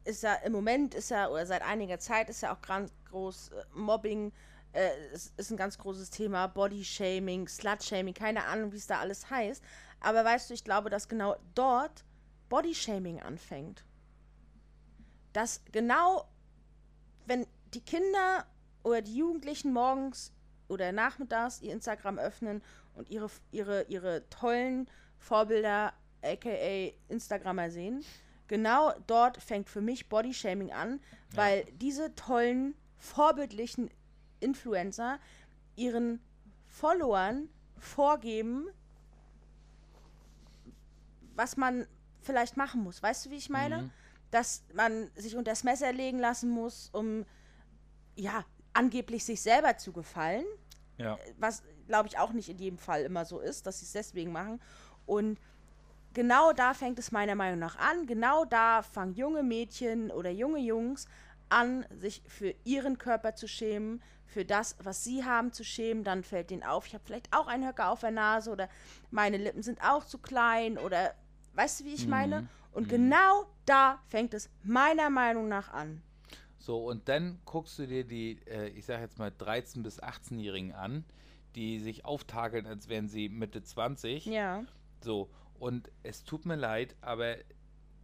ist 0.02 0.24
ja 0.24 0.34
im 0.34 0.50
Moment 0.50 0.92
ist 0.92 1.10
ja, 1.10 1.28
oder 1.28 1.46
seit 1.46 1.62
einiger 1.62 2.00
Zeit 2.00 2.28
ist 2.28 2.40
ja 2.40 2.52
auch 2.52 2.60
ganz 2.60 2.92
groß 3.10 3.50
äh, 3.50 3.64
Mobbing, 3.74 4.32
äh, 4.72 4.90
es 5.12 5.32
ist 5.36 5.52
ein 5.52 5.56
ganz 5.56 5.78
großes 5.78 6.10
Thema, 6.10 6.48
Body-Shaming, 6.48 7.46
Slut-Shaming, 7.46 8.14
keine 8.14 8.44
Ahnung, 8.46 8.72
wie 8.72 8.76
es 8.76 8.88
da 8.88 8.98
alles 8.98 9.30
heißt. 9.30 9.62
Aber 10.00 10.24
weißt 10.24 10.50
du, 10.50 10.54
ich 10.54 10.64
glaube, 10.64 10.90
dass 10.90 11.08
genau 11.08 11.36
dort 11.54 12.04
Body-Shaming 12.48 13.22
anfängt. 13.22 13.84
Dass 15.32 15.62
genau, 15.70 16.28
wenn 17.26 17.46
die 17.72 17.82
Kinder 17.82 18.46
oder 18.82 19.00
die 19.00 19.16
Jugendlichen 19.16 19.72
morgens 19.72 20.32
oder 20.66 20.90
nachmittags 20.90 21.62
ihr 21.62 21.72
Instagram 21.72 22.18
öffnen 22.18 22.64
und 22.96 23.10
ihre, 23.10 23.30
ihre, 23.52 23.82
ihre 23.84 24.28
tollen 24.28 24.90
Vorbilder, 25.18 25.92
aka 26.22 26.92
Instagrammer 27.08 27.70
sehen, 27.70 28.04
genau 28.48 28.92
dort 29.06 29.42
fängt 29.42 29.68
für 29.68 29.80
mich 29.80 30.08
Bodyshaming 30.08 30.72
an, 30.72 31.00
weil 31.32 31.64
diese 31.80 32.14
tollen, 32.14 32.74
vorbildlichen 32.96 33.90
Influencer 34.40 35.18
ihren 35.76 36.20
Followern 36.66 37.48
vorgeben, 37.76 38.68
was 41.34 41.56
man 41.56 41.86
vielleicht 42.20 42.56
machen 42.56 42.82
muss. 42.82 43.02
Weißt 43.02 43.26
du, 43.26 43.30
wie 43.30 43.36
ich 43.36 43.48
meine? 43.48 43.82
Mhm. 43.82 43.90
Dass 44.30 44.64
man 44.74 45.10
sich 45.14 45.36
unter 45.36 45.52
das 45.52 45.64
Messer 45.64 45.92
legen 45.92 46.18
lassen 46.18 46.50
muss, 46.50 46.90
um 46.92 47.24
ja, 48.16 48.44
angeblich 48.72 49.24
sich 49.24 49.40
selber 49.40 49.76
zu 49.76 49.92
gefallen, 49.92 50.44
Ja. 50.98 51.18
was 51.38 51.62
glaube 51.86 52.08
ich 52.08 52.18
auch 52.18 52.32
nicht 52.32 52.48
in 52.48 52.58
jedem 52.58 52.78
Fall 52.78 53.02
immer 53.02 53.24
so 53.24 53.38
ist, 53.38 53.66
dass 53.66 53.78
sie 53.78 53.86
es 53.86 53.92
deswegen 53.92 54.32
machen. 54.32 54.60
Und 55.06 55.38
genau 56.18 56.52
da 56.52 56.74
fängt 56.74 56.98
es 56.98 57.12
meiner 57.12 57.36
Meinung 57.36 57.60
nach 57.60 57.76
an. 57.76 58.04
Genau 58.06 58.44
da 58.44 58.82
fangen 58.82 59.14
junge 59.14 59.44
Mädchen 59.44 60.10
oder 60.10 60.30
junge 60.30 60.58
Jungs 60.58 61.06
an, 61.48 61.86
sich 61.96 62.24
für 62.26 62.56
ihren 62.64 62.98
Körper 62.98 63.36
zu 63.36 63.46
schämen, 63.46 64.02
für 64.26 64.44
das, 64.44 64.76
was 64.82 65.04
sie 65.04 65.24
haben, 65.24 65.52
zu 65.52 65.62
schämen. 65.62 66.02
Dann 66.02 66.24
fällt 66.24 66.50
denen 66.50 66.64
auf, 66.64 66.88
ich 66.88 66.94
habe 66.94 67.04
vielleicht 67.06 67.32
auch 67.32 67.46
einen 67.46 67.64
Höcker 67.64 67.88
auf 67.88 68.00
der 68.00 68.10
Nase 68.10 68.50
oder 68.50 68.68
meine 69.12 69.36
Lippen 69.36 69.62
sind 69.62 69.80
auch 69.80 70.04
zu 70.04 70.18
klein 70.18 70.76
oder 70.76 71.14
weißt 71.54 71.80
du, 71.80 71.84
wie 71.84 71.94
ich 71.94 72.08
meine? 72.08 72.48
Und 72.72 72.88
genau 72.88 73.46
da 73.64 74.00
fängt 74.08 74.34
es 74.34 74.50
meiner 74.64 75.10
Meinung 75.10 75.46
nach 75.46 75.72
an. 75.72 76.02
So, 76.58 76.84
und 76.84 77.08
dann 77.08 77.38
guckst 77.44 77.78
du 77.78 77.86
dir 77.86 78.02
die, 78.02 78.40
äh, 78.48 78.70
ich 78.70 78.86
sag 78.86 79.00
jetzt 79.00 79.20
mal 79.20 79.30
13- 79.30 79.84
bis 79.84 80.02
18-Jährigen 80.02 80.72
an, 80.72 81.04
die 81.54 81.78
sich 81.78 82.04
auftakeln, 82.04 82.66
als 82.66 82.88
wären 82.88 83.06
sie 83.06 83.28
Mitte 83.28 83.62
20. 83.62 84.26
Ja. 84.26 84.64
So, 85.00 85.30
und 85.58 85.90
es 86.02 86.24
tut 86.24 86.46
mir 86.46 86.56
leid, 86.56 86.94
aber 87.00 87.36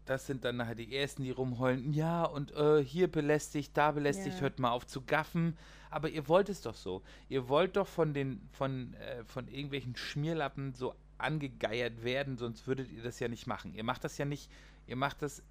das 0.05 0.27
sind 0.27 0.45
dann 0.45 0.57
nachher 0.57 0.75
die 0.75 0.95
Ersten, 0.95 1.25
die 1.25 1.31
rumheulen, 1.31 1.93
ja, 1.95 2.25
und 2.25 2.53
äh, 2.53 2.85
hier 2.85 3.11
belästigt, 3.11 3.77
da 3.77 3.93
belästigt, 3.93 4.37
Ja. 4.37 4.43
hört 4.43 4.59
mal 4.59 4.71
auf 4.71 4.87
zu 4.87 5.01
gaffen. 5.03 5.57
Aber 5.91 6.09
ihr 6.11 6.29
wollt 6.29 6.49
es 6.49 6.61
doch 6.61 6.75
so. 6.75 7.03
Ihr 7.29 7.49
wollt 7.49 7.77
doch 7.77 7.87
von 7.87 8.13
den, 8.13 8.47
von, 8.53 8.93
äh, 8.95 9.25
von 9.25 9.49
irgendwelchen 9.49 9.97
Schmierlappen 9.97 10.75
so 10.75 10.95
angegeiert 11.19 12.03
werden, 12.05 12.37
sonst 12.37 12.67
würdet 12.67 12.91
ihr 12.91 13.03
das 13.03 13.21
ja 13.21 13.29
nicht 13.29 13.47
machen. 13.47 13.73
Ihr 13.75 13.85
macht 13.85 14.05
das 14.05 14.19
ja 14.19 14.25
nicht, 14.25 14.51
ihr 14.87 14.97
macht 14.97 15.23
das 15.23 15.43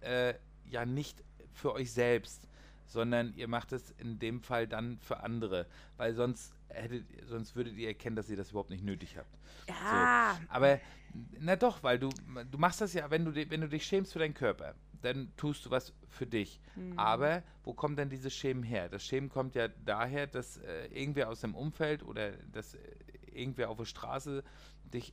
äh, 0.00 0.34
ja 0.68 0.84
nicht 0.86 1.22
für 1.52 1.72
euch 1.74 1.92
selbst, 1.92 2.48
sondern 2.86 3.34
ihr 3.36 3.46
macht 3.46 3.72
es 3.72 3.90
in 3.98 4.18
dem 4.18 4.40
Fall 4.40 4.66
dann 4.66 4.98
für 4.98 5.20
andere, 5.22 5.66
weil 5.96 6.14
sonst 6.14 6.54
hättet, 6.74 7.04
sonst 7.26 7.56
würdet 7.56 7.76
ihr 7.76 7.88
erkennen, 7.88 8.16
dass 8.16 8.28
ihr 8.28 8.36
das 8.36 8.50
überhaupt 8.50 8.70
nicht 8.70 8.84
nötig 8.84 9.16
habt. 9.16 9.38
Ja. 9.68 10.36
So. 10.38 10.46
Aber 10.48 10.80
na 11.40 11.56
doch, 11.56 11.82
weil 11.82 11.98
du 11.98 12.10
du 12.50 12.58
machst 12.58 12.80
das 12.80 12.94
ja, 12.94 13.10
wenn 13.10 13.24
du 13.24 13.34
wenn 13.34 13.60
du 13.60 13.68
dich 13.68 13.84
schämst 13.84 14.12
für 14.12 14.18
deinen 14.18 14.34
Körper, 14.34 14.74
dann 15.02 15.32
tust 15.36 15.66
du 15.66 15.70
was 15.70 15.92
für 16.08 16.26
dich. 16.26 16.60
Aber 16.96 17.42
wo 17.64 17.74
kommt 17.74 17.98
denn 17.98 18.08
dieses 18.08 18.34
Schämen 18.34 18.62
her? 18.62 18.88
Das 18.88 19.04
Schämen 19.04 19.28
kommt 19.28 19.54
ja 19.54 19.68
daher, 19.84 20.26
dass 20.26 20.58
äh, 20.58 20.86
irgendwer 20.86 21.28
aus 21.28 21.40
dem 21.40 21.54
Umfeld 21.54 22.02
oder 22.02 22.32
dass 22.52 22.74
äh, 22.74 22.78
irgendwer 23.32 23.70
auf 23.70 23.78
der 23.78 23.84
Straße 23.84 24.42
dich 24.84 25.12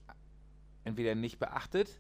entweder 0.84 1.16
nicht 1.16 1.39
beachtet 1.39 1.99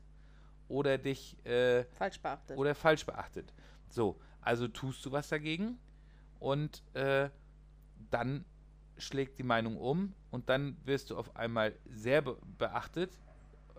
oder 0.67 0.97
dich 0.97 1.43
äh, 1.45 1.83
Falsch 1.95 2.19
beachtet. 2.19 2.57
oder 2.57 2.75
falsch 2.75 3.05
beachtet. 3.05 3.53
So, 3.89 4.19
also 4.41 4.67
tust 4.67 5.05
du 5.05 5.11
was 5.11 5.29
dagegen 5.29 5.79
und 6.39 6.83
äh, 6.93 7.29
dann 8.11 8.45
schlägt 8.99 9.37
die 9.37 9.43
Meinung 9.43 9.77
um 9.77 10.13
und 10.31 10.49
dann 10.49 10.77
wirst 10.85 11.09
du 11.09 11.17
auf 11.17 11.35
einmal 11.35 11.73
sehr 11.89 12.21
be 12.21 12.37
beachtet, 12.57 13.11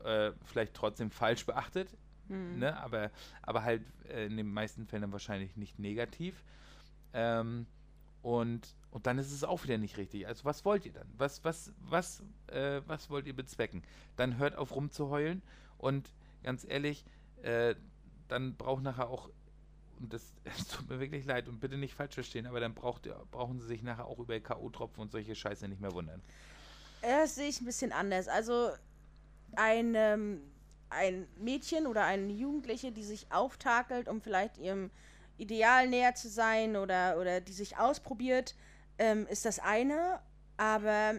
äh, 0.05 0.33
vielleicht 0.45 0.75
trotzdem 0.75 1.11
falsch 1.11 1.47
beachtet, 1.47 1.97
ne? 2.59 2.77
aber, 2.79 3.11
aber 3.43 3.63
halt 3.63 3.83
äh, 4.09 4.27
in 4.27 4.37
den 4.37 4.53
meisten 4.53 4.87
Fällen 4.87 5.03
dann 5.03 5.13
wahrscheinlich 5.13 5.57
nicht 5.57 5.79
negativ. 5.79 6.43
Ähm, 7.13 7.67
und, 8.23 8.75
und 8.91 9.07
dann 9.07 9.19
ist 9.19 9.33
es 9.33 9.45
auch 9.45 9.65
wieder 9.65 9.79
nicht 9.79 9.97
richtig. 9.97 10.27
Also 10.27 10.45
was 10.45 10.65
wollt 10.65 10.85
ihr 10.85 10.93
dann? 10.93 11.09
Was, 11.17 11.43
was, 11.45 11.73
was, 11.81 12.23
äh, 12.49 12.83
was 12.87 13.09
wollt 13.09 13.27
ihr 13.27 13.35
bezwecken? 13.35 13.83
Dann 14.17 14.37
hört 14.39 14.57
auf 14.57 14.75
rumzuheulen 14.75 15.43
und 15.79 16.13
ganz 16.43 16.65
ehrlich, 16.69 17.05
äh, 17.43 17.75
dann 18.29 18.55
braucht 18.57 18.83
nachher 18.83 19.09
auch, 19.09 19.31
und 20.01 20.13
das 20.13 20.33
es 20.45 20.67
tut 20.67 20.89
mir 20.89 21.01
wirklich 21.01 21.25
leid 21.25 21.49
und 21.49 21.61
bitte 21.61 21.77
nicht 21.77 21.95
falsch 21.95 22.15
verstehen, 22.15 22.47
aber 22.47 22.61
dann 22.61 22.75
braucht, 22.75 23.09
brauchen 23.31 23.61
sie 23.61 23.67
sich 23.67 23.83
nachher 23.83 24.07
auch 24.07 24.19
über 24.19 24.39
K.O.-Tropfen 24.39 24.99
und 24.99 25.11
solche 25.13 25.35
Scheiße 25.35 25.69
nicht 25.69 25.81
mehr 25.81 25.93
wundern. 25.93 26.23
Das 27.03 27.35
sehe 27.35 27.49
ich 27.49 27.61
ein 27.61 27.65
bisschen 27.65 27.93
anders. 27.93 28.29
Also 28.29 28.71
ein, 29.57 29.95
ähm, 29.95 30.41
ein 30.91 31.27
Mädchen 31.39 31.87
oder 31.87 32.05
eine 32.05 32.33
Jugendliche, 32.33 32.93
die 32.93 33.05
sich 33.05 33.31
auftakelt, 33.33 34.09
um 34.09 34.21
vielleicht 34.21 34.59
ihrem 34.59 34.91
Ideal 35.39 35.89
näher 35.89 36.15
zu 36.15 36.29
sein 36.29 36.77
oder, 36.77 37.19
oder 37.19 37.41
die 37.41 37.53
sich 37.53 37.79
ausprobiert, 37.79 38.55
ähm, 38.99 39.27
ist 39.29 39.47
das 39.47 39.59
eine. 39.59 40.21
Aber 40.59 41.15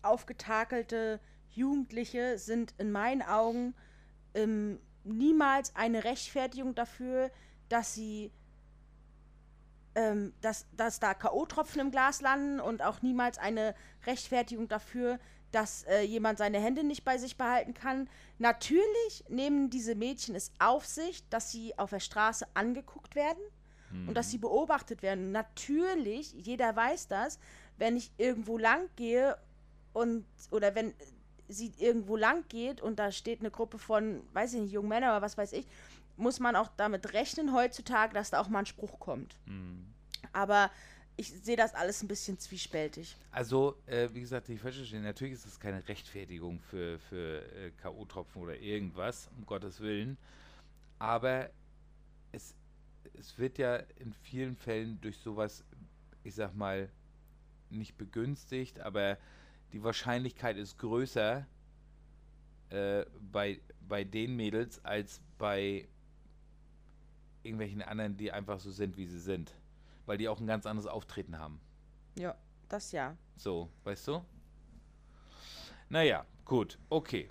aufgetakelte 0.00 1.20
Jugendliche 1.50 2.38
sind 2.38 2.74
in 2.78 2.90
meinen 2.90 3.20
Augen 3.20 3.74
ähm, 4.34 4.80
niemals 5.04 5.74
eine 5.76 6.04
Rechtfertigung 6.04 6.74
dafür, 6.74 7.30
dass 7.68 7.94
sie 7.94 8.30
ähm, 9.94 10.32
dass, 10.42 10.66
dass 10.76 11.00
da 11.00 11.14
K.O.-Tropfen 11.14 11.80
im 11.80 11.90
Glas 11.90 12.20
landen 12.20 12.60
und 12.60 12.82
auch 12.82 13.02
niemals 13.02 13.38
eine 13.38 13.74
Rechtfertigung 14.06 14.68
dafür, 14.68 15.18
dass 15.50 15.84
äh, 15.84 16.02
jemand 16.02 16.38
seine 16.38 16.60
Hände 16.60 16.84
nicht 16.84 17.04
bei 17.04 17.18
sich 17.18 17.36
behalten 17.36 17.74
kann. 17.74 18.08
Natürlich 18.38 19.24
nehmen 19.28 19.70
diese 19.70 19.94
Mädchen 19.94 20.34
es 20.34 20.52
auf 20.58 20.86
sich, 20.86 21.26
dass 21.30 21.50
sie 21.50 21.76
auf 21.78 21.90
der 21.90 22.00
Straße 22.00 22.46
angeguckt 22.54 23.14
werden 23.14 23.42
und 24.06 24.14
dass 24.14 24.30
sie 24.30 24.38
beobachtet 24.38 25.02
werden. 25.02 25.32
Natürlich, 25.32 26.34
jeder 26.34 26.76
weiß 26.76 27.08
das, 27.08 27.38
wenn 27.78 27.96
ich 27.96 28.12
irgendwo 28.18 28.58
lang 28.58 28.88
gehe 28.96 29.36
und 29.94 30.26
oder 30.50 30.74
wenn 30.74 30.92
sie 31.48 31.72
irgendwo 31.78 32.16
lang 32.16 32.44
geht 32.48 32.82
und 32.82 32.98
da 32.98 33.10
steht 33.10 33.40
eine 33.40 33.50
Gruppe 33.50 33.78
von, 33.78 34.22
weiß 34.34 34.54
ich 34.54 34.60
nicht, 34.60 34.72
jungen 34.72 34.90
Männern 34.90 35.10
oder 35.10 35.22
was 35.22 35.38
weiß 35.38 35.54
ich, 35.54 35.66
muss 36.18 36.40
man 36.40 36.56
auch 36.56 36.68
damit 36.76 37.12
rechnen 37.12 37.52
heutzutage, 37.54 38.14
dass 38.14 38.30
da 38.30 38.40
auch 38.40 38.48
mal 38.48 38.60
ein 38.60 38.66
Spruch 38.66 38.98
kommt. 38.98 39.36
Aber 40.32 40.70
ich 41.16 41.32
sehe 41.32 41.56
das 41.56 41.74
alles 41.74 42.02
ein 42.02 42.08
bisschen 42.08 42.38
zwiespältig. 42.38 43.16
Also, 43.32 43.76
äh, 43.86 44.08
wie 44.12 44.20
gesagt, 44.20 44.46
die 44.46 44.56
falsch 44.56 44.76
verstehen. 44.76 45.02
Natürlich 45.02 45.34
ist 45.34 45.46
das 45.46 45.58
keine 45.58 45.86
Rechtfertigung 45.88 46.60
für, 46.60 46.98
für 47.00 47.42
äh, 47.56 47.70
K.O.-Tropfen 47.72 48.36
oder 48.36 48.56
irgendwas, 48.56 49.28
um 49.36 49.44
Gottes 49.44 49.80
Willen. 49.80 50.16
Aber 51.00 51.50
es, 52.30 52.54
es 53.18 53.36
wird 53.36 53.58
ja 53.58 53.76
in 53.96 54.12
vielen 54.12 54.56
Fällen 54.56 55.00
durch 55.00 55.18
sowas, 55.18 55.64
ich 56.22 56.36
sag 56.36 56.54
mal, 56.54 56.88
nicht 57.70 57.98
begünstigt, 57.98 58.78
aber 58.80 59.18
die 59.72 59.82
Wahrscheinlichkeit 59.82 60.56
ist 60.56 60.78
größer 60.78 61.46
äh, 62.70 63.04
bei, 63.32 63.60
bei 63.80 64.04
den 64.04 64.36
Mädels 64.36 64.84
als 64.84 65.20
bei 65.36 65.88
irgendwelchen 67.42 67.82
anderen, 67.82 68.16
die 68.16 68.32
einfach 68.32 68.58
so 68.60 68.70
sind, 68.70 68.96
wie 68.96 69.06
sie 69.06 69.20
sind. 69.20 69.52
Weil 70.06 70.18
die 70.18 70.28
auch 70.28 70.40
ein 70.40 70.46
ganz 70.46 70.66
anderes 70.66 70.86
Auftreten 70.88 71.38
haben. 71.38 71.60
Ja, 72.18 72.34
das 72.68 72.92
ja. 72.92 73.16
So, 73.36 73.68
weißt 73.84 74.08
du? 74.08 74.24
Naja, 75.88 76.24
gut, 76.44 76.78
okay. 76.90 77.28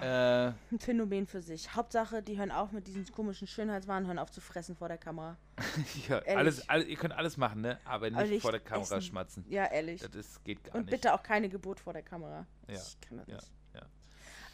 Äh, 0.00 0.46
Ein 0.70 0.78
Phänomen 0.78 1.26
für 1.26 1.42
sich. 1.42 1.74
Hauptsache, 1.74 2.22
die 2.22 2.38
hören 2.38 2.50
auf 2.50 2.72
mit 2.72 2.86
diesen 2.86 3.06
komischen 3.12 3.46
Schönheitswahn, 3.46 4.06
hören 4.06 4.18
auf 4.18 4.30
zu 4.30 4.40
fressen 4.40 4.74
vor 4.74 4.88
der 4.88 4.96
Kamera. 4.96 5.36
ja, 6.08 6.18
Ehrlich. 6.20 6.36
alles, 6.38 6.68
alles, 6.70 6.86
ihr 6.88 6.96
könnt 6.96 7.12
alles 7.12 7.36
machen, 7.36 7.60
ne? 7.60 7.78
Aber 7.84 8.08
nicht 8.08 8.30
nicht 8.30 8.42
vor 8.42 8.50
der 8.52 8.60
Kamera 8.60 8.96
essen. 8.96 9.02
schmatzen. 9.02 9.44
Ja, 9.48 9.66
ehrlich. 9.66 10.00
Das 10.00 10.14
ist, 10.14 10.42
geht 10.44 10.64
gar 10.64 10.74
Und 10.76 10.86
nicht. 10.86 10.90
bitte 10.90 11.12
auch 11.12 11.22
keine 11.22 11.50
Geburt 11.50 11.80
vor 11.80 11.92
der 11.92 12.02
Kamera. 12.02 12.46
Ja, 12.66 12.74
Ich 12.76 12.98
kann 13.02 13.18
das 13.18 13.26
ja, 13.28 13.34
nicht. 13.34 13.50
ja. 13.74 13.82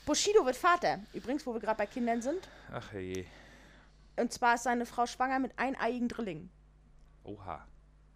Bushido 0.05 0.45
wird 0.45 0.57
Vater. 0.57 0.99
Übrigens, 1.15 1.47
wo 1.47 1.53
wir 1.55 1.61
gerade 1.61 1.79
bei 1.79 1.87
Kindern 1.87 2.21
sind. 2.21 2.49
Ach 2.73 2.93
je. 2.93 3.25
Und 4.17 4.33
zwar 4.33 4.55
ist 4.55 4.65
seine 4.65 4.87
Frau 4.87 5.07
schwanger 5.07 5.39
mit 5.39 5.59
eineiigen 5.59 6.09
Drillingen. 6.09 6.51
Oha. 7.25 7.67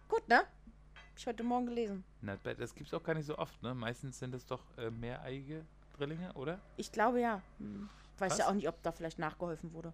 Gut, 0.07 0.27
ne? 0.27 0.37
Hab 0.37 1.17
ich 1.17 1.27
heute 1.27 1.43
Morgen 1.43 1.65
gelesen. 1.67 2.03
Na, 2.21 2.35
das 2.35 2.75
gibt's 2.75 2.93
auch 2.93 3.03
gar 3.03 3.13
nicht 3.15 3.25
so 3.25 3.37
oft, 3.37 3.61
ne? 3.63 3.73
Meistens 3.73 4.19
sind 4.19 4.33
es 4.35 4.45
doch 4.45 4.61
äh, 4.77 4.91
mehreiige 4.91 5.65
Drillinge, 5.97 6.33
oder? 6.33 6.59
Ich 6.77 6.91
glaube 6.91 7.21
ja. 7.21 7.41
Hm. 7.59 7.89
Weiß 8.17 8.29
Krass. 8.29 8.39
ja 8.39 8.47
auch 8.47 8.53
nicht, 8.53 8.67
ob 8.67 8.81
da 8.83 8.91
vielleicht 8.91 9.19
nachgeholfen 9.19 9.73
wurde. 9.73 9.93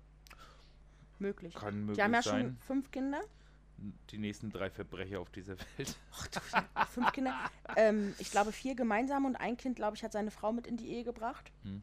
Möglich. 1.19 1.53
Kann 1.53 1.79
möglich 1.81 1.97
Die 1.97 2.03
haben 2.03 2.13
ja 2.13 2.21
sein. 2.21 2.41
schon 2.41 2.57
fünf 2.57 2.91
Kinder. 2.91 3.21
Die 4.11 4.17
nächsten 4.19 4.51
drei 4.51 4.69
Verbrecher 4.69 5.19
auf 5.19 5.31
dieser 5.31 5.55
Welt. 5.77 5.97
Fünf 6.89 7.11
Kinder. 7.13 7.33
ähm, 7.75 8.13
ich 8.19 8.29
glaube 8.29 8.51
vier 8.51 8.75
gemeinsam 8.75 9.25
und 9.25 9.35
ein 9.35 9.57
Kind, 9.57 9.75
glaube 9.75 9.95
ich, 9.97 10.03
hat 10.03 10.11
seine 10.11 10.29
Frau 10.29 10.51
mit 10.51 10.67
in 10.67 10.77
die 10.77 10.89
Ehe 10.91 11.03
gebracht. 11.03 11.51
Hm. 11.63 11.81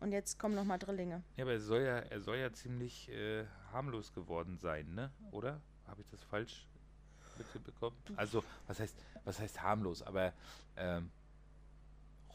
Und 0.00 0.12
jetzt 0.12 0.38
kommen 0.38 0.54
noch 0.54 0.64
mal 0.64 0.78
Drillinge. 0.78 1.22
Ja, 1.36 1.44
aber 1.44 1.52
er 1.52 1.60
soll 1.60 1.82
ja, 1.82 1.98
er 1.98 2.20
soll 2.20 2.38
ja 2.38 2.52
ziemlich 2.52 3.08
äh, 3.10 3.44
harmlos 3.72 4.12
geworden 4.12 4.58
sein, 4.58 4.94
ne? 4.94 5.10
Oder? 5.30 5.60
Habe 5.86 6.00
ich 6.00 6.08
das 6.08 6.22
falsch 6.24 6.66
mitbekommen? 7.54 7.96
Also, 8.16 8.42
was 8.66 8.80
heißt, 8.80 8.96
was 9.24 9.38
heißt 9.38 9.62
harmlos? 9.62 10.02
Aber 10.02 10.32
ähm, 10.76 11.10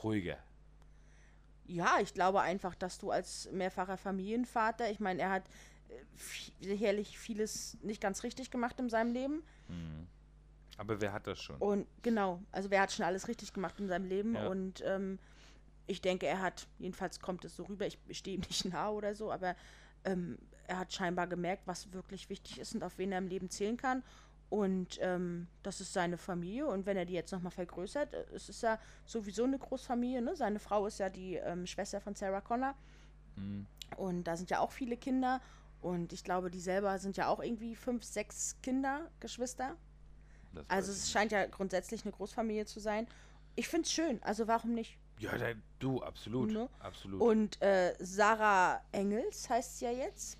ruhiger. 0.03 0.37
Ja, 1.67 1.97
ich 1.99 2.13
glaube 2.13 2.41
einfach, 2.41 2.75
dass 2.75 2.99
du 2.99 3.09
als 3.11 3.49
mehrfacher 3.51 3.97
Familienvater, 3.97 4.91
ich 4.91 4.99
meine, 4.99 5.21
er 5.21 5.31
hat 5.31 5.43
äh, 5.89 6.63
sicherlich 6.65 7.17
vieles 7.17 7.77
nicht 7.81 7.99
ganz 8.01 8.21
richtig 8.23 8.51
gemacht 8.51 8.79
in 8.79 8.89
seinem 8.89 9.11
Leben. 9.13 9.43
Aber 10.77 11.01
wer 11.01 11.13
hat 11.13 11.25
das 11.25 11.41
schon? 11.41 11.57
Und 11.57 11.87
genau, 12.03 12.41
also 12.51 12.69
wer 12.69 12.81
hat 12.81 12.91
schon 12.91 13.05
alles 13.05 13.27
richtig 13.27 13.53
gemacht 13.53 13.79
in 13.79 13.87
seinem 13.87 14.05
Leben 14.05 14.35
Ja. 14.35 14.47
und 14.47 14.83
ähm, 14.85 15.17
ich 15.87 16.01
denke, 16.01 16.25
er 16.27 16.41
hat, 16.41 16.67
jedenfalls 16.79 17.19
kommt 17.19 17.45
es 17.45 17.55
so 17.55 17.63
rüber, 17.63 17.85
ich 17.85 17.99
stehe 18.11 18.37
ihm 18.37 18.43
nicht 18.47 18.65
nah 18.71 18.89
oder 18.89 19.15
so, 19.15 19.31
aber 19.31 19.55
ähm, 20.03 20.37
er 20.67 20.79
hat 20.79 20.93
scheinbar 20.93 21.27
gemerkt, 21.27 21.63
was 21.65 21.91
wirklich 21.93 22.29
wichtig 22.29 22.59
ist 22.59 22.75
und 22.75 22.83
auf 22.83 22.97
wen 22.97 23.11
er 23.11 23.19
im 23.19 23.27
Leben 23.27 23.49
zählen 23.49 23.77
kann. 23.77 24.03
Und 24.49 24.99
ähm, 25.01 25.47
das 25.63 25.81
ist 25.81 25.93
seine 25.93 26.17
Familie. 26.17 26.67
Und 26.67 26.85
wenn 26.85 26.97
er 26.97 27.05
die 27.05 27.13
jetzt 27.13 27.31
nochmal 27.31 27.51
vergrößert, 27.51 28.13
äh, 28.13 28.25
es 28.33 28.49
ist 28.49 28.61
ja 28.61 28.79
sowieso 29.05 29.43
eine 29.43 29.57
Großfamilie. 29.57 30.21
Ne? 30.21 30.35
Seine 30.35 30.59
Frau 30.59 30.85
ist 30.85 30.99
ja 30.99 31.09
die 31.09 31.35
ähm, 31.35 31.65
Schwester 31.65 31.99
von 31.99 32.15
Sarah 32.15 32.41
Connor. 32.41 32.75
Mhm. 33.35 33.65
Und 33.97 34.23
da 34.25 34.37
sind 34.37 34.49
ja 34.51 34.59
auch 34.59 34.71
viele 34.71 34.97
Kinder. 34.97 35.41
Und 35.81 36.13
ich 36.13 36.23
glaube, 36.23 36.51
die 36.51 36.59
selber 36.59 36.97
sind 36.99 37.17
ja 37.17 37.27
auch 37.27 37.39
irgendwie 37.39 37.75
fünf, 37.75 38.03
sechs 38.03 38.55
Kinder, 38.61 39.09
Geschwister. 39.19 39.75
Das 40.53 40.65
Also 40.67 40.91
es 40.91 41.11
scheint 41.11 41.31
ja 41.31 41.45
grundsätzlich 41.47 42.03
eine 42.03 42.11
Großfamilie 42.11 42.65
zu 42.65 42.79
sein. 42.79 43.07
Ich 43.55 43.67
finde 43.67 43.85
es 43.85 43.91
schön. 43.91 44.21
Also 44.23 44.47
warum 44.47 44.73
nicht? 44.73 44.97
Ja, 45.19 45.37
da, 45.37 45.53
du, 45.79 46.01
absolut. 46.01 46.51
Ne? 46.51 46.69
Absolut. 46.79 47.21
Und 47.21 47.61
äh, 47.61 47.95
Sarah 47.99 48.81
Engels 48.91 49.49
heißt 49.49 49.79
sie 49.79 49.85
ja 49.85 49.91
jetzt. 49.91 50.37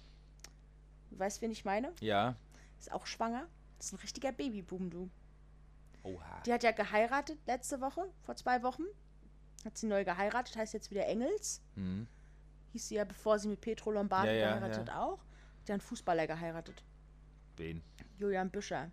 Weißt, 1.12 1.42
wen 1.42 1.52
ich 1.52 1.66
meine? 1.66 1.94
ja. 2.02 2.36
Ist 2.78 2.92
auch 2.92 3.06
schwanger. 3.08 3.48
Ist 3.80 3.94
ein 3.94 4.00
richtiger 4.00 4.32
Babyboom, 4.34 4.90
du. 4.90 5.10
Oha. 6.04 6.42
Die 6.46 6.54
hat 6.54 6.62
ja 6.62 6.72
geheiratet 6.72 7.40
letzte 7.48 7.80
Woche, 7.82 8.12
vor 8.24 8.36
zwei 8.36 8.62
Wochen. 8.64 8.84
Hat 9.64 9.78
sie 9.78 9.88
neu 9.88 10.04
geheiratet, 10.04 10.56
heißt 10.58 10.74
jetzt 10.74 10.92
wieder 10.92 11.06
Engels. 11.08 11.62
Mhm. 11.76 12.06
Hieß 12.74 12.90
sie 12.90 12.96
ja, 12.96 13.06
bevor 13.06 13.40
sie 13.40 13.48
mit 13.48 13.62
Petro 13.62 13.92
Lombardi 13.92 14.28
Ja, 14.28 14.34
ja, 14.34 14.48
geheiratet 14.56 14.90
auch. 14.92 15.20
Hat 15.20 15.70
ja 15.70 15.74
einen 15.76 15.82
Fußballer 15.82 16.28
geheiratet. 16.28 16.84
Wen? 17.56 17.82
Julian 18.18 18.52
Büscher. 18.52 18.92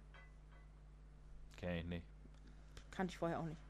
Kenn 1.57 1.75
ich 1.75 1.85
nicht. 1.85 2.07
Kannte 2.93 3.11
ich 3.13 3.19
vorher 3.19 3.41
auch 3.41 3.47
nicht. 3.47 3.62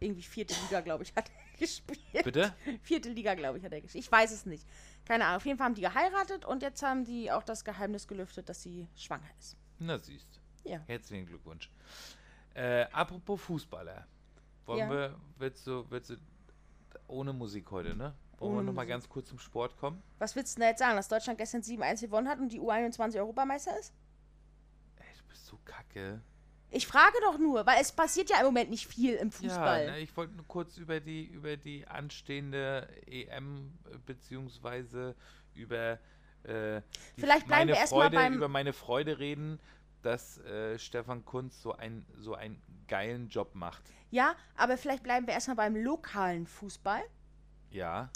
Irgendwie 0.00 0.22
vierte 0.22 0.54
Liga, 0.64 0.80
glaube 0.80 1.02
ich, 1.02 1.12
hat 1.16 1.28
er 1.30 1.58
gespielt. 1.58 2.24
Bitte? 2.24 2.54
Vierte 2.82 3.10
Liga, 3.10 3.34
glaube 3.34 3.58
ich, 3.58 3.64
hat 3.64 3.72
er 3.72 3.80
gespielt. 3.80 4.04
Ich 4.04 4.12
weiß 4.12 4.30
es 4.30 4.46
nicht. 4.46 4.66
Keine 5.04 5.24
Ahnung. 5.24 5.36
Auf 5.38 5.46
jeden 5.46 5.58
Fall 5.58 5.66
haben 5.66 5.74
die 5.74 5.80
geheiratet 5.82 6.44
und 6.44 6.62
jetzt 6.62 6.82
haben 6.82 7.04
die 7.04 7.30
auch 7.32 7.42
das 7.42 7.64
Geheimnis 7.64 8.06
gelüftet, 8.06 8.48
dass 8.48 8.62
sie 8.62 8.88
schwanger 8.96 9.28
ist. 9.38 9.56
Na 9.78 9.98
siehst. 9.98 10.40
Ja. 10.64 10.80
Herzlichen 10.86 11.26
Glückwunsch. 11.26 11.70
Äh, 12.54 12.82
apropos 12.92 13.40
Fußballer. 13.42 14.06
Wollen 14.66 14.78
Ja. 14.80 14.90
wir, 14.90 15.16
willst 15.38 15.66
du, 15.66 15.84
willst 15.90 16.10
du, 16.10 16.16
ohne 17.06 17.32
Musik 17.32 17.70
heute, 17.70 17.94
ne? 17.96 18.14
Wollen 18.38 18.52
wir 18.52 18.58
Ohne 18.58 18.66
nochmal 18.66 18.84
Musik. 18.84 18.88
ganz 18.90 19.08
kurz 19.08 19.28
zum 19.28 19.38
Sport 19.38 19.76
kommen? 19.78 20.00
Was 20.18 20.36
willst 20.36 20.54
du 20.56 20.60
denn 20.60 20.66
da 20.66 20.68
jetzt 20.70 20.78
sagen, 20.78 20.96
dass 20.96 21.08
Deutschland 21.08 21.38
gestern 21.38 21.62
7-1 21.62 22.02
gewonnen 22.02 22.28
hat 22.28 22.38
und 22.38 22.52
die 22.52 22.60
U21 22.60 23.16
Europameister 23.18 23.76
ist? 23.78 23.92
Ey, 24.96 25.06
du 25.18 25.24
bist 25.28 25.46
so 25.46 25.58
kacke. 25.64 26.20
Ich 26.70 26.86
frage 26.86 27.14
doch 27.22 27.38
nur, 27.38 27.64
weil 27.66 27.80
es 27.80 27.92
passiert 27.92 28.28
ja 28.30 28.40
im 28.40 28.46
Moment 28.46 28.68
nicht 28.70 28.86
viel 28.86 29.14
im 29.14 29.30
Fußball. 29.30 29.84
Ja, 29.86 29.90
ne, 29.92 29.98
ich 30.00 30.14
wollte 30.16 30.34
nur 30.34 30.46
kurz 30.46 30.76
über 30.76 31.00
die, 31.00 31.24
über 31.24 31.56
die 31.56 31.86
anstehende 31.86 32.88
EM 33.06 33.72
äh, 33.90 33.96
beziehungsweise 34.04 35.14
über 35.54 35.98
äh, 36.44 36.82
die, 37.16 37.20
Vielleicht 37.20 37.46
bleiben 37.46 37.68
meine 37.70 37.72
wir 37.80 37.86
Freude, 37.86 38.16
beim- 38.16 38.34
über 38.34 38.48
meine 38.48 38.72
Freude 38.74 39.18
reden, 39.18 39.58
dass 40.02 40.38
äh, 40.40 40.78
Stefan 40.78 41.24
Kunz 41.24 41.60
so, 41.62 41.72
ein, 41.72 42.04
so 42.18 42.34
einen 42.34 42.60
geilen 42.86 43.28
Job 43.28 43.54
macht. 43.54 43.82
Ja, 44.10 44.34
aber 44.56 44.76
vielleicht 44.78 45.02
bleiben 45.02 45.26
wir 45.26 45.34
erstmal 45.34 45.56
beim 45.56 45.74
lokalen 45.76 46.46
Fußball. 46.46 47.02
Ja. 47.70 48.10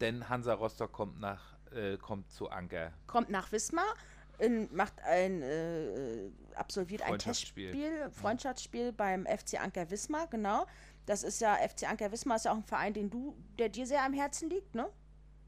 Denn 0.00 0.28
Hansa 0.28 0.54
Rostock 0.54 0.92
kommt 0.92 1.20
nach 1.20 1.42
äh, 1.72 1.96
kommt 1.98 2.30
zu 2.30 2.48
Anker. 2.50 2.92
Kommt 3.06 3.30
nach 3.30 3.52
Wismar, 3.52 3.94
in, 4.40 4.74
macht 4.74 5.00
ein, 5.02 5.42
äh, 5.42 6.30
absolviert 6.54 7.02
ein 7.02 7.08
Freundschaftsspiel. 7.08 7.70
Testspiel, 7.70 8.10
Freundschaftsspiel 8.10 8.92
beim 8.92 9.26
FC 9.26 9.60
Anker 9.60 9.90
Wismar, 9.90 10.26
genau. 10.28 10.66
Das 11.06 11.22
ist 11.22 11.40
ja, 11.40 11.56
FC 11.56 11.88
Anker 11.88 12.10
Wismar 12.12 12.36
ist 12.36 12.44
ja 12.44 12.52
auch 12.52 12.56
ein 12.56 12.64
Verein, 12.64 12.94
den 12.94 13.10
du, 13.10 13.36
der 13.58 13.68
dir 13.68 13.86
sehr 13.86 14.04
am 14.04 14.12
Herzen 14.12 14.48
liegt, 14.48 14.74
ne? 14.74 14.88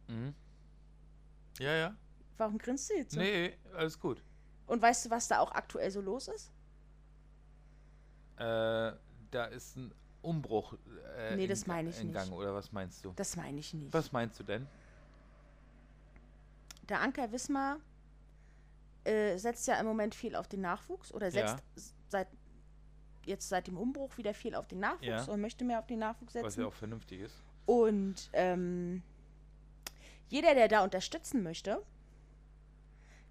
Mhm. 0.08 0.34
Ja, 1.58 1.74
ja. 1.74 1.96
Warum 2.36 2.58
grinst 2.58 2.90
du 2.90 2.94
jetzt 2.94 3.12
so? 3.12 3.20
Nee, 3.20 3.54
alles 3.74 3.98
gut. 3.98 4.22
Und 4.66 4.80
weißt 4.80 5.06
du, 5.06 5.10
was 5.10 5.28
da 5.28 5.40
auch 5.40 5.52
aktuell 5.52 5.90
so 5.90 6.00
los 6.00 6.28
ist? 6.28 6.50
Äh, 8.36 8.92
da 9.30 9.44
ist 9.50 9.76
ein 9.76 9.92
Umbruch 10.22 10.74
äh, 11.16 11.36
Nee, 11.36 11.44
in 11.44 11.48
das 11.50 11.66
meine 11.66 11.90
ich 11.90 12.00
in 12.00 12.08
nicht. 12.08 12.14
Gang, 12.14 12.32
oder 12.32 12.54
was 12.54 12.72
meinst 12.72 13.04
du? 13.04 13.12
Das 13.16 13.36
meine 13.36 13.58
ich 13.58 13.74
nicht. 13.74 13.92
Was 13.92 14.12
meinst 14.12 14.38
du 14.40 14.44
denn? 14.44 14.66
Der 16.88 17.00
Anker 17.00 17.30
Wismar 17.30 17.78
äh, 19.04 19.36
setzt 19.36 19.66
ja 19.66 19.78
im 19.80 19.86
Moment 19.86 20.14
viel 20.14 20.36
auf 20.36 20.48
den 20.48 20.60
Nachwuchs 20.60 21.12
oder 21.12 21.26
Ja. 21.28 21.32
setzt 21.48 21.62
s- 21.76 21.94
seit 22.08 22.28
jetzt 23.24 23.48
seit 23.48 23.68
dem 23.68 23.76
Umbruch 23.78 24.16
wieder 24.18 24.34
viel 24.34 24.54
auf 24.56 24.66
den 24.66 24.80
Nachwuchs 24.80 25.06
Ja. 25.06 25.24
und 25.24 25.40
möchte 25.40 25.64
mehr 25.64 25.78
auf 25.78 25.86
den 25.86 26.00
Nachwuchs 26.00 26.34
Was 26.34 26.42
setzen. 26.42 26.60
ja 26.62 26.66
auch 26.66 26.74
vernünftig 26.74 27.20
ist. 27.20 27.34
Und 27.66 28.30
ähm, 28.32 29.02
jeder, 30.28 30.54
der 30.54 30.66
da 30.68 30.82
unterstützen 30.82 31.42
möchte, 31.44 31.82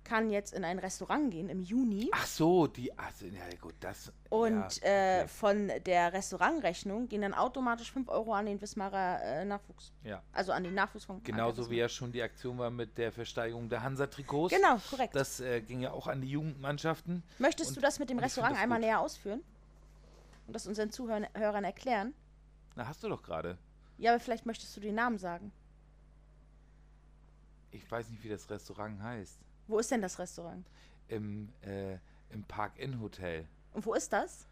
kann 0.04 0.30
jetzt 0.30 0.54
in 0.54 0.64
ein 0.64 0.80
Restaurant 0.80 1.32
gehen 1.32 1.50
im 1.50 1.62
Juni 1.62 2.10
Ach 2.14 2.26
so, 2.26 2.68
die. 2.68 2.98
Also, 2.98 3.26
ja, 3.28 3.44
gut, 3.60 3.76
das. 3.80 4.12
und 4.30 4.82
ja, 4.82 4.88
äh, 4.88 5.20
okay. 5.20 5.28
von 5.28 5.72
der 5.86 6.14
Restaurantrechnung 6.14 7.08
gehen 7.08 7.22
dann 7.22 7.34
automatisch 7.34 7.92
5 7.92 8.10
Euro 8.10 8.34
an 8.34 8.46
den 8.46 8.60
Wismarer 8.62 9.22
äh, 9.24 9.46
Nachwuchs. 9.46 9.92
Ja. 10.04 10.22
Also 10.34 10.52
an 10.52 10.64
den 10.64 10.74
Nachwuchs 10.74 11.06
von 11.06 11.22
Genauso 11.24 11.70
wie 11.70 11.78
ja 11.78 11.88
schon 11.90 12.12
die 12.12 12.22
Aktion 12.22 12.58
war 12.58 12.70
mit 12.70 12.98
der 12.98 13.12
Versteigerung 13.12 13.70
der 13.70 13.84
Hansa-Trikots. 13.84 14.54
Genau, 14.54 14.78
korrekt. 14.90 15.16
Das 15.16 15.40
äh, 15.40 15.62
ging 15.62 15.82
ja 15.82 15.92
auch 15.92 16.08
an 16.08 16.22
die 16.22 16.30
Jugendmannschaften. 16.30 17.24
Möchtest 17.38 17.70
und- 17.72 17.78
du 17.78 17.82
das 17.82 18.00
mit 18.00 18.10
dem 18.10 18.20
Restaurant 18.20 18.58
einmal 18.58 18.80
gut. 18.80 18.88
näher 18.88 19.00
ausführen? 19.00 19.44
Und 20.48 20.54
das 20.54 20.68
unseren 20.68 20.92
Zuhörern 20.92 21.28
Hörern 21.34 21.64
erklären? 21.64 22.14
Na, 22.76 22.88
hast 22.88 23.04
du 23.04 23.10
doch 23.10 23.22
gerade. 23.22 23.58
Ja, 23.98 24.12
aber 24.12 24.20
vielleicht 24.20 24.46
möchtest 24.46 24.76
du 24.76 24.82
den 24.82 24.96
Namen 24.96 25.18
sagen. 25.18 25.52
Ich 27.70 27.90
weiß 27.90 28.10
nicht, 28.10 28.24
wie 28.24 28.30
das 28.30 28.50
Restaurant 28.50 29.02
heißt. 29.02 29.40
Wo 29.72 29.80
ist 29.80 29.90
denn 29.90 30.02
das 30.02 30.20
Restaurant? 30.20 30.68
Im, 31.08 31.50
äh, 31.62 31.94
im 32.30 32.44
Park-In-Hotel 32.48 33.48
Und 33.74 33.86
wo 33.86 33.94
ist 33.94 34.12
das? 34.14 34.46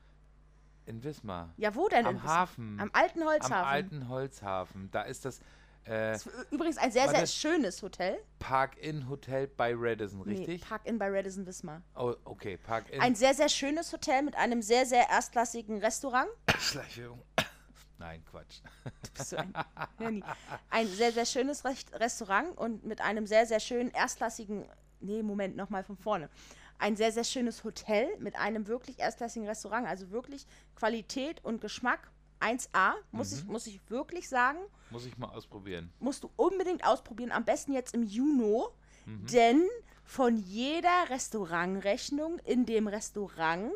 in 0.85 1.03
Wismar. 1.03 1.53
Ja, 1.57 1.75
wo 1.75 1.87
denn? 1.87 2.05
Am? 2.07 2.23
Hafen. 2.23 2.79
Am 2.79 2.89
alten 2.93 3.21
Am 3.21 3.27
Holzhafen. 3.27 3.53
alten 3.67 4.09
Holzhafen. 4.09 4.89
Da 4.91 5.03
ist 5.03 5.23
das 5.23 5.39
äh, 5.83 6.13
Das 6.13 6.25
ist 6.25 6.51
übrigens 6.51 6.77
ein 6.79 6.91
sehr, 6.91 7.07
sehr 7.09 7.27
schönes 7.27 7.83
Hotel. 7.83 8.17
Park-In-Hotel 8.39 9.47
bei 9.47 9.73
Radisson, 9.75 10.23
Nee, 10.25 10.37
richtig? 10.37 10.61
Park 10.67 10.87
Inn 10.87 10.97
bei 10.97 11.09
Radisson 11.09 11.45
Wismar. 11.45 11.83
oh, 11.95 12.15
okay, 12.25 12.57
Park-In. 12.57 13.01
Ein 13.01 13.13
sehr, 13.13 13.35
sehr 13.35 13.49
schönes 13.49 13.93
Hotel 13.93 14.23
mit 14.23 14.35
einem 14.35 14.61
sehr, 14.63 14.85
sehr 14.87 15.07
erstklassigen 15.09 15.77
Restaurant. 15.79 16.29
Schleichwerbung. 16.57 17.21
Nein, 17.99 18.23
Quatsch. 18.25 18.61
Du 18.85 19.11
bist 19.13 19.29
so 19.29 19.37
ein, 19.37 20.23
ein 20.71 20.87
sehr, 20.87 21.11
sehr 21.11 21.25
schönes 21.25 21.63
Restaurant 21.65 22.57
und 22.57 22.83
mit 22.83 23.01
einem 23.01 23.27
sehr, 23.27 23.45
sehr 23.45 23.59
schönen 23.59 23.91
erstklassigen. 23.91 24.65
Nee, 25.01 25.23
Moment, 25.23 25.55
nochmal 25.55 25.83
von 25.83 25.97
vorne. 25.97 26.29
Ein 26.77 26.95
sehr, 26.95 27.11
sehr 27.11 27.23
schönes 27.23 27.63
Hotel 27.63 28.07
mit 28.19 28.35
einem 28.37 28.67
wirklich 28.67 28.99
erstklassigen 28.99 29.47
Restaurant. 29.47 29.87
Also 29.87 30.11
wirklich 30.11 30.45
Qualität 30.75 31.43
und 31.43 31.61
Geschmack 31.61 32.11
1A, 32.39 32.93
muss, 33.11 33.33
ich, 33.33 33.45
muss 33.45 33.67
ich 33.67 33.79
wirklich 33.89 34.29
sagen. 34.29 34.59
Muss 34.89 35.05
ich 35.05 35.17
mal 35.17 35.27
ausprobieren. 35.27 35.91
musst 35.99 36.23
du 36.23 36.31
unbedingt 36.37 36.85
ausprobieren. 36.85 37.31
Am 37.31 37.43
besten 37.45 37.73
jetzt 37.73 37.93
im 37.93 38.03
Juni. 38.03 38.63
Denn 39.05 39.67
von 40.03 40.37
jeder 40.37 41.09
Restaurantrechnung 41.09 42.37
in 42.39 42.65
dem 42.65 42.87
Restaurant 42.87 43.71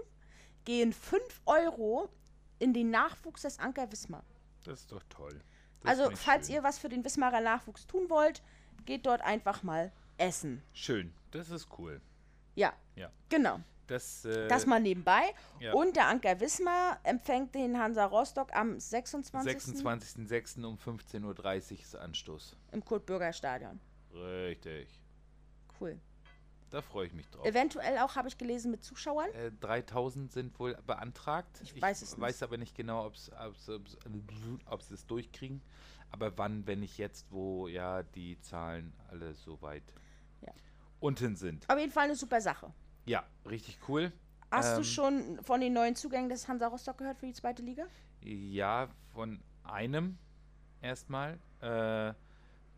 gehen 0.63 0.93
5 0.93 1.41
Euro 1.45 2.09
in 2.59 2.73
den 2.73 2.91
Nachwuchs 2.91 3.41
des 3.41 3.59
Anker 3.59 3.91
Wismar. 3.91 4.23
Das 4.63 4.81
ist 4.81 4.91
doch 4.91 5.01
toll. 5.09 5.41
Das 5.81 5.99
Also, 5.99 6.15
falls 6.15 6.47
schön. 6.47 6.55
ihr 6.55 6.63
was 6.63 6.77
für 6.77 6.87
den 6.87 7.03
Wismarer 7.03 7.41
Nachwuchs 7.41 7.87
tun 7.87 8.09
wollt, 8.09 8.43
geht 8.85 9.05
dort 9.05 9.21
einfach 9.21 9.63
mal 9.63 9.91
essen. 10.23 10.61
Schön, 10.73 11.13
das 11.31 11.49
ist 11.49 11.67
cool. 11.77 12.01
Ja, 12.55 12.73
Ja. 12.95 13.09
genau. 13.29 13.59
Das, 13.87 14.23
äh, 14.23 14.47
Das 14.47 14.65
mal 14.65 14.79
nebenbei. 14.79 15.21
ja. 15.59 15.73
Und 15.73 15.95
der 15.97 16.07
Anker 16.07 16.39
Wismar 16.39 16.99
empfängt 17.03 17.53
den 17.53 17.77
Hansa 17.77 18.05
Rostock 18.05 18.55
am 18.55 18.79
26. 18.79 19.75
26.06. 19.83 20.63
um 20.65 20.77
15.30 20.77 21.23
Uhr 21.73 21.79
ist 21.81 21.95
Anstoß. 21.95 22.55
im 22.71 22.83
Kurt-Bürger-Stadion. 22.85 23.79
Richtig. 24.13 24.87
Cool. 25.81 25.99
Da 26.69 26.81
freue 26.81 27.05
ich 27.07 27.13
mich 27.13 27.29
drauf. 27.29 27.45
Eventuell 27.45 27.99
auch, 27.99 28.15
habe 28.15 28.27
ich 28.29 28.37
gelesen, 28.37 28.71
mit 28.71 28.83
Zuschauern. 28.83 29.29
Äh, 29.33 29.51
3000 29.59 30.31
sind 30.31 30.57
wohl 30.59 30.75
beantragt. 30.87 31.59
Ich 31.61 31.79
weiß 31.79 32.01
es 32.01 32.19
weiß 32.19 32.41
aber 32.41 32.57
nicht 32.57 32.75
genau, 32.75 33.05
ob 33.05 33.15
sie 33.15 34.93
es 34.93 35.05
durchkriegen. 35.05 35.61
Aber 36.09 36.35
wann, 36.37 36.65
wenn 36.65 36.79
nicht 36.79 36.97
jetzt, 36.97 37.25
wo 37.31 37.67
ja 37.67 38.01
die 38.03 38.39
Zahlen 38.39 38.93
alle 39.09 39.33
so 39.33 39.61
weit. 39.61 39.83
Unten 41.03 41.35
sind. 41.35 41.69
Auf 41.69 41.77
jeden 41.77 41.91
Fall 41.91 42.05
eine 42.05 42.15
super 42.15 42.39
Sache. 42.41 42.71
Ja, 43.05 43.23
richtig 43.49 43.77
cool. 43.87 44.11
Hast 44.49 44.75
du 44.77 44.81
Ähm, 44.81 44.83
schon 44.85 45.43
von 45.43 45.59
den 45.61 45.73
neuen 45.73 45.95
Zugängen 45.95 46.29
des 46.29 46.47
Hansa 46.47 46.67
Rostock 46.67 46.97
gehört 46.97 47.17
für 47.19 47.25
die 47.25 47.33
zweite 47.33 47.61
Liga? 47.61 47.83
Ja, 48.21 48.87
von 49.13 49.39
einem 49.63 50.17
erstmal, 50.81 51.39
äh, 51.59 52.13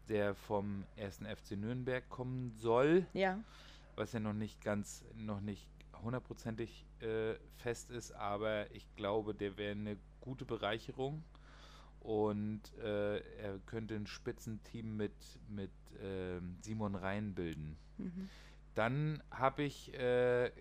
der 0.10 0.34
vom 0.36 0.86
ersten 0.96 1.26
FC 1.26 1.52
Nürnberg 1.52 2.08
kommen 2.10 2.52
soll, 2.56 3.06
Ja. 3.14 3.40
was 3.96 4.14
ja 4.14 4.20
noch 4.20 4.34
nicht 4.34 4.62
ganz, 4.64 5.04
noch 5.16 5.42
nicht 5.42 5.68
hundertprozentig 6.02 6.86
äh, 7.02 7.36
fest 7.58 7.92
ist, 7.92 8.12
aber 8.12 8.72
ich 8.72 8.88
glaube, 8.96 9.34
der 9.36 9.58
wäre 9.58 9.72
eine 9.72 9.98
gute 10.22 10.46
Bereicherung 10.46 11.24
und 12.00 12.62
äh, 12.80 13.18
er 13.38 13.60
könnte 13.66 13.96
ein 13.96 14.08
Spitzenteam 14.08 14.96
mit, 14.98 15.14
mit 15.50 15.72
ähm, 16.02 16.58
Simon 16.62 16.96
Rhein 16.96 17.34
bilden. 17.34 17.78
Mhm. 17.98 18.30
Dann 18.76 19.24
habe 19.32 19.64
ich 19.64 19.94
äh, 19.94 20.52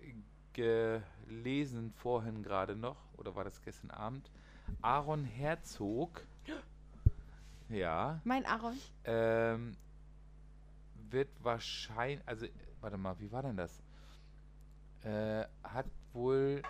gelesen 0.53 1.91
vorhin 1.91 2.43
gerade 2.43 2.75
noch, 2.75 2.97
oder 3.17 3.35
war 3.35 3.43
das 3.43 3.61
gestern 3.61 3.91
Abend, 3.91 4.31
Aaron 4.81 5.25
Herzog. 5.25 6.25
Ja. 7.67 8.21
Mein 8.25 8.45
Aaron. 8.45 8.77
Ähm, 9.05 9.75
wird 11.09 11.29
wahrscheinlich, 11.41 12.21
also, 12.27 12.45
warte 12.79 12.95
mal, 12.95 13.19
wie 13.19 13.31
war 13.31 13.41
denn 13.41 13.57
das? 13.57 13.81
Äh, 15.01 15.47
hat 15.63 15.87
wohl 16.13 16.61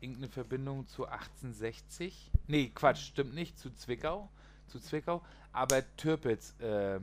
irgendeine 0.00 0.28
Verbindung 0.28 0.86
zu 0.88 1.06
1860. 1.06 2.32
Nee, 2.46 2.70
Quatsch, 2.74 3.06
stimmt 3.06 3.34
nicht, 3.34 3.58
zu 3.58 3.70
Zwickau. 3.70 4.28
Zu 4.66 4.80
Zwickau. 4.80 5.24
Aber 5.52 5.82
Türpitz, 5.96 6.58
äh, 6.60 7.00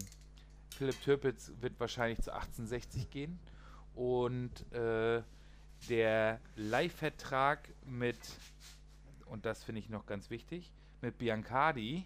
Philipp 0.73 0.99
Türpitz 1.01 1.51
wird 1.61 1.79
wahrscheinlich 1.79 2.21
zu 2.21 2.31
1860 2.33 3.09
gehen. 3.09 3.39
Und 3.95 4.71
äh, 4.73 5.21
der 5.89 6.39
Leihvertrag 6.55 7.69
mit, 7.85 8.17
und 9.25 9.45
das 9.45 9.63
finde 9.63 9.79
ich 9.79 9.89
noch 9.89 10.05
ganz 10.05 10.29
wichtig, 10.29 10.71
mit 11.01 11.17
Biancardi, 11.17 12.05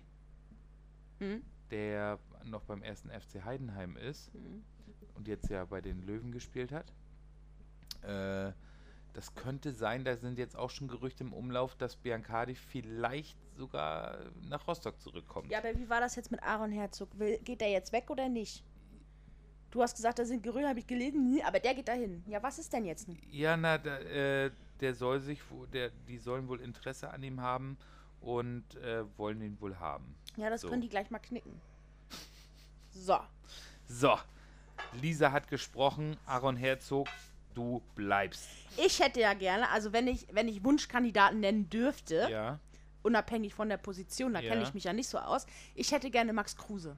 Hm? 1.19 1.41
der 1.71 2.19
noch 2.45 2.63
beim 2.63 2.83
ersten 2.83 3.09
FC 3.09 3.43
Heidenheim 3.43 3.97
ist 3.97 4.31
Hm. 4.33 4.63
und 5.15 5.27
jetzt 5.27 5.49
ja 5.49 5.65
bei 5.65 5.81
den 5.81 6.01
Löwen 6.03 6.31
gespielt 6.31 6.71
hat. 6.71 6.91
Äh, 8.03 8.53
das 9.17 9.33
könnte 9.33 9.73
sein, 9.73 10.05
da 10.05 10.15
sind 10.15 10.37
jetzt 10.37 10.55
auch 10.55 10.69
schon 10.69 10.87
Gerüchte 10.87 11.23
im 11.23 11.33
Umlauf, 11.33 11.73
dass 11.75 11.95
Biancardi 11.95 12.53
vielleicht 12.53 13.35
sogar 13.55 14.19
nach 14.43 14.67
Rostock 14.67 15.01
zurückkommt. 15.01 15.49
Ja, 15.49 15.57
aber 15.57 15.75
wie 15.75 15.89
war 15.89 15.99
das 15.99 16.15
jetzt 16.15 16.29
mit 16.29 16.43
Aaron 16.43 16.71
Herzog? 16.71 17.09
Will, 17.17 17.39
geht 17.39 17.61
der 17.61 17.71
jetzt 17.71 17.91
weg 17.91 18.11
oder 18.11 18.29
nicht? 18.29 18.63
Du 19.71 19.81
hast 19.81 19.95
gesagt, 19.95 20.19
da 20.19 20.25
sind 20.25 20.43
Gerüchte, 20.43 20.69
habe 20.69 20.77
ich 20.77 20.85
gelesen, 20.85 21.41
aber 21.43 21.59
der 21.59 21.73
geht 21.73 21.87
dahin. 21.87 22.23
Ja, 22.27 22.43
was 22.43 22.59
ist 22.59 22.71
denn 22.71 22.85
jetzt? 22.85 23.07
Ja, 23.31 23.57
na, 23.57 23.79
da, 23.79 23.97
äh, 24.01 24.51
der 24.81 24.93
soll 24.93 25.19
sich, 25.19 25.41
der, 25.73 25.89
die 26.07 26.19
sollen 26.19 26.47
wohl 26.47 26.61
Interesse 26.61 27.09
an 27.09 27.23
ihm 27.23 27.41
haben 27.41 27.75
und 28.21 28.75
äh, 28.75 29.03
wollen 29.17 29.41
ihn 29.41 29.59
wohl 29.59 29.79
haben. 29.79 30.15
Ja, 30.35 30.51
das 30.51 30.61
So. 30.61 30.69
können 30.69 30.83
die 30.83 30.89
gleich 30.89 31.09
mal 31.09 31.17
knicken. 31.17 31.59
So. 32.91 33.17
So, 33.87 34.15
Lisa 35.01 35.31
hat 35.31 35.47
gesprochen, 35.47 36.17
Aaron 36.27 36.55
Herzog, 36.55 37.07
du 37.57 37.81
bleibst. 37.95 38.47
Ich 38.77 38.99
hätte 38.99 39.19
ja 39.21 39.33
gerne, 39.33 39.69
also 39.69 39.91
wenn 39.93 40.07
ich, 40.07 40.27
wenn 40.31 40.47
ich 40.47 40.63
Wunschkandidaten 40.63 41.39
nennen 41.39 41.69
dürfte, 41.69 42.27
Ja, 42.29 42.59
unabhängig 43.03 43.53
von 43.53 43.69
der 43.69 43.77
Position, 43.77 44.33
da 44.33 44.41
kenne 44.41 44.61
Ja. 44.61 44.67
ich 44.67 44.73
mich 44.73 44.83
ja 44.83 44.93
nicht 44.93 45.09
so 45.09 45.17
aus, 45.17 45.45
ich 45.75 45.91
hätte 45.91 46.11
gerne 46.11 46.33
Max 46.33 46.55
Kruse. 46.55 46.95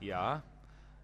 ja. 0.00 0.42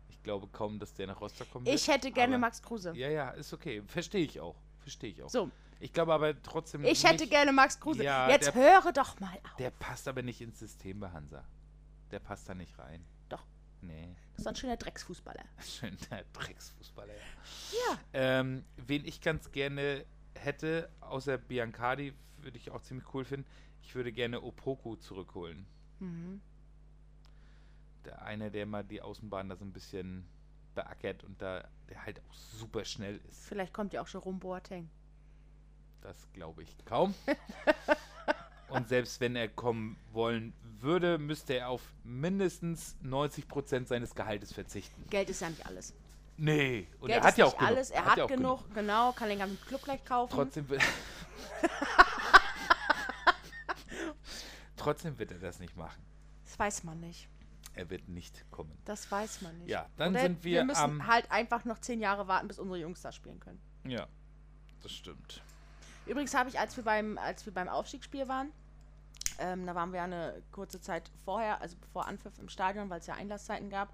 Ich 0.08 0.22
glaube 0.22 0.48
kaum, 0.48 0.78
dass 0.80 0.92
der 0.94 1.06
nach 1.06 1.20
Rostock 1.20 1.54
wird. 1.54 1.68
Ich 1.68 1.86
hätte 1.86 2.10
gerne 2.10 2.36
Max 2.36 2.60
Kruse. 2.60 2.92
Ja, 2.96 3.08
ja, 3.08 3.30
ist 3.30 3.52
okay. 3.52 3.80
Verstehe 3.86 4.24
ich 4.24 4.40
auch. 4.40 4.56
Verstehe 4.80 5.10
ich 5.10 5.22
auch. 5.22 5.28
So, 5.30 5.50
Ich 5.78 5.92
glaube 5.92 6.12
aber 6.14 6.42
trotzdem. 6.42 6.84
ich 6.84 7.04
hätte 7.04 7.22
nicht, 7.24 7.30
gerne 7.30 7.52
Max 7.52 7.78
Kruse. 7.78 8.02
Ja, 8.02 8.28
Jetzt 8.28 8.46
der- 8.46 8.54
höre 8.54 8.92
doch 8.92 9.20
mal 9.20 9.38
auf. 9.44 9.56
Der 9.58 9.70
passt 9.70 10.08
aber 10.08 10.22
nicht 10.22 10.40
ins 10.40 10.58
System 10.58 10.98
bei 10.98 11.10
Hansa. 11.10 11.44
Der 12.10 12.18
passt 12.18 12.48
da 12.48 12.54
nicht 12.54 12.76
rein. 12.78 13.04
Nee. 13.86 14.14
Das 14.32 14.38
ist 14.38 14.46
doch 14.46 14.52
ein 14.52 14.56
schöner 14.56 14.76
Drecksfußballer. 14.76 15.44
Schön, 15.60 15.96
der 16.10 16.24
Drecksfußballer. 16.32 17.14
ja. 17.14 17.20
Ja. 17.72 17.98
Ähm, 18.12 18.64
wen 18.76 19.04
ich 19.04 19.20
ganz 19.20 19.50
gerne 19.50 20.04
hätte, 20.34 20.90
außer 21.00 21.38
Biancardi, 21.38 22.12
würde 22.38 22.58
ich 22.58 22.70
auch 22.70 22.82
ziemlich 22.82 23.12
cool 23.14 23.24
finden. 23.24 23.46
Ich 23.82 23.94
würde 23.94 24.12
gerne 24.12 24.42
Opoku 24.42 24.96
zurückholen. 24.96 25.66
Mhm. 26.00 26.40
Der 28.04 28.22
eine, 28.22 28.50
der 28.50 28.66
mal 28.66 28.84
die 28.84 29.00
Außenbahn 29.00 29.48
da 29.48 29.56
so 29.56 29.64
ein 29.64 29.72
bisschen 29.72 30.26
beackert 30.74 31.24
und 31.24 31.40
da 31.40 31.66
der 31.88 32.04
halt 32.04 32.20
auch 32.20 32.34
super 32.34 32.84
schnell 32.84 33.20
ist. 33.28 33.46
Vielleicht 33.46 33.72
kommt 33.72 33.92
ja 33.92 34.02
auch 34.02 34.08
Jerome 34.08 34.38
Boateng. 34.38 34.90
Das 36.02 36.30
glaube 36.32 36.62
ich 36.62 36.76
kaum. 36.84 37.14
Und 38.68 38.88
selbst 38.88 39.20
wenn 39.20 39.36
er 39.36 39.48
kommen 39.48 39.96
wollen 40.12 40.52
würde, 40.82 41.18
müsste 41.18 41.54
er 41.54 41.68
auf 41.68 41.82
mindestens 42.04 42.96
90% 43.04 43.86
seines 43.86 44.14
Gehaltes 44.14 44.52
verzichten. 44.52 45.04
Geld 45.10 45.30
ist 45.30 45.40
ja 45.40 45.48
nicht 45.50 45.66
alles. 45.66 45.94
Nee, 46.38 46.86
und 47.00 47.08
Geld 47.08 47.22
er 47.22 47.26
hat 47.28 47.38
ja 47.38 47.44
auch 47.46 47.56
genug. 47.56 47.70
alles. 47.70 47.90
Er 47.90 48.04
hat, 48.04 48.18
ja 48.18 48.24
auch 48.24 48.28
genug, 48.28 48.74
genau, 48.74 49.12
kann 49.12 49.28
den 49.28 49.38
ganzen 49.38 49.60
Club 49.62 49.82
gleich 49.82 50.04
kaufen. 50.04 50.32
Trotzdem 50.34 50.68
wird, 50.68 50.82
Trotzdem 54.76 55.18
wird 55.18 55.32
er 55.32 55.38
das 55.38 55.58
nicht 55.58 55.76
machen. 55.76 56.02
das 56.44 56.58
weiß 56.58 56.84
man 56.84 57.00
nicht. 57.00 57.28
Er 57.74 57.90
wird 57.90 58.08
nicht 58.08 58.44
kommen. 58.50 58.72
Das 58.84 59.10
weiß 59.10 59.42
man 59.42 59.58
nicht. 59.58 59.68
Ja, 59.68 59.86
dann 59.96 60.12
Oder 60.12 60.22
sind 60.22 60.44
wir, 60.44 60.64
müssen 60.64 60.80
am. 60.80 61.06
halt 61.06 61.30
einfach 61.30 61.64
noch 61.66 61.78
zehn 61.78 62.00
Jahre 62.00 62.26
warten, 62.26 62.48
bis 62.48 62.58
unsere 62.58 62.78
Jungs 62.78 63.02
da 63.02 63.12
spielen 63.12 63.38
können. 63.38 63.60
Ja, 63.84 64.06
das 64.82 64.92
stimmt. 64.92 65.42
Übrigens 66.06 66.34
habe 66.34 66.48
ich, 66.48 66.58
als 66.58 66.76
wir 66.76 66.84
beim, 66.84 67.18
als 67.18 67.44
wir 67.44 67.52
beim 67.52 67.68
Aufstiegsspiel 67.68 68.28
waren, 68.28 68.50
ähm, 69.38 69.66
da 69.66 69.74
waren 69.74 69.92
wir 69.92 69.98
ja 69.98 70.04
eine 70.04 70.42
kurze 70.52 70.80
Zeit 70.80 71.10
vorher, 71.24 71.60
also 71.60 71.76
vor 71.92 72.06
Anpfiff 72.06 72.38
im 72.38 72.48
Stadion, 72.48 72.88
weil 72.90 73.00
es 73.00 73.06
ja 73.06 73.14
Einlasszeiten 73.14 73.70
gab. 73.70 73.88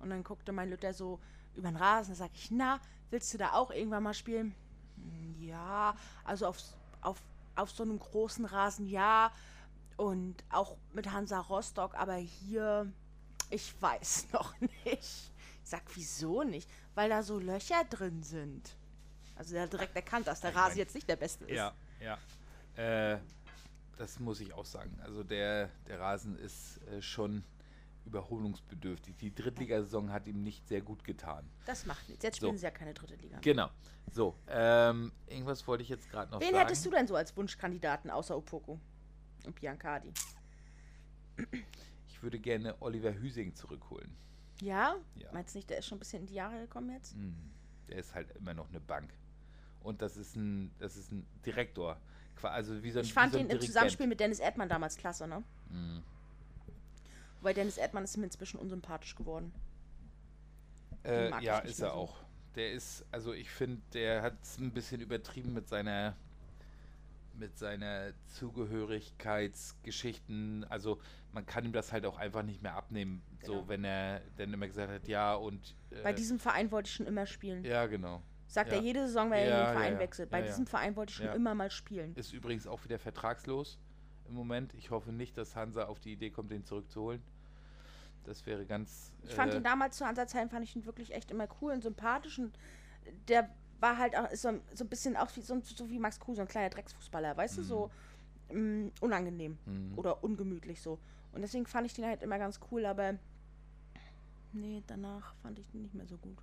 Und 0.00 0.10
dann 0.10 0.24
guckte 0.24 0.52
mein 0.52 0.70
Lütter 0.70 0.94
so 0.94 1.18
über 1.54 1.68
den 1.68 1.76
Rasen. 1.76 2.12
Da 2.12 2.16
sage 2.18 2.32
ich, 2.34 2.50
na, 2.50 2.80
willst 3.10 3.32
du 3.34 3.38
da 3.38 3.52
auch 3.52 3.70
irgendwann 3.70 4.02
mal 4.02 4.14
spielen? 4.14 4.54
"Hm, 4.96 5.36
Ja, 5.42 5.94
also 6.24 6.46
auf, 6.46 6.58
auf, 7.02 7.18
auf 7.56 7.70
so 7.70 7.82
einem 7.82 7.98
großen 7.98 8.44
Rasen 8.44 8.86
ja. 8.88 9.30
Und 9.96 10.36
auch 10.50 10.76
mit 10.94 11.10
Hansa 11.12 11.38
Rostock, 11.40 11.94
aber 11.94 12.14
hier, 12.14 12.90
ich 13.50 13.74
weiß 13.82 14.28
noch 14.32 14.54
nicht. 14.60 14.72
Ich 14.84 15.30
sag, 15.64 15.82
wieso 15.94 16.42
nicht? 16.42 16.68
Weil 16.94 17.10
da 17.10 17.22
so 17.22 17.38
Löcher 17.38 17.84
drin 17.90 18.22
sind. 18.22 18.74
Also 19.36 19.52
der 19.54 19.62
hat 19.64 19.72
direkt 19.72 19.94
erkannt, 19.96 20.26
dass 20.26 20.40
der 20.40 20.50
Ich 20.50 20.56
Rasen 20.56 20.70
mein- 20.70 20.78
jetzt 20.78 20.94
nicht 20.94 21.08
der 21.08 21.16
beste 21.16 21.44
ist. 21.44 21.56
Ja, 21.56 21.72
ja. 22.00 22.18
Äh, 22.76 23.18
das 24.00 24.18
muss 24.18 24.40
ich 24.40 24.54
auch 24.54 24.64
sagen. 24.64 24.98
Also 25.02 25.22
der, 25.22 25.68
der 25.86 26.00
Rasen 26.00 26.34
ist 26.38 26.78
äh, 26.88 27.02
schon 27.02 27.44
überholungsbedürftig. 28.06 29.14
Die 29.18 29.34
Drittligasaison 29.34 30.10
hat 30.10 30.26
ihm 30.26 30.42
nicht 30.42 30.66
sehr 30.66 30.80
gut 30.80 31.04
getan. 31.04 31.46
Das 31.66 31.84
macht 31.84 32.08
nichts. 32.08 32.24
Jetzt 32.24 32.40
So. 32.40 32.46
spielen 32.46 32.56
sie 32.56 32.64
ja 32.64 32.70
keine 32.70 32.94
dritte 32.94 33.14
Liga. 33.16 33.38
Genau. 33.42 33.68
So, 34.10 34.34
ähm, 34.48 35.12
irgendwas 35.26 35.66
wollte 35.68 35.82
ich 35.82 35.90
jetzt 35.90 36.10
gerade 36.10 36.30
noch 36.32 36.40
Wen 36.40 36.52
sagen. 36.52 36.58
hättest 36.60 36.86
du 36.86 36.90
denn 36.90 37.06
so 37.06 37.14
als 37.14 37.36
Wunschkandidaten 37.36 38.10
außer 38.10 38.34
Opoko 38.36 38.80
und 39.44 39.54
Biancardi? 39.60 40.12
Ich 42.08 42.22
würde 42.22 42.38
gerne 42.38 42.76
Oliver 42.80 43.12
Hüsing 43.12 43.54
zurückholen. 43.54 44.16
Ja? 44.62 44.96
Ja. 45.16 45.30
Meinst 45.32 45.54
du 45.54 45.58
nicht, 45.58 45.68
der 45.68 45.78
ist 45.78 45.86
schon 45.86 45.96
ein 45.96 46.00
bisschen 46.00 46.20
in 46.20 46.26
die 46.26 46.34
Jahre 46.34 46.58
gekommen 46.58 46.90
jetzt? 46.90 47.14
Mhm. 47.16 47.36
Der 47.88 47.98
ist 47.98 48.14
halt 48.14 48.30
immer 48.36 48.54
noch 48.54 48.68
eine 48.70 48.80
Bank. 48.80 49.12
Und 49.80 50.00
das 50.00 50.16
ist 50.16 50.36
ein, 50.36 50.74
das 50.78 50.96
ist 50.96 51.12
ein 51.12 51.26
Direktor. 51.44 52.00
Also 52.42 52.82
wie 52.82 52.90
so 52.90 53.00
ein, 53.00 53.04
Ich 53.04 53.12
fand 53.12 53.32
so 53.32 53.38
ein 53.38 53.44
ihn 53.46 53.50
im. 53.50 53.60
Zusammenspiel 53.60 54.06
mit 54.06 54.18
Dennis 54.20 54.38
Erdmann 54.40 54.68
damals 54.68 54.96
klasse, 54.96 55.26
ne? 55.28 55.42
Mhm. 55.70 56.02
Wobei 57.40 57.52
Dennis 57.54 57.76
Erdmann 57.78 58.04
ist 58.04 58.16
mir 58.16 58.24
inzwischen 58.24 58.58
unsympathisch 58.58 59.14
geworden. 59.14 59.52
Äh, 61.04 61.30
ja, 61.42 61.58
ist 61.60 61.80
er 61.80 61.88
so. 61.90 61.94
auch. 61.94 62.16
Der 62.56 62.72
ist, 62.72 63.04
also 63.12 63.32
ich 63.32 63.48
finde, 63.50 63.80
der 63.94 64.22
hat 64.22 64.34
es 64.42 64.58
ein 64.58 64.72
bisschen 64.72 65.00
übertrieben 65.00 65.52
mit 65.54 65.68
seiner 65.68 66.16
mit 67.34 67.56
seiner 67.58 68.12
Zugehörigkeitsgeschichten. 68.26 70.64
Also 70.68 71.00
man 71.32 71.46
kann 71.46 71.64
ihm 71.64 71.72
das 71.72 71.92
halt 71.92 72.04
auch 72.04 72.18
einfach 72.18 72.42
nicht 72.42 72.60
mehr 72.62 72.74
abnehmen, 72.74 73.22
so 73.42 73.52
Genau. 73.52 73.68
wenn 73.68 73.84
er 73.84 74.20
dann 74.36 74.52
immer 74.52 74.66
gesagt 74.66 74.90
hat, 74.92 75.08
ja 75.08 75.32
und 75.34 75.74
äh, 75.90 76.02
Bei 76.02 76.12
diesem 76.12 76.38
Verein 76.38 76.70
wollte 76.70 76.88
ich 76.88 76.94
schon 76.94 77.06
immer 77.06 77.24
spielen. 77.26 77.64
ja 77.64 77.86
genau. 77.86 78.22
Sagt 78.50 78.72
ja. 78.72 78.78
er 78.78 78.82
jede 78.82 79.06
Saison, 79.06 79.30
wenn 79.30 79.38
er 79.38 79.48
Ja, 79.48 79.60
in 79.60 79.66
den 79.66 79.78
Verein 79.78 79.98
wechselt. 80.00 80.28
Bei 80.28 80.42
diesem 80.42 80.66
Verein 80.66 80.96
wollte 80.96 81.10
ich 81.10 81.16
schon 81.18 81.28
immer 81.28 81.54
mal 81.54 81.70
spielen. 81.70 82.16
Ist 82.16 82.32
übrigens 82.32 82.66
auch 82.66 82.82
wieder 82.84 82.98
vertragslos 82.98 83.78
im 84.28 84.34
Moment. 84.34 84.74
Ich 84.74 84.90
hoffe 84.90 85.12
nicht, 85.12 85.38
dass 85.38 85.54
Hansa 85.54 85.84
auf 85.84 86.00
die 86.00 86.12
Idee 86.12 86.30
kommt, 86.30 86.50
den 86.50 86.64
zurückzuholen. 86.64 87.22
Das 88.24 88.44
wäre 88.46 88.66
ganz. 88.66 89.12
Ich 89.22 89.34
fand 89.34 89.54
äh, 89.54 89.58
ihn 89.58 89.62
damals 89.62 89.96
zu 89.96 90.04
Hansa-Zeiten, 90.04 90.50
fand 90.50 90.64
ich 90.64 90.74
ihn 90.74 90.84
wirklich 90.84 91.14
echt 91.14 91.30
immer 91.30 91.46
cool 91.60 91.72
und 91.72 91.82
sympathisch 91.82 92.40
und 92.40 92.58
der 93.28 93.48
war 93.78 93.96
halt 93.96 94.16
auch 94.18 94.28
ist 94.30 94.42
so, 94.42 94.60
so 94.74 94.84
ein 94.84 94.88
bisschen 94.88 95.16
auch 95.16 95.34
wie, 95.36 95.42
so, 95.42 95.60
so 95.62 95.88
wie 95.88 96.00
Max 96.00 96.18
Kruse, 96.18 96.36
so 96.36 96.42
ein 96.42 96.48
kleiner 96.48 96.70
Drecksfußballer, 96.70 97.36
weißt 97.36 97.58
du, 97.58 97.62
so 97.62 97.90
mm, 98.52 98.88
unangenehm 99.00 99.58
Mhm. 99.64 99.96
oder 99.96 100.24
ungemütlich 100.24 100.82
so. 100.82 100.98
Und 101.32 101.42
deswegen 101.42 101.66
fand 101.66 101.86
ich 101.86 101.94
den 101.94 102.04
halt 102.04 102.22
immer 102.24 102.38
ganz 102.38 102.58
cool, 102.70 102.84
aber 102.84 103.14
nee, 104.52 104.82
danach 104.88 105.34
fand 105.36 105.58
ich 105.60 105.70
den 105.70 105.82
nicht 105.82 105.94
mehr 105.94 106.06
so 106.06 106.18
gut. 106.18 106.36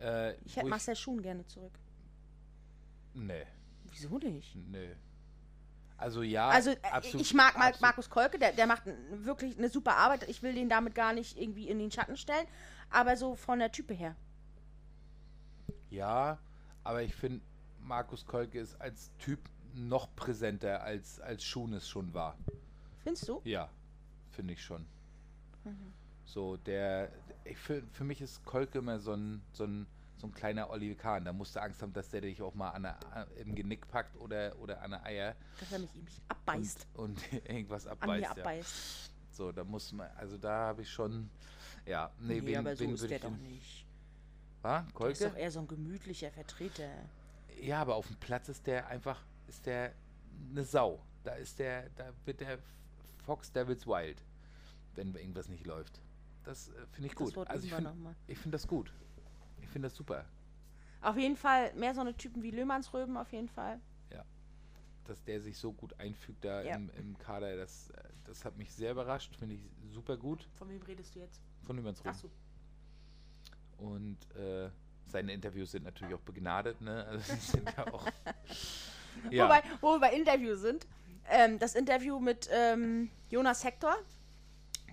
Äh, 0.00 0.34
Ich 0.44 0.56
hätte 0.56 0.66
Marcel 0.68 0.96
Schuhen 0.96 1.22
gerne 1.22 1.46
zurück. 1.46 1.78
Nee, 3.14 3.46
Wieso 3.90 4.18
nicht? 4.18 4.54
nee. 4.56 4.94
Also 5.98 6.22
ja, 6.22 6.48
Also 6.50 6.70
äh, 6.70 6.76
absolut- 6.92 7.22
ich 7.22 7.32
mag 7.32 7.56
absolut. 7.56 7.80
Markus 7.80 8.10
Kolke, 8.10 8.38
der, 8.38 8.52
der 8.52 8.66
macht 8.66 8.82
wirklich 9.10 9.56
eine 9.56 9.70
super 9.70 9.96
Arbeit. 9.96 10.28
Ich 10.28 10.42
will 10.42 10.54
den 10.54 10.68
damit 10.68 10.94
gar 10.94 11.14
nicht 11.14 11.38
irgendwie 11.38 11.68
in 11.68 11.78
den 11.78 11.90
Schatten 11.90 12.18
stellen, 12.18 12.46
aber 12.90 13.16
so 13.16 13.34
von 13.34 13.58
der 13.58 13.72
Type 13.72 13.94
her. 13.94 14.14
Ja, 15.88 16.38
aber 16.84 17.02
ich 17.02 17.14
finde, 17.14 17.40
Markus 17.80 18.26
Kolke 18.26 18.58
ist 18.60 18.78
als 18.80 19.10
Typ 19.18 19.40
noch 19.72 20.14
präsenter, 20.16 20.82
als, 20.82 21.20
als 21.20 21.42
Schuhn 21.44 21.72
es 21.72 21.88
schon 21.88 22.12
war. 22.12 22.36
Findest 23.02 23.28
du? 23.28 23.40
Ja, 23.44 23.70
finde 24.30 24.52
ich 24.52 24.62
schon. 24.62 24.86
So, 26.26 26.56
der, 26.56 27.10
ich, 27.44 27.56
für, 27.56 27.82
für 27.92 28.04
mich 28.04 28.20
ist 28.20 28.44
Kolke 28.44 28.78
immer 28.78 28.98
so 28.98 29.12
ein, 29.12 29.42
so 29.52 29.64
ein, 29.64 29.86
so 30.18 30.26
ein 30.26 30.32
kleiner 30.32 30.68
Oliver 30.70 30.96
Kahn. 30.96 31.24
Da 31.24 31.32
musst 31.32 31.54
du 31.54 31.62
Angst 31.62 31.80
haben, 31.82 31.92
dass 31.92 32.10
der 32.10 32.20
dich 32.20 32.42
auch 32.42 32.54
mal 32.54 32.70
an 32.70 32.82
der, 32.82 32.98
im 33.36 33.54
Genick 33.54 33.86
packt 33.88 34.16
oder, 34.16 34.58
oder 34.58 34.82
an 34.82 34.90
der 34.90 35.04
Eier. 35.04 35.36
Dass 35.60 35.72
er 35.72 35.78
mich, 35.78 35.94
mich 35.94 36.20
abbeißt. 36.28 36.86
Und, 36.94 37.10
und 37.10 37.32
irgendwas 37.48 37.86
abbeißt. 37.86 38.10
An 38.10 38.16
mir 38.16 38.22
ja. 38.22 38.30
abbeißt. 38.32 39.10
So, 39.30 39.52
da 39.52 39.64
muss 39.64 39.92
man, 39.92 40.10
also 40.16 40.36
da 40.36 40.68
habe 40.68 40.82
ich 40.82 40.90
schon, 40.90 41.30
ja, 41.84 42.10
Nee, 42.18 42.40
nee, 42.40 42.46
wen, 42.46 42.58
aber 42.58 42.74
so 42.74 42.84
wen 42.84 42.94
ist 42.94 43.02
der 43.04 43.16
ich 43.16 43.22
doch 43.22 43.36
nicht. 43.36 43.86
Wa? 44.62 44.80
Der 44.80 44.86
ist 44.88 44.94
Kolke? 44.94 45.28
doch 45.28 45.36
eher 45.36 45.50
so 45.50 45.60
ein 45.60 45.68
gemütlicher 45.68 46.30
Vertreter. 46.32 46.90
Ja, 47.60 47.82
aber 47.82 47.94
auf 47.94 48.08
dem 48.08 48.16
Platz 48.16 48.48
ist 48.48 48.66
der 48.66 48.88
einfach, 48.88 49.24
ist 49.46 49.66
der 49.66 49.92
eine 50.50 50.64
Sau. 50.64 51.00
Da 51.22 51.34
ist 51.34 51.58
der, 51.58 51.88
da 51.90 52.12
wird 52.24 52.40
der 52.40 52.58
Fox 53.24 53.52
Devils 53.52 53.86
Wild, 53.86 54.22
wenn 54.94 55.14
irgendwas 55.14 55.48
nicht 55.48 55.66
läuft. 55.66 56.00
Das 56.46 56.68
äh, 56.68 56.72
finde 56.92 57.08
ich 57.08 57.14
Das 57.14 57.26
gut. 57.26 57.36
Wort 57.36 57.50
Also 57.50 57.66
ich 57.66 57.74
finde 57.74 57.94
find 58.34 58.54
das 58.54 58.66
gut. 58.66 58.90
Ich 59.60 59.68
finde 59.68 59.88
das 59.88 59.96
super. 59.96 60.24
Auf 61.02 61.18
jeden 61.18 61.36
Fall 61.36 61.74
mehr 61.74 61.94
so 61.94 62.00
eine 62.00 62.16
Typen 62.16 62.42
wie 62.42 62.50
Löhmannsröben, 62.50 63.16
auf 63.16 63.32
jeden 63.32 63.48
Fall. 63.48 63.80
Dass 65.04 65.22
der 65.22 65.40
sich 65.40 65.56
so 65.56 65.72
gut 65.72 66.00
einfügt 66.00 66.44
da 66.44 66.62
Ja. 66.62 66.74
im, 66.74 66.90
im 66.98 67.16
Kader, 67.16 67.56
das, 67.56 67.90
äh, 67.90 68.02
das 68.24 68.44
hat 68.44 68.56
mich 68.56 68.72
sehr 68.72 68.90
überrascht, 68.90 69.36
finde 69.36 69.54
ich 69.54 69.60
super 69.92 70.16
gut 70.16 70.48
Von 70.54 70.68
wem 70.68 70.82
redest 70.82 71.14
du 71.14 71.20
jetzt? 71.20 71.40
von 71.62 71.78
Übernsrum. 71.78 72.10
Achso. 72.10 72.28
Und 73.78 74.18
äh, 74.34 74.68
seine 75.04 75.32
Interviews 75.32 75.70
sind 75.70 75.84
natürlich 75.84 76.12
auch 76.12 76.20
begnadet, 76.22 76.80
ne? 76.80 77.04
Also 77.04 77.34
sind 77.36 77.72
ja 77.76 77.86
auch. 77.92 78.04
ja, 79.30 79.44
Wobei, 79.44 79.62
wo 79.80 79.92
wir 79.94 80.00
bei 80.00 80.12
Interview 80.12 80.56
sind, 80.56 80.88
ähm, 81.28 81.60
das 81.60 81.76
Interview 81.76 82.18
mit 82.18 82.48
ähm, 82.52 83.08
Jonas 83.30 83.62
Hector 83.62 83.94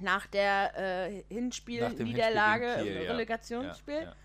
nach 0.02 0.28
der 0.28 0.78
äh, 1.10 1.24
Hinspiel, 1.30 1.82
Nach 1.82 1.94
dem 1.94 2.08
Niederlage, 2.08 2.66
Hinspiel 2.66 2.84
gegen 2.84 2.94
Kiel, 2.96 3.02
äh, 3.02 3.06
ja. 3.06 3.12
Relegationsspiel, 3.12 4.02
ja, 4.04 4.16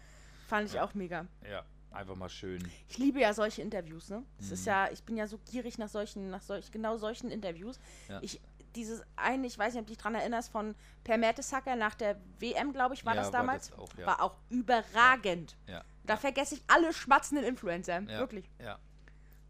fand 0.46 0.68
ich 0.70 0.80
auch 0.80 0.94
mega. 0.94 1.26
ja, 1.50 1.64
einfach 1.92 2.16
mal 2.16 2.28
schön. 2.28 2.68
Ich 2.88 2.98
liebe 2.98 3.20
ja 3.20 3.32
solche 3.34 3.62
Interviews, 3.62 4.08
ne? 4.10 4.22
Ist 4.38 4.50
Mhm. 4.62 4.66
ja, 4.66 4.90
ich 4.90 5.02
bin 5.04 5.16
ja 5.16 5.26
so 5.26 5.38
gierig 5.50 5.78
nach 5.78 5.88
solchen, 5.88 6.30
nach 6.30 6.42
solch, 6.42 6.70
genau 6.70 6.96
solchen 6.96 7.30
Interviews. 7.30 7.78
Ich, 8.20 8.40
dieses 8.74 9.02
eine, 9.16 9.46
ich 9.46 9.58
weiß 9.58 9.72
nicht, 9.74 9.80
ob 9.80 9.86
du 9.86 9.92
dich 9.94 9.98
dran 10.02 10.14
erinnerst, 10.14 10.50
von 10.50 10.74
Per 11.02 11.16
Mertesacker 11.18 11.74
nach 11.74 11.94
der 11.94 12.20
WM, 12.38 12.72
glaube 12.72 12.94
ich, 12.94 13.04
war 13.04 13.14
Ja, 13.14 13.22
das 13.22 13.32
war 13.32 13.40
damals. 13.40 13.70
das 13.70 13.78
auch, 13.78 13.88
ja. 13.96 14.06
War 14.06 14.22
auch 14.22 14.36
überragend. 14.50 15.56
Ja, 15.66 15.82
Da 16.04 16.16
vergesse 16.16 16.54
ich 16.56 16.62
alle 16.68 16.92
schmatzenden 16.92 17.46
Influencer. 17.46 18.06
Wirklich. 18.06 18.44
Ja, 18.62 18.78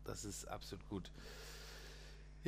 das 0.05 0.25
ist 0.25 0.47
absolut 0.47 0.89
gut. 0.89 1.11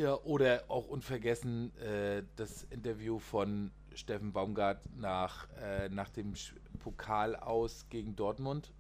Ja, 0.01 0.15
oder 0.25 0.65
auch 0.69 0.89
unvergessen 0.89 1.77
äh, 1.79 2.23
das 2.37 2.65
Interview 2.71 3.19
von 3.19 3.71
Steffen 3.95 4.33
Baumgart 4.33 4.81
nach, 4.97 5.47
äh, 5.61 5.91
nach 5.91 6.09
dem 6.09 6.33
Pokal 6.79 7.37
aus 7.37 7.85
gegen 7.91 8.17
Dortmund. 8.17 8.73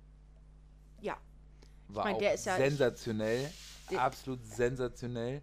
Ja. 1.03 1.18
War 1.89 2.05
mein, 2.05 2.14
auch 2.14 2.18
der 2.21 2.33
ist 2.33 2.47
ja- 2.47 2.57
sensationell, 2.57 3.51
Der- 3.91 4.01
absolut 4.01 4.47
sensationell. 4.47 5.43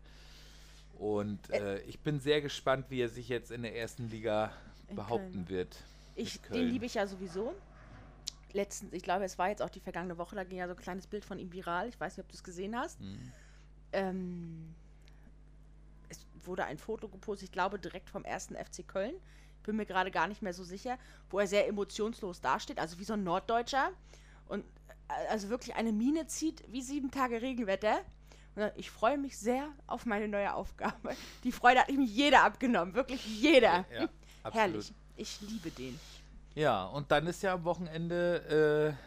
Und 0.98 1.48
äh, 1.52 1.80
ich 1.82 2.00
bin 2.00 2.20
sehr 2.20 2.42
gespannt, 2.42 2.88
wie 2.90 3.02
er 3.02 3.10
sich 3.10 3.30
jetzt 3.30 3.52
in 3.52 3.62
der 3.62 3.76
ersten 3.76 4.10
Liga 4.10 4.52
behaupten 4.96 5.46
Köln. 5.46 5.50
wird. 5.50 5.76
Ich, 6.16 6.42
den 6.42 6.70
liebe 6.70 6.86
ich 6.88 6.96
ja 6.96 7.06
sowieso. 7.06 7.54
Letztens, 8.54 8.94
ich 8.94 9.04
glaube, 9.04 9.26
es 9.26 9.38
war 9.38 9.50
jetzt 9.50 9.62
auch 9.62 9.70
die 9.70 9.80
vergangene 9.82 10.18
Woche, 10.18 10.36
da 10.36 10.44
ging 10.44 10.58
ja 10.58 10.66
so 10.66 10.74
ein 10.74 10.80
kleines 10.80 11.06
Bild 11.06 11.24
von 11.24 11.38
ihm 11.38 11.52
viral. 11.54 11.88
Ich 11.90 12.00
weiß 12.00 12.18
nicht, 12.18 12.24
ob 12.26 12.30
du 12.32 12.36
es 12.36 12.44
gesehen 12.44 12.76
hast. 12.76 13.00
Mhm. 13.00 13.32
Ähm, 13.92 14.76
wurde 16.48 16.66
ein 16.66 16.78
Foto 16.78 17.08
gepostet, 17.08 17.50
ich 17.50 17.52
glaube 17.52 17.80
direkt 17.80 18.10
vom 18.10 18.24
ersten 18.24 18.56
FC 18.56 18.88
Köln. 18.88 19.16
Bin 19.64 19.76
mir 19.76 19.86
gerade 19.86 20.12
gar 20.12 20.28
nicht 20.28 20.42
mehr 20.42 20.54
so 20.54 20.64
sicher, 20.64 20.98
wo 21.30 21.40
er 21.40 21.48
sehr 21.48 21.68
emotionslos 21.68 22.40
dasteht, 22.40 22.80
also 22.80 23.00
wie 23.00 23.04
so 23.04 23.14
ein 23.14 23.24
Norddeutscher. 23.24 23.90
Und 24.48 24.64
äh, 25.10 25.28
also 25.30 25.50
wirklich 25.50 25.76
eine 25.76 25.92
Miene 25.92 26.28
zieht 26.28 26.64
wie 26.72 26.82
sieben 26.82 27.12
Tage 27.12 27.42
Regenwetter. 27.42 28.00
Und 28.56 28.72
ich 28.76 28.90
freue 28.90 29.18
mich 29.18 29.38
sehr 29.38 29.68
auf 29.86 30.06
meine 30.06 30.30
neue 30.30 30.54
Aufgabe. 30.54 31.16
Die 31.44 31.52
Freude 31.52 31.82
hat 31.82 31.90
ihm 31.90 32.02
jeder 32.02 32.44
abgenommen, 32.44 32.96
wirklich 32.96 33.26
jeder. 33.26 33.86
Ja. 33.94 34.08
Herrlich. 34.52 34.94
Ich 35.18 35.42
liebe 35.42 35.70
den. 35.72 36.00
Ja, 36.56 36.86
und 36.86 37.12
dann 37.12 37.28
ist 37.28 37.44
ja 37.44 37.54
am 37.54 37.66
Wochenende 37.66 38.96
äh, 38.96 38.98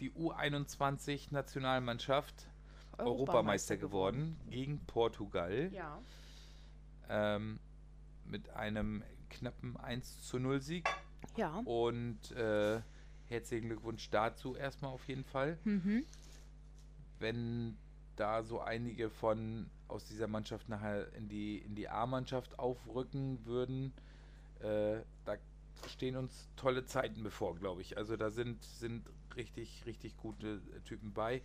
die 0.00 0.10
U21-Nationalmannschaft 0.10 2.34
Europameister 2.98 3.76
geworden 3.76 4.36
gegen 4.50 4.80
Portugal 4.86 5.70
Ja. 5.72 6.00
Ähm, 7.08 7.58
mit 8.24 8.50
einem 8.50 9.02
knappen 9.30 9.76
1 9.76 10.26
zu 10.26 10.38
0 10.38 10.60
Sieg. 10.60 10.88
Ja. 11.36 11.60
Und 11.64 12.30
äh, 12.32 12.80
herzlichen 13.26 13.68
Glückwunsch 13.68 14.10
dazu 14.10 14.56
erstmal 14.56 14.92
auf 14.92 15.06
jeden 15.08 15.24
Fall. 15.24 15.58
Mhm. 15.64 16.04
Wenn 17.18 17.76
da 18.16 18.42
so 18.42 18.60
einige 18.60 19.10
von 19.10 19.68
aus 19.88 20.04
dieser 20.06 20.26
Mannschaft 20.26 20.68
nachher 20.68 21.12
in 21.14 21.28
die, 21.28 21.58
in 21.58 21.74
die 21.74 21.88
A-Mannschaft 21.88 22.58
aufrücken 22.58 23.44
würden, 23.44 23.92
äh, 24.60 25.00
da 25.24 25.36
stehen 25.88 26.16
uns 26.16 26.48
tolle 26.56 26.86
Zeiten 26.86 27.22
bevor, 27.22 27.56
glaube 27.56 27.82
ich. 27.82 27.96
Also 27.96 28.16
da 28.16 28.30
sind, 28.30 28.62
sind 28.64 29.06
richtig, 29.36 29.84
richtig 29.86 30.16
gute 30.16 30.60
Typen 30.84 31.12
bei. 31.12 31.42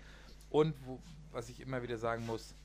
Und 0.49 0.75
wo, 0.85 0.99
was 1.31 1.49
ich 1.49 1.59
immer 1.59 1.83
wieder 1.83 1.97
sagen 1.97 2.25
muss, 2.25 2.55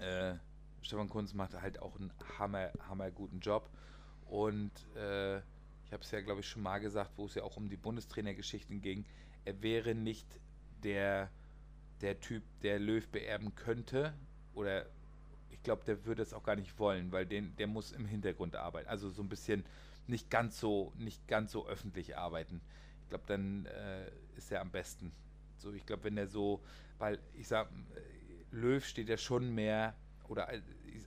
äh, 0.00 0.34
Stefan 0.82 1.08
Kunz 1.08 1.34
macht 1.34 1.54
halt 1.54 1.80
auch 1.80 1.98
einen 1.98 2.12
hammer, 2.38 2.70
hammer 2.88 3.10
guten 3.10 3.40
Job. 3.40 3.68
Und 4.26 4.72
äh, 4.96 5.38
ich 5.38 5.92
habe 5.92 6.02
es 6.02 6.10
ja, 6.10 6.20
glaube 6.20 6.40
ich, 6.40 6.48
schon 6.48 6.62
mal 6.62 6.78
gesagt, 6.78 7.12
wo 7.16 7.26
es 7.26 7.34
ja 7.34 7.42
auch 7.42 7.56
um 7.56 7.68
die 7.68 7.76
Bundestrainergeschichten 7.76 8.80
ging. 8.80 9.04
Er 9.44 9.62
wäre 9.62 9.94
nicht 9.94 10.26
der, 10.82 11.30
der 12.00 12.20
Typ, 12.20 12.42
der 12.62 12.78
Löw 12.78 13.06
beerben 13.08 13.54
könnte. 13.54 14.14
Oder 14.54 14.86
ich 15.50 15.62
glaube, 15.62 15.84
der 15.84 16.04
würde 16.04 16.22
es 16.22 16.32
auch 16.32 16.42
gar 16.42 16.56
nicht 16.56 16.78
wollen, 16.78 17.10
weil 17.10 17.26
den, 17.26 17.56
der 17.56 17.66
muss 17.66 17.92
im 17.92 18.04
Hintergrund 18.04 18.54
arbeiten. 18.56 18.88
Also 18.88 19.08
so 19.08 19.22
ein 19.22 19.28
bisschen 19.28 19.64
nicht 20.06 20.30
ganz 20.30 20.58
so, 20.60 20.92
nicht 20.96 21.26
ganz 21.28 21.52
so 21.52 21.66
öffentlich 21.66 22.16
arbeiten. 22.16 22.60
Ich 23.02 23.08
glaube, 23.08 23.24
dann 23.26 23.66
äh, 23.66 24.10
ist 24.36 24.52
er 24.52 24.60
am 24.60 24.70
besten. 24.70 25.12
So, 25.58 25.72
ich 25.72 25.86
glaube, 25.86 26.04
wenn 26.04 26.16
er 26.16 26.26
so, 26.26 26.62
weil 26.98 27.18
ich 27.34 27.48
sag, 27.48 27.68
äh, 27.70 28.54
Löw 28.54 28.84
steht 28.84 29.08
ja 29.08 29.16
schon 29.16 29.54
mehr, 29.54 29.94
oder 30.28 30.48
all- 30.48 30.62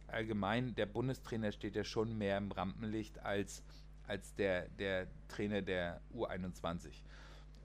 allgemein, 0.08 0.76
der 0.76 0.86
Bundestrainer 0.86 1.52
steht 1.52 1.76
ja 1.76 1.84
schon 1.84 2.18
mehr 2.18 2.38
im 2.38 2.52
Rampenlicht 2.52 3.20
als, 3.20 3.64
als 4.08 4.36
der, 4.36 4.68
der 4.70 5.08
Trainer 5.28 5.62
der 5.62 6.02
U21. 6.14 6.92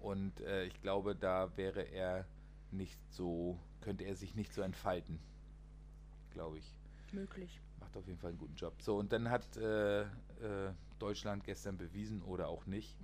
Und 0.01 0.41
äh, 0.41 0.65
ich 0.65 0.81
glaube, 0.83 1.17
da 1.17 1.57
wäre 1.57 1.83
er 1.83 2.27
nicht 2.71 2.99
so, 3.11 3.59
könnte 3.81 4.05
er 4.05 4.15
sich 4.17 4.35
nicht 4.35 4.53
so 4.53 4.63
entfalten. 4.63 5.19
Glaube 6.31 6.59
ich. 6.59 6.75
Möglich. 7.13 7.61
Macht 7.81 7.97
auf 7.97 8.07
jeden 8.07 8.19
Fall 8.19 8.31
einen 8.31 8.39
guten 8.39 8.57
Job. 8.57 8.81
So, 8.83 8.97
und 8.99 9.13
dann 9.13 9.31
hat 9.31 9.57
äh, 9.57 10.03
äh, 10.03 10.07
Deutschland 10.99 11.45
gestern 11.45 11.77
bewiesen 11.79 12.23
oder 12.23 12.49
auch 12.49 12.67
nicht. 12.67 12.97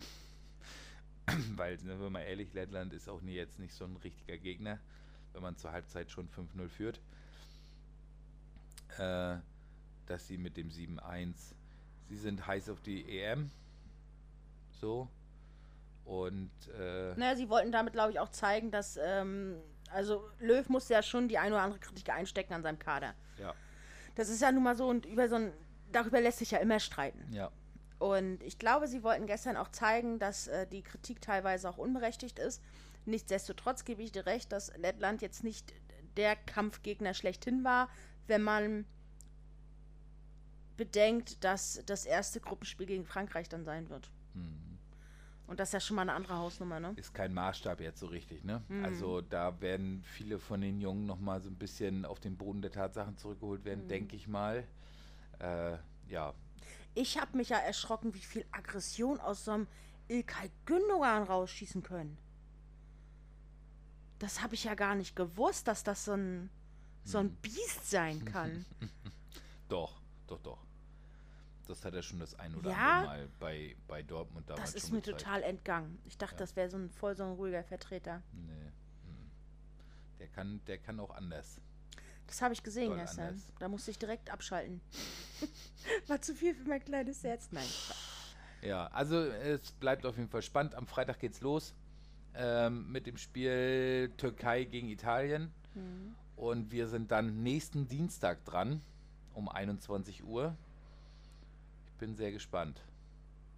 Weil, 1.56 1.78
sind 1.78 1.88
wir 2.00 2.10
mal 2.10 2.22
ehrlich, 2.22 2.52
Lettland 2.52 2.92
ist 2.92 3.08
auch 3.08 3.22
nie 3.22 3.34
jetzt 3.34 3.58
nicht 3.58 3.74
so 3.74 3.84
ein 3.84 3.96
richtiger 3.96 4.36
Gegner, 4.36 4.78
wenn 5.32 5.42
man 5.42 5.56
zur 5.56 5.72
Halbzeit 5.72 6.10
schon 6.10 6.28
5-0 6.28 6.68
führt. 6.68 7.00
Äh, 8.98 9.36
dass 10.06 10.26
sie 10.26 10.36
mit 10.36 10.56
dem 10.56 10.68
7-1, 10.68 11.54
sie 12.08 12.16
sind 12.16 12.46
heiß 12.46 12.68
auf 12.70 12.80
die 12.80 13.18
EM. 13.20 13.50
So. 14.80 15.08
Und 16.04 16.50
äh, 16.78 17.14
Naja, 17.14 17.36
sie 17.36 17.48
wollten 17.48 17.70
damit, 17.72 17.92
glaube 17.92 18.10
ich, 18.12 18.18
auch 18.18 18.28
zeigen, 18.30 18.70
dass, 18.70 18.98
ähm, 19.02 19.56
also 19.92 20.28
Löw 20.40 20.68
musste 20.68 20.94
ja 20.94 21.02
schon 21.02 21.28
die 21.28 21.38
eine 21.38 21.54
oder 21.54 21.62
andere 21.62 21.80
Kritik 21.80 22.10
einstecken 22.10 22.52
an 22.54 22.62
seinem 22.62 22.78
Kader. 22.78 23.14
ja, 23.38 23.54
Das 24.16 24.28
ist 24.28 24.42
ja 24.42 24.50
nun 24.50 24.64
mal 24.64 24.76
so 24.76 24.88
und 24.88 25.06
über 25.06 25.28
so 25.28 25.36
ein, 25.36 25.52
darüber 25.92 26.20
lässt 26.20 26.38
sich 26.40 26.50
ja 26.50 26.58
immer 26.58 26.80
streiten. 26.80 27.24
ja, 27.32 27.50
Und 28.00 28.42
ich 28.42 28.58
glaube, 28.58 28.88
sie 28.88 29.04
wollten 29.04 29.26
gestern 29.26 29.56
auch 29.56 29.68
zeigen, 29.68 30.18
dass 30.18 30.48
äh, 30.48 30.66
die 30.66 30.82
Kritik 30.82 31.20
teilweise 31.22 31.70
auch 31.70 31.78
unberechtigt 31.78 32.40
ist. 32.40 32.60
Nichtsdestotrotz 33.04 33.84
gebe 33.84 34.02
ich 34.02 34.10
dir 34.12 34.26
recht, 34.26 34.50
dass 34.50 34.76
Lettland 34.76 35.22
jetzt 35.22 35.44
nicht 35.44 35.72
der 36.16 36.34
Kampfgegner 36.36 37.14
schlechthin 37.14 37.62
war, 37.64 37.88
wenn 38.26 38.42
man 38.42 38.84
bedenkt, 40.76 41.44
dass 41.44 41.82
das 41.86 42.06
erste 42.06 42.40
Gruppenspiel 42.40 42.86
gegen 42.86 43.04
Frankreich 43.04 43.48
dann 43.48 43.64
sein 43.64 43.88
wird. 43.88 44.10
hm. 44.34 44.58
Und 45.48 45.60
das 45.60 45.68
ist 45.68 45.72
ja 45.74 45.80
schon 45.80 45.96
mal 45.96 46.02
eine 46.02 46.14
andere 46.14 46.38
Hausnummer, 46.38 46.80
ne? 46.80 46.94
ist 46.96 47.12
kein 47.12 47.34
Maßstab 47.34 47.80
jetzt 47.80 48.00
so 48.00 48.06
richtig, 48.06 48.42
ne? 48.42 48.62
Mhm. 48.68 48.84
Also 48.84 49.20
da 49.20 49.60
werden 49.60 50.02
viele 50.04 50.38
von 50.38 50.62
den 50.62 50.80
Jungen 50.80 51.04
nochmal 51.04 51.42
so 51.42 51.50
ein 51.50 51.56
bisschen 51.56 52.06
auf 52.06 52.20
den 52.20 52.38
Boden 52.38 52.62
der 52.62 52.70
Tatsachen 52.70 53.18
zurückgeholt 53.18 53.64
werden, 53.66 53.84
Mhm. 53.84 53.88
denke 53.88 54.16
ich 54.16 54.28
mal. 54.28 54.66
Äh, 55.40 55.76
ja, 56.08 56.32
Ich 56.94 57.20
habe 57.20 57.36
mich 57.36 57.50
ja 57.50 57.58
erschrocken, 57.58 58.14
wie 58.14 58.20
viel 58.20 58.46
Aggression 58.50 59.20
aus 59.20 59.44
so 59.44 59.50
einem 59.50 59.66
Ilkay 60.08 60.50
Gündogan 60.64 61.24
rausschießen 61.24 61.82
können. 61.82 62.16
Das 64.18 64.42
habe 64.42 64.54
ich 64.54 64.64
ja 64.64 64.74
gar 64.74 64.94
nicht 64.94 65.16
gewusst, 65.16 65.68
dass 65.68 65.84
das 65.84 66.04
so 66.04 66.12
ein, 66.12 66.48
so 67.04 67.18
ein 67.18 67.30
Biest 67.36 67.90
sein 67.90 68.24
kann. 68.24 68.64
doch, 69.68 70.00
doch, 70.26 70.40
doch. 70.40 70.58
Das 71.66 71.84
hat 71.84 71.94
er 71.94 72.02
schon 72.02 72.18
das 72.18 72.34
ein 72.38 72.54
oder 72.54 72.70
Ja? 72.70 72.98
andere 73.00 73.06
Mal 73.06 73.28
bei, 73.38 73.76
bei 73.86 74.02
Dortmund 74.02 74.48
damals 74.50 74.72
Das 74.72 74.74
ist 74.74 74.88
schon 74.88 74.96
mir 74.96 75.02
gezeigt. 75.02 75.20
total 75.22 75.42
entgangen. 75.42 75.98
Ich 76.06 76.18
dachte, 76.18 76.34
Ja. 76.34 76.38
das 76.40 76.56
wäre 76.56 76.68
so 76.68 76.76
ein 76.76 76.90
voll 76.90 77.16
so 77.16 77.24
ein 77.24 77.32
ruhiger 77.32 77.62
Vertreter. 77.64 78.22
Nee. 78.32 78.50
hm. 79.04 79.30
Der 80.18 80.28
kann, 80.28 80.60
der 80.66 80.78
kann 80.78 80.98
auch 81.00 81.10
anders. 81.10 81.60
Das 82.26 82.42
habe 82.42 82.54
ich 82.54 82.62
gesehen 82.62 82.88
Doll 82.90 82.98
gestern. 82.98 83.28
anders. 83.28 83.52
Da 83.58 83.68
musste 83.68 83.90
ich 83.90 83.98
direkt 83.98 84.30
abschalten. 84.30 84.80
War 86.08 86.20
zu 86.20 86.34
viel 86.34 86.54
für 86.54 86.64
mein 86.68 86.84
kleines 86.84 87.22
Herz. 87.24 87.48
Nein. 87.52 87.66
Ja, 88.62 88.86
also 88.88 89.16
es 89.18 89.72
bleibt 89.72 90.04
auf 90.06 90.16
jeden 90.16 90.28
Fall 90.28 90.42
spannend. 90.42 90.74
Am 90.74 90.86
Freitag 90.86 91.18
geht's 91.20 91.40
los 91.40 91.74
ähm, 92.34 92.90
mit 92.90 93.06
dem 93.06 93.16
Spiel 93.18 94.12
Türkei 94.16 94.64
gegen 94.64 94.88
Italien. 94.88 95.52
Mhm. 95.74 96.14
Und 96.36 96.70
wir 96.70 96.88
sind 96.88 97.10
dann 97.10 97.42
nächsten 97.42 97.88
Dienstag 97.88 98.44
dran 98.44 98.80
um 99.34 99.48
21 99.48 100.24
Uhr. 100.24 100.56
Ich 101.86 101.92
bin 101.98 102.14
sehr 102.16 102.32
gespannt, 102.32 102.80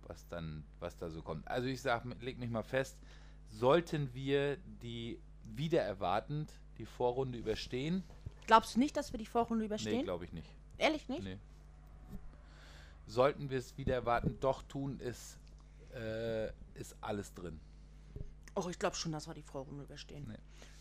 was 0.07 0.27
dann, 0.29 0.65
was 0.81 0.97
da 0.99 1.09
so 1.11 1.23
kommt. 1.23 1.47
Also 1.49 1.69
ich 1.69 1.81
sag, 1.81 2.05
leg 2.21 2.39
mich 2.39 2.51
mal 2.51 2.63
fest, 2.63 2.97
sollten 3.49 4.13
wir 4.15 4.57
die 4.83 5.19
wieder 5.45 5.83
erwartend 5.83 6.53
die 6.79 6.87
Vorrunde 6.87 7.39
überstehen? 7.39 8.03
Glaubst 8.47 8.75
du 8.77 8.81
nicht, 8.81 8.97
dass 8.97 9.13
wir 9.13 9.19
die 9.19 9.27
Vorrunde 9.27 9.63
Nee, 9.63 9.67
überstehen? 9.67 10.05
glaube 10.05 10.25
ich 10.25 10.33
nicht. 10.33 10.49
Ehrlich 10.77 11.09
nicht? 11.09 11.23
Nee. 11.23 11.39
Sollten 13.07 13.51
wir 13.51 13.59
es 13.59 13.77
wieder 13.77 13.95
erwarten, 13.95 14.37
doch 14.41 14.63
tun, 14.63 14.99
ist, 15.01 15.39
äh, 15.95 16.47
ist 16.75 16.97
alles 17.01 17.33
drin. 17.35 17.61
Oh, 18.55 18.69
ich 18.71 18.79
glaube 18.79 18.97
schon, 18.97 19.13
dass 19.13 19.27
wir 19.27 19.35
die 19.35 19.43
Vorrunde 19.43 19.85
überstehen. 19.85 20.27
Nee. 20.29 20.39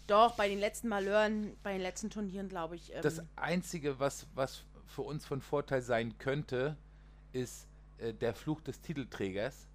Doch, 0.08 0.36
bei 0.36 0.50
den 0.50 0.60
letzten 0.60 0.90
Malheuren, 0.90 1.56
bei 1.64 1.74
den 1.74 1.82
letzten 1.82 2.10
Turnieren, 2.10 2.50
glaube 2.50 2.76
ich. 2.76 2.94
Ähm, 2.94 3.02
Das 3.02 3.22
Einzige, 3.36 4.00
was, 4.00 4.28
was 4.36 4.64
für 4.86 5.04
uns 5.04 5.26
von 5.26 5.42
Vorteil 5.42 5.82
sein 5.82 6.18
könnte, 6.18 6.78
ist 7.32 7.68
äh, 7.98 8.14
der 8.14 8.34
Fluch 8.34 8.62
des 8.62 8.82
Titelträgers. 8.82 9.68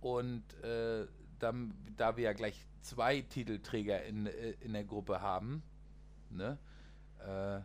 Und 0.00 0.42
äh, 0.62 1.06
dann, 1.38 1.74
da 1.96 2.16
wir 2.16 2.24
ja 2.24 2.32
gleich 2.32 2.64
zwei 2.80 3.22
Titelträger 3.22 4.04
in, 4.04 4.26
äh, 4.26 4.52
in 4.60 4.72
der 4.72 4.84
Gruppe 4.84 5.20
haben, 5.20 5.62
ne, 6.30 6.58
äh, 7.18 7.60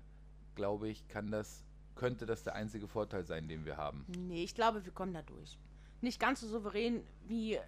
glaube 0.56 0.90
ich, 0.90 1.08
kann 1.08 1.32
das, 1.32 1.64
könnte 1.96 2.26
das 2.26 2.44
der 2.44 2.56
einzige 2.56 2.88
Vorteil 2.88 3.26
sein, 3.26 3.48
den 3.48 3.66
wir 3.66 3.78
haben. 3.78 4.06
nee, 4.28 4.44
ich 4.44 4.56
glaube, 4.56 4.86
wir 4.86 4.92
kommen 4.92 5.14
da 5.14 5.22
durch. 5.22 5.60
Nicht 6.02 6.20
ganz 6.20 6.42
so 6.42 6.48
souverän 6.48 7.04
wie 7.28 7.60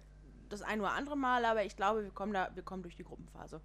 das 0.48 0.62
ein 0.62 0.80
oder 0.80 0.92
andere 0.92 1.16
Mal, 1.16 1.44
aber 1.44 1.64
ich 1.64 1.76
glaube, 1.76 2.02
wir 2.02 2.10
kommen 2.10 2.32
da, 2.32 2.50
wir 2.54 2.62
kommen 2.62 2.82
durch 2.82 2.96
die 2.96 3.04
Gruppenphase. 3.04 3.60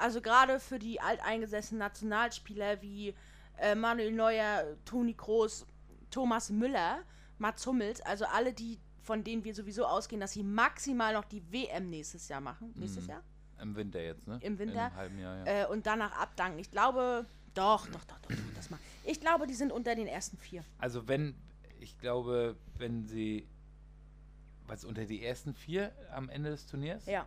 Also 0.00 0.20
gerade 0.20 0.60
für 0.60 0.78
die 0.78 1.00
alteingesessenen 1.00 1.78
Nationalspieler 1.80 2.80
wie 2.82 3.14
äh, 3.58 3.74
Manuel 3.74 4.12
Neuer, 4.12 4.64
Toni 4.84 5.14
Kroos, 5.14 5.66
Thomas 6.10 6.50
Müller, 6.50 7.00
Mats 7.38 7.66
Hummels, 7.66 8.00
also 8.02 8.24
alle 8.26 8.52
die, 8.52 8.78
von 9.02 9.24
denen 9.24 9.44
wir 9.44 9.54
sowieso 9.54 9.84
ausgehen, 9.86 10.20
dass 10.20 10.32
sie 10.32 10.42
maximal 10.42 11.12
noch 11.14 11.24
die 11.24 11.42
WM 11.52 11.90
nächstes 11.90 12.28
Jahr 12.28 12.40
machen. 12.40 12.72
Nächstes 12.76 13.04
Mhm. 13.04 13.10
Jahr? 13.10 13.22
Im 13.60 13.74
Winter 13.74 14.00
jetzt, 14.00 14.26
ne? 14.26 14.38
Im 14.42 14.58
Winter, 14.58 14.86
Im 14.86 14.94
halben 14.94 15.18
Jahr, 15.18 15.36
ja. 15.46 15.62
Äh, 15.64 15.66
und 15.66 15.86
danach 15.86 16.12
abdanken. 16.12 16.58
Ich 16.60 16.70
glaube, 16.70 17.26
doch, 17.54 17.86
doch, 17.88 18.04
doch, 18.04 18.18
doch, 18.20 18.28
doch, 18.30 18.36
das 18.54 18.70
mal. 18.70 18.78
Ich 19.04 19.20
glaube, 19.20 19.46
die 19.48 19.54
sind 19.54 19.72
unter 19.72 19.94
den 19.96 20.06
ersten 20.06 20.36
vier. 20.36 20.62
Also 20.78 21.08
wenn, 21.08 21.34
ich 21.80 21.98
glaube, 21.98 22.56
wenn 22.76 23.04
sie, 23.04 23.48
was 24.68 24.84
unter 24.84 25.04
die 25.06 25.24
ersten 25.24 25.54
vier 25.54 25.90
am 26.12 26.28
Ende 26.28 26.50
des 26.50 26.66
Turniers? 26.66 27.04
Ja. 27.06 27.26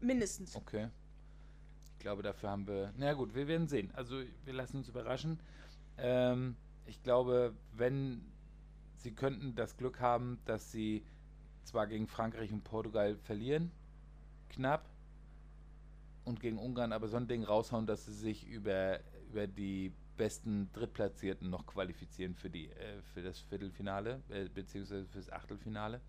Mindestens. 0.00 0.56
Okay. 0.56 0.88
Ich 1.92 1.98
glaube, 1.98 2.22
dafür 2.22 2.50
haben 2.50 2.66
wir. 2.66 2.92
Na 2.96 3.12
gut, 3.12 3.34
wir 3.34 3.46
werden 3.46 3.68
sehen. 3.68 3.90
Also 3.94 4.22
wir 4.44 4.52
lassen 4.52 4.78
uns 4.78 4.88
überraschen. 4.88 5.38
Ähm, 5.98 6.56
ich 6.86 7.02
glaube, 7.02 7.54
wenn 7.72 8.22
sie 8.96 9.12
könnten 9.12 9.54
das 9.54 9.76
Glück 9.76 10.00
haben, 10.00 10.38
dass 10.46 10.72
sie 10.72 11.04
zwar 11.64 11.86
gegen 11.86 12.06
Frankreich 12.06 12.52
und 12.52 12.64
Portugal 12.64 13.16
verlieren, 13.16 13.70
knapp, 14.48 14.88
und 16.24 16.40
gegen 16.40 16.58
Ungarn 16.58 16.92
aber 16.92 17.08
so 17.08 17.16
ein 17.16 17.28
Ding 17.28 17.44
raushauen, 17.44 17.86
dass 17.86 18.06
sie 18.06 18.12
sich 18.12 18.46
über, 18.46 19.00
über 19.30 19.46
die 19.46 19.92
besten 20.16 20.70
Drittplatzierten 20.72 21.48
noch 21.48 21.66
qualifizieren 21.66 22.34
für 22.34 22.50
die 22.50 22.68
äh, 22.68 23.00
für 23.14 23.22
das 23.22 23.40
Viertelfinale 23.40 24.20
äh, 24.28 24.48
beziehungsweise 24.48 25.06
fürs 25.06 25.30
Achtelfinale. 25.30 26.00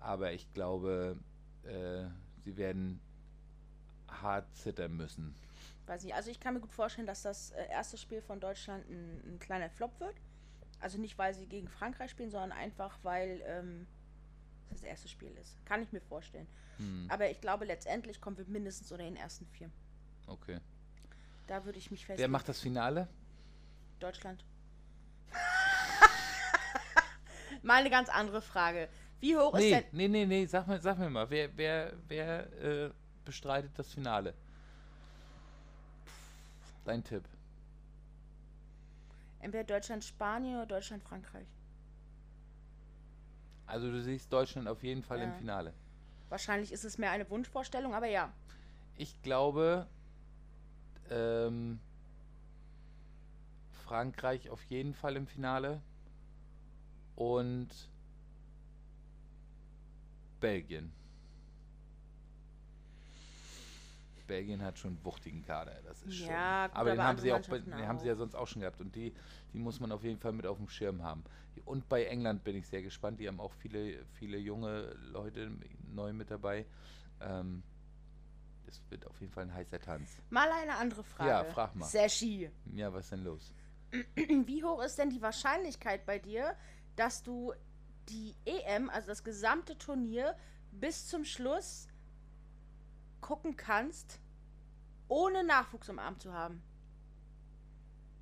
Aber 0.00 0.32
ich 0.32 0.52
glaube, 0.52 1.16
äh, 1.64 2.04
sie 2.44 2.56
werden 2.56 3.00
hart 4.08 4.46
zittern 4.56 4.96
müssen. 4.96 5.34
Weiß 5.86 6.02
nicht. 6.04 6.14
Also 6.14 6.30
ich 6.30 6.40
kann 6.40 6.54
mir 6.54 6.60
gut 6.60 6.72
vorstellen, 6.72 7.06
dass 7.06 7.22
das 7.22 7.50
äh, 7.50 7.66
erste 7.70 7.98
Spiel 7.98 8.22
von 8.22 8.40
Deutschland 8.40 8.88
ein, 8.88 9.34
ein 9.34 9.38
kleiner 9.38 9.68
Flop 9.70 9.98
wird. 10.00 10.14
Also 10.80 10.98
nicht, 10.98 11.18
weil 11.18 11.34
sie 11.34 11.46
gegen 11.46 11.68
Frankreich 11.68 12.10
spielen, 12.10 12.30
sondern 12.30 12.52
einfach, 12.52 12.98
weil 13.02 13.42
ähm, 13.46 13.86
das 14.70 14.80
das 14.80 14.88
erste 14.88 15.08
Spiel 15.08 15.30
ist. 15.40 15.56
Kann 15.66 15.82
ich 15.82 15.92
mir 15.92 16.00
vorstellen. 16.00 16.46
Hm, 16.78 17.06
Aber 17.10 17.30
ich 17.30 17.40
glaube, 17.40 17.64
letztendlich 17.64 18.20
kommen 18.20 18.36
wir 18.38 18.44
mindestens 18.46 18.90
unter 18.92 19.04
den 19.04 19.16
ersten 19.16 19.46
vier. 19.46 19.70
okay. 20.26 20.58
Da 21.46 21.64
würde 21.66 21.78
ich 21.78 21.90
mich 21.90 22.00
festlegen. 22.00 22.20
Wer 22.20 22.28
macht 22.28 22.48
das 22.48 22.60
Finale? 22.60 23.06
Deutschland. 24.00 24.42
Mal 27.62 27.80
eine 27.80 27.90
ganz 27.90 28.08
andere 28.08 28.40
Frage. 28.40 28.88
Wie 29.24 29.34
hoch 29.38 29.54
ist 29.54 29.60
Nee, 29.60 29.70
denn. 29.70 29.84
nee, 29.92 30.08
nee, 30.08 30.26
nee, 30.26 30.44
sag 30.44 30.66
mir, 30.66 30.78
sag 30.78 30.98
mir 30.98 31.08
mal, 31.08 31.30
wer, 31.30 31.48
wer, 31.56 31.94
wer 32.08 32.52
äh, 32.62 32.90
bestreitet 33.24 33.70
das 33.74 33.90
Finale? 33.90 34.34
Dein 36.84 37.02
Tipp. 37.02 37.24
Entweder 39.40 39.64
Deutschland-Spanien 39.64 40.56
oder 40.56 40.66
Deutschland-Frankreich. 40.66 41.46
Also 43.66 43.90
du 43.90 44.02
siehst 44.02 44.30
Deutschland 44.30 44.68
auf 44.68 44.82
jeden 44.82 45.02
Fall 45.02 45.22
im 45.22 45.30
Ja. 45.30 45.36
Finale. 45.38 45.72
Wahrscheinlich 46.28 46.70
ist 46.70 46.84
es 46.84 46.98
mehr 46.98 47.10
eine 47.10 47.28
Wunschvorstellung, 47.30 47.94
aber 47.94 48.06
ja. 48.06 48.30
Ich 48.98 49.22
glaube, 49.22 49.86
ähm, 51.08 51.80
Frankreich 53.86 54.50
auf 54.50 54.62
jeden 54.64 54.92
Fall 54.92 55.16
im 55.16 55.26
Finale 55.26 55.80
und 57.16 57.70
Belgien. 60.44 60.92
Belgien 64.26 64.62
hat 64.62 64.78
schon 64.78 64.92
einen 64.96 65.04
wuchtigen 65.04 65.42
Kader, 65.42 65.74
das 65.84 66.02
ist 66.02 66.16
schon. 66.16 66.28
Ja, 66.28 66.66
gut, 66.66 66.76
aber 66.76 66.90
den 66.90 67.00
aber 67.00 67.08
haben 67.08 67.18
sie 67.18 67.32
auch, 67.32 67.46
bei- 67.46 67.58
den 67.60 67.86
haben 67.88 67.98
sie 67.98 68.06
ja 68.08 68.14
sonst 68.14 68.34
auch 68.34 68.46
schon 68.46 68.60
gehabt 68.60 68.80
und 68.80 68.94
die, 68.94 69.14
die 69.54 69.58
muss 69.58 69.80
man 69.80 69.90
auf 69.92 70.02
jeden 70.04 70.18
Fall 70.18 70.32
mit 70.32 70.46
auf 70.46 70.56
dem 70.58 70.68
Schirm 70.68 71.02
haben. 71.02 71.24
Und 71.64 71.88
bei 71.88 72.04
England 72.04 72.44
bin 72.44 72.56
ich 72.56 72.66
sehr 72.66 72.82
gespannt. 72.82 73.20
Die 73.20 73.28
haben 73.28 73.40
auch 73.40 73.52
viele, 73.52 74.04
viele 74.18 74.36
junge 74.38 74.92
Leute 75.12 75.50
neu 75.94 76.12
mit 76.12 76.30
dabei. 76.30 76.66
Ähm, 77.20 77.62
das 78.66 78.80
wird 78.90 79.06
auf 79.06 79.18
jeden 79.20 79.32
Fall 79.32 79.44
ein 79.44 79.54
heißer 79.54 79.80
Tanz. 79.80 80.18
Mal 80.30 80.48
eine 80.62 80.76
andere 80.76 81.04
Frage. 81.04 81.30
Ja, 81.30 81.44
frag 81.44 81.74
mal. 81.74 81.86
Seshi, 81.86 82.50
Ja, 82.74 82.92
was 82.92 83.04
ist 83.06 83.12
denn 83.12 83.24
los? 83.24 83.52
wie 84.14 84.62
hoch 84.64 84.82
ist 84.82 84.98
denn 84.98 85.08
die 85.10 85.22
Wahrscheinlichkeit 85.22 86.04
bei 86.06 86.18
dir, 86.18 86.54
dass 86.96 87.22
du 87.22 87.52
die 88.08 88.34
EM, 88.44 88.90
also 88.90 89.08
das 89.08 89.24
gesamte 89.24 89.76
Turnier, 89.78 90.36
bis 90.72 91.06
zum 91.06 91.24
Schluss 91.24 91.88
gucken 93.20 93.56
kannst, 93.56 94.20
ohne 95.08 95.44
Nachwuchs 95.44 95.88
im 95.88 95.98
Arm 95.98 96.18
zu 96.18 96.32
haben? 96.32 96.62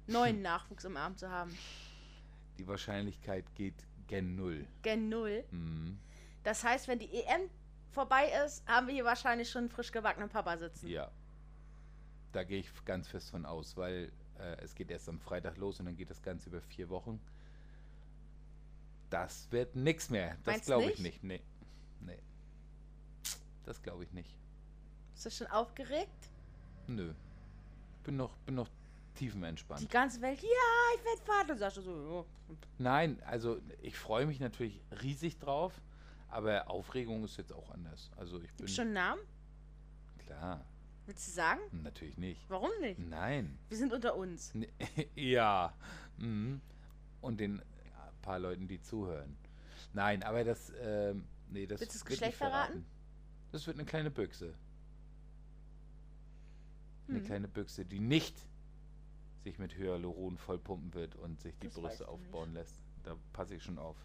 Neuen 0.06 0.42
Nachwuchs 0.42 0.84
im 0.84 0.96
Arm 0.96 1.16
zu 1.16 1.30
haben. 1.30 1.56
Die 2.58 2.66
Wahrscheinlichkeit 2.66 3.44
geht 3.54 3.86
gen 4.06 4.36
Null. 4.36 4.66
Gen 4.82 5.08
Null. 5.08 5.44
Mhm. 5.50 5.98
Das 6.42 6.64
heißt, 6.64 6.88
wenn 6.88 6.98
die 6.98 7.12
EM 7.12 7.48
vorbei 7.90 8.30
ist, 8.44 8.66
haben 8.66 8.86
wir 8.86 8.94
hier 8.94 9.04
wahrscheinlich 9.04 9.50
schon 9.50 9.62
einen 9.62 9.70
frisch 9.70 9.92
gebackenen 9.92 10.28
Papa 10.28 10.56
sitzen. 10.56 10.88
Ja. 10.88 11.10
Da 12.32 12.44
gehe 12.44 12.60
ich 12.60 12.70
ganz 12.84 13.08
fest 13.08 13.30
von 13.30 13.44
aus, 13.44 13.76
weil 13.76 14.10
äh, 14.38 14.56
es 14.62 14.74
geht 14.74 14.90
erst 14.90 15.08
am 15.08 15.20
Freitag 15.20 15.56
los 15.58 15.78
und 15.80 15.86
dann 15.86 15.96
geht 15.96 16.10
das 16.10 16.22
Ganze 16.22 16.48
über 16.48 16.60
vier 16.60 16.88
Wochen. 16.88 17.20
Das 19.12 19.50
wird 19.52 19.76
nix 19.76 20.08
mehr. 20.10 20.36
Das 20.44 20.64
glaube 20.64 20.90
ich 20.90 20.98
nicht? 20.98 21.22
nicht. 21.22 21.42
Nee. 22.00 22.14
Nee. 22.14 22.22
Das 23.64 23.82
glaube 23.82 24.04
ich 24.04 24.12
nicht. 24.12 24.34
Bist 25.12 25.26
du 25.26 25.30
schon 25.30 25.46
aufgeregt? 25.48 26.30
Nö. 26.86 27.12
Bin 28.04 28.16
noch, 28.16 28.36
bin 28.38 28.54
noch 28.54 28.68
Die 28.68 29.26
tiefenentspannt. 29.26 29.88
ganze 29.90 30.20
Welt, 30.22 30.40
ja, 30.42 30.48
ich 30.96 31.04
werde 31.04 31.22
Vater. 31.24 31.56
Sagst 31.58 31.76
du 31.76 31.82
so, 31.82 32.26
ja. 32.48 32.56
Nein, 32.78 33.22
also 33.24 33.60
ich 33.82 33.98
freue 33.98 34.24
mich 34.26 34.40
natürlich 34.40 34.80
riesig 35.02 35.38
drauf, 35.38 35.80
aber 36.28 36.68
Aufregung 36.70 37.22
ist 37.24 37.36
jetzt 37.36 37.52
auch 37.52 37.70
anders. 37.70 38.10
Also 38.16 38.36
ich 38.40 38.48
bin 38.54 38.56
Gibt's 38.66 38.74
schon 38.74 38.86
einen 38.86 38.94
Namen? 38.94 39.20
klar, 40.18 40.64
Willst 41.04 41.26
du 41.28 41.32
sagen? 41.32 41.60
natürlich 41.82 42.16
nicht. 42.16 42.40
Warum 42.48 42.70
nicht? 42.80 42.98
Nein. 42.98 43.58
Wir 43.68 43.76
sind 43.76 43.92
unter 43.92 44.16
uns. 44.16 44.52
Ja. 45.14 45.74
Mhm. 46.16 46.60
Und 47.20 47.38
den 47.40 47.60
paar 48.22 48.38
Leuten, 48.38 48.68
die 48.68 48.80
zuhören. 48.80 49.36
Nein, 49.92 50.22
aber 50.22 50.44
das, 50.44 50.72
ähm, 50.80 51.24
nee, 51.50 51.66
das 51.66 51.80
Willst 51.80 51.94
du 51.94 51.98
das 51.98 52.04
wird 52.08 52.18
Geschlecht 52.18 52.36
verraten. 52.38 52.72
verraten? 52.72 52.86
Das 53.52 53.66
wird 53.66 53.76
eine 53.76 53.84
kleine 53.86 54.10
Büchse. 54.10 54.54
Eine 57.08 57.18
Hm. 57.18 57.26
kleine 57.26 57.48
Büchse, 57.48 57.84
die 57.84 57.98
nicht 58.00 58.36
sich 59.44 59.58
mit 59.58 59.76
Hyaluron 59.76 60.38
vollpumpen 60.38 60.94
wird 60.94 61.16
und 61.16 61.40
sich 61.40 61.58
die 61.58 61.66
Das 61.66 61.74
Brüste 61.74 62.08
aufbauen 62.08 62.54
lässt. 62.54 62.76
Da 63.02 63.16
passe 63.32 63.56
ich 63.56 63.62
schon 63.62 63.78
auf. 63.78 63.96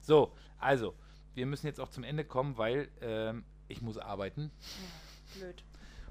So, 0.00 0.34
also, 0.58 0.94
wir 1.34 1.46
müssen 1.46 1.66
jetzt 1.66 1.78
auch 1.80 1.88
zum 1.88 2.02
Ende 2.02 2.24
kommen, 2.24 2.58
weil 2.58 2.88
ähm, 3.00 3.44
ich 3.68 3.80
muss 3.80 3.96
arbeiten. 3.96 4.50
Blöd. 5.36 5.62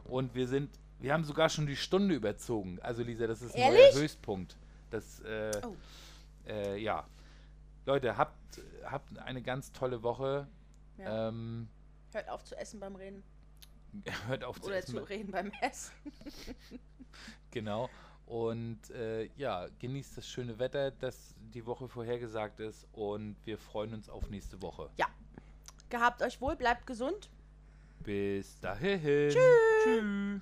Und 0.05 0.33
wir 0.33 0.47
sind, 0.47 0.69
wir 0.99 1.13
haben 1.13 1.25
sogar 1.25 1.49
schon 1.49 1.67
die 1.67 1.75
Stunde 1.75 2.15
überzogen. 2.15 2.79
Also 2.81 3.03
Lisa, 3.03 3.27
das 3.27 3.41
ist 3.41 3.53
ein 3.55 3.61
Ehrlich? 3.61 3.93
neuer 3.93 4.01
Höchstpunkt. 4.03 4.55
Das, 4.89 5.19
äh, 5.19 5.51
Oh. 5.63 5.75
äh, 6.47 6.77
ja. 6.81 7.05
Leute, 7.85 8.17
habt, 8.17 8.61
habt 8.85 9.17
eine 9.19 9.41
ganz 9.41 9.71
tolle 9.71 10.03
Woche. 10.03 10.47
Ja. 10.97 11.29
Ähm, 11.29 11.67
Hört 12.13 12.29
auf 12.29 12.43
zu 12.43 12.57
essen 12.57 12.79
beim 12.79 12.95
Reden. 12.95 13.23
hört 14.27 14.43
auf 14.43 14.59
zu 14.59 14.67
Oder 14.67 14.77
essen. 14.77 14.95
zu 14.97 15.03
reden 15.03 15.31
beim 15.31 15.51
Essen. 15.61 15.93
Genau. 17.51 17.89
Und 18.25 18.89
äh, 18.91 19.25
ja, 19.35 19.67
genießt 19.79 20.15
das 20.17 20.25
schöne 20.25 20.57
Wetter, 20.57 20.91
das 20.91 21.35
die 21.53 21.65
Woche 21.65 21.89
vorhergesagt 21.89 22.61
ist. 22.61 22.87
Und 22.93 23.35
wir 23.43 23.57
freuen 23.57 23.93
uns 23.93 24.07
auf 24.07 24.29
nächste 24.29 24.61
Woche. 24.61 24.89
Gehabt 25.89 26.21
euch 26.21 26.39
wohl, 26.39 26.55
bleibt 26.55 26.87
gesund. 26.87 27.29
Bis 27.99 28.57
dahin. 28.61 29.01
Tschüss. 29.31 29.35
Tschüss. 29.83 30.41